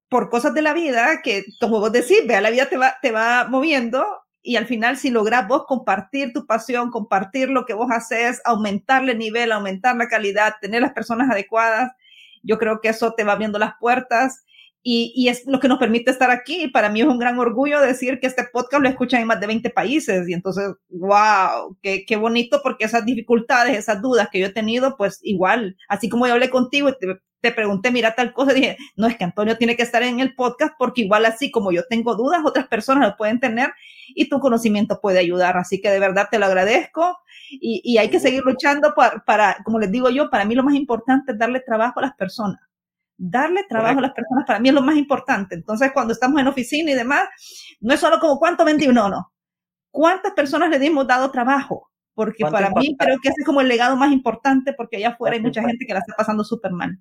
por 0.10 0.30
cosas 0.30 0.54
de 0.54 0.62
la 0.62 0.74
vida, 0.74 1.24
que 1.24 1.44
como 1.60 1.80
vos 1.80 1.92
decís, 1.92 2.20
vea, 2.28 2.40
la 2.40 2.52
vida 2.52 2.70
te 2.70 2.78
va, 2.78 2.98
te 3.02 3.10
va 3.10 3.48
moviendo 3.50 4.06
y 4.42 4.56
al 4.56 4.66
final 4.66 4.98
si 4.98 5.10
logras 5.10 5.48
vos 5.48 5.64
compartir 5.68 6.34
tu 6.34 6.46
pasión, 6.46 6.92
compartir 6.92 7.50
lo 7.50 7.66
que 7.66 7.74
vos 7.74 7.92
haces, 7.92 8.42
aumentarle 8.46 9.14
el 9.14 9.18
nivel, 9.18 9.52
aumentar 9.52 9.96
la 9.96 10.08
calidad, 10.08 10.56
tener 10.62 10.82
las 10.82 10.94
personas 10.94 11.30
adecuadas, 11.30 11.92
yo 12.44 12.58
creo 12.58 12.80
que 12.82 12.90
eso 12.90 13.14
te 13.14 13.24
va 13.24 13.34
abriendo 13.34 13.60
las 13.60 13.74
puertas 13.80 14.46
y, 14.82 15.12
y, 15.16 15.28
es 15.28 15.46
lo 15.46 15.60
que 15.60 15.68
nos 15.68 15.78
permite 15.78 16.12
estar 16.12 16.32
aquí. 16.32 16.68
Para 16.70 16.90
mí 16.90 17.02
es 17.02 17.08
un 17.08 17.20
gran 17.20 17.38
orgullo 17.38 17.82
decir 17.82 18.20
que 18.20 18.28
este 18.28 18.46
podcast 18.52 18.82
lo 18.82 18.90
escuchan 18.90 19.22
en 19.22 19.28
más 19.28 19.40
de 19.40 19.48
20 19.48 19.70
países 19.72 20.28
y 20.30 20.34
entonces, 20.34 20.74
wow, 20.90 21.78
qué, 21.82 22.06
qué 22.06 22.16
bonito 22.16 22.62
porque 22.64 22.86
esas 22.86 23.06
dificultades, 23.06 23.78
esas 23.78 24.02
dudas 24.02 24.30
que 24.32 24.40
yo 24.40 24.48
he 24.48 24.54
tenido, 24.54 24.96
pues 24.98 25.20
igual, 25.24 25.76
así 25.90 26.08
como 26.08 26.28
yo 26.28 26.34
hablé 26.34 26.50
contigo 26.50 26.90
y 26.90 26.94
te, 26.98 27.20
te 27.42 27.52
pregunté, 27.52 27.92
mira 27.92 28.16
tal 28.16 28.34
cosa, 28.34 28.54
dije, 28.54 28.78
no 28.96 29.08
es 29.08 29.18
que 29.18 29.24
Antonio 29.24 29.58
tiene 29.58 29.76
que 29.76 29.84
estar 29.84 30.04
en 30.04 30.20
el 30.20 30.36
podcast 30.36 30.74
porque 30.78 31.02
igual 31.02 31.26
así 31.26 31.52
como 31.52 31.72
yo 31.72 31.84
tengo 31.90 32.16
dudas, 32.16 32.42
otras 32.46 32.68
personas 32.68 33.10
lo 33.10 33.18
pueden 33.18 33.40
tener 33.40 33.72
y 34.16 34.30
tu 34.30 34.40
conocimiento 34.40 35.00
puede 35.02 35.20
ayudar. 35.20 35.58
Así 35.58 35.82
que 35.82 35.90
de 35.90 36.00
verdad 36.00 36.28
te 36.32 36.40
lo 36.40 36.46
agradezco 36.46 37.18
y, 37.50 37.82
y 37.84 37.98
hay 37.98 38.10
que 38.10 38.20
seguir 38.20 38.44
luchando 38.44 38.94
para, 38.96 39.24
para, 39.26 39.58
como 39.64 39.80
les 39.80 39.92
digo 39.92 40.10
yo, 40.10 40.30
para 40.30 40.46
mí 40.46 40.56
lo 40.56 40.64
más 40.64 40.76
importante 40.76 41.32
es 41.34 41.38
darle 41.38 41.60
trabajo 41.62 42.00
a 42.00 42.04
las 42.04 42.16
personas. 42.16 42.60
Darle 43.22 43.66
trabajo 43.68 44.00
a 44.00 44.04
las 44.04 44.14
personas 44.14 44.46
para 44.48 44.60
mí 44.60 44.70
es 44.70 44.76
lo 44.76 44.82
más 44.82 44.96
importante. 44.96 45.56
Entonces, 45.56 45.92
cuando 45.94 46.14
estamos 46.14 46.40
en 46.40 46.48
oficina 46.48 46.92
y 46.92 46.96
demás, 46.96 47.28
no 47.82 47.94
es 47.94 48.00
solo 48.00 48.20
como 48.20 48.40
cuánto 48.40 48.64
vendimos, 48.64 48.96
no, 48.96 49.10
no. 49.10 49.34
¿Cuántas 49.92 50.34
personas 50.34 50.70
le 50.70 50.86
hemos 50.86 51.06
dado 51.06 51.30
trabajo? 51.30 51.92
Porque 52.14 52.46
para 52.46 52.70
mí 52.72 52.96
creo 52.98 53.18
que 53.22 53.30
ese 53.30 53.42
es 53.42 53.46
como 53.46 53.62
el 53.62 53.68
legado 53.68 53.96
más 53.96 54.12
importante 54.12 54.74
porque 54.74 54.98
allá 54.98 55.10
afuera 55.10 55.36
hay 55.36 55.42
mucha 55.42 55.62
gente 55.62 55.86
que 55.86 55.94
la 55.94 56.00
está 56.00 56.16
pasando 56.16 56.44
súper 56.44 56.72
mal. 56.72 56.98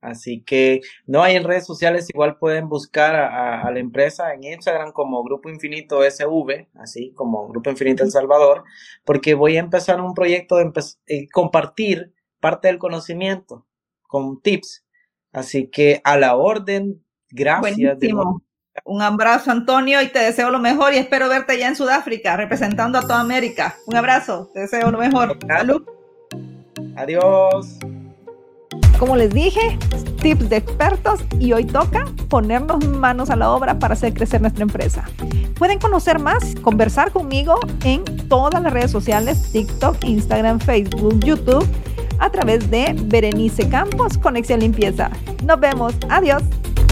Así 0.00 0.42
que 0.42 0.80
no 1.06 1.22
hay 1.22 1.36
en 1.36 1.44
redes 1.44 1.66
sociales, 1.66 2.08
igual 2.08 2.38
pueden 2.38 2.68
buscar 2.68 3.14
a, 3.14 3.70
la 3.70 3.78
empresa 3.78 4.32
en 4.32 4.44
Instagram 4.44 4.92
como 4.92 5.22
Grupo 5.22 5.50
Infinito 5.50 6.02
SV, 6.02 6.68
así 6.76 7.12
como 7.12 7.48
Grupo 7.48 7.68
Infinito 7.68 8.02
El 8.02 8.10
Salvador, 8.10 8.64
porque 9.04 9.34
voy 9.34 9.56
a 9.56 9.60
empezar 9.60 10.00
un 10.00 10.14
proyecto 10.14 10.56
de 10.56 10.72
eh, 11.06 11.28
compartir 11.30 12.14
parte 12.40 12.68
del 12.68 12.78
conocimiento 12.78 13.66
con 14.02 14.40
tips. 14.40 14.84
Así 15.32 15.68
que 15.68 16.00
a 16.04 16.16
la 16.16 16.36
orden, 16.36 17.02
gracias. 17.30 17.98
Un 18.84 19.02
abrazo, 19.02 19.50
Antonio, 19.50 20.00
y 20.00 20.08
te 20.08 20.20
deseo 20.20 20.50
lo 20.50 20.58
mejor 20.58 20.94
y 20.94 20.98
espero 20.98 21.28
verte 21.28 21.58
ya 21.58 21.68
en 21.68 21.76
Sudáfrica, 21.76 22.36
representando 22.36 22.98
a 22.98 23.02
toda 23.02 23.20
América. 23.20 23.76
Un 23.86 23.96
abrazo, 23.96 24.50
te 24.54 24.60
deseo 24.60 24.90
lo 24.90 24.98
mejor. 24.98 25.38
Salud. 25.46 25.82
Adiós. 26.96 27.78
Como 28.98 29.16
les 29.16 29.32
dije, 29.32 29.78
tips 30.20 30.48
de 30.48 30.56
expertos 30.56 31.20
y 31.38 31.52
hoy 31.52 31.64
toca 31.64 32.04
ponernos 32.28 32.84
manos 32.86 33.30
a 33.30 33.36
la 33.36 33.50
obra 33.50 33.78
para 33.78 33.94
hacer 33.94 34.12
crecer 34.12 34.40
nuestra 34.40 34.62
empresa. 34.62 35.08
Pueden 35.58 35.78
conocer 35.78 36.18
más, 36.18 36.54
conversar 36.62 37.10
conmigo 37.10 37.58
en 37.84 38.04
todas 38.28 38.62
las 38.62 38.72
redes 38.72 38.90
sociales, 38.90 39.50
TikTok, 39.52 40.04
Instagram, 40.04 40.60
Facebook, 40.60 41.18
YouTube 41.20 41.66
a 42.20 42.30
través 42.30 42.70
de 42.70 42.94
Berenice 43.04 43.68
Campos 43.68 44.16
Conexión 44.16 44.60
Limpieza. 44.60 45.10
Nos 45.44 45.58
vemos, 45.58 45.94
adiós. 46.08 46.42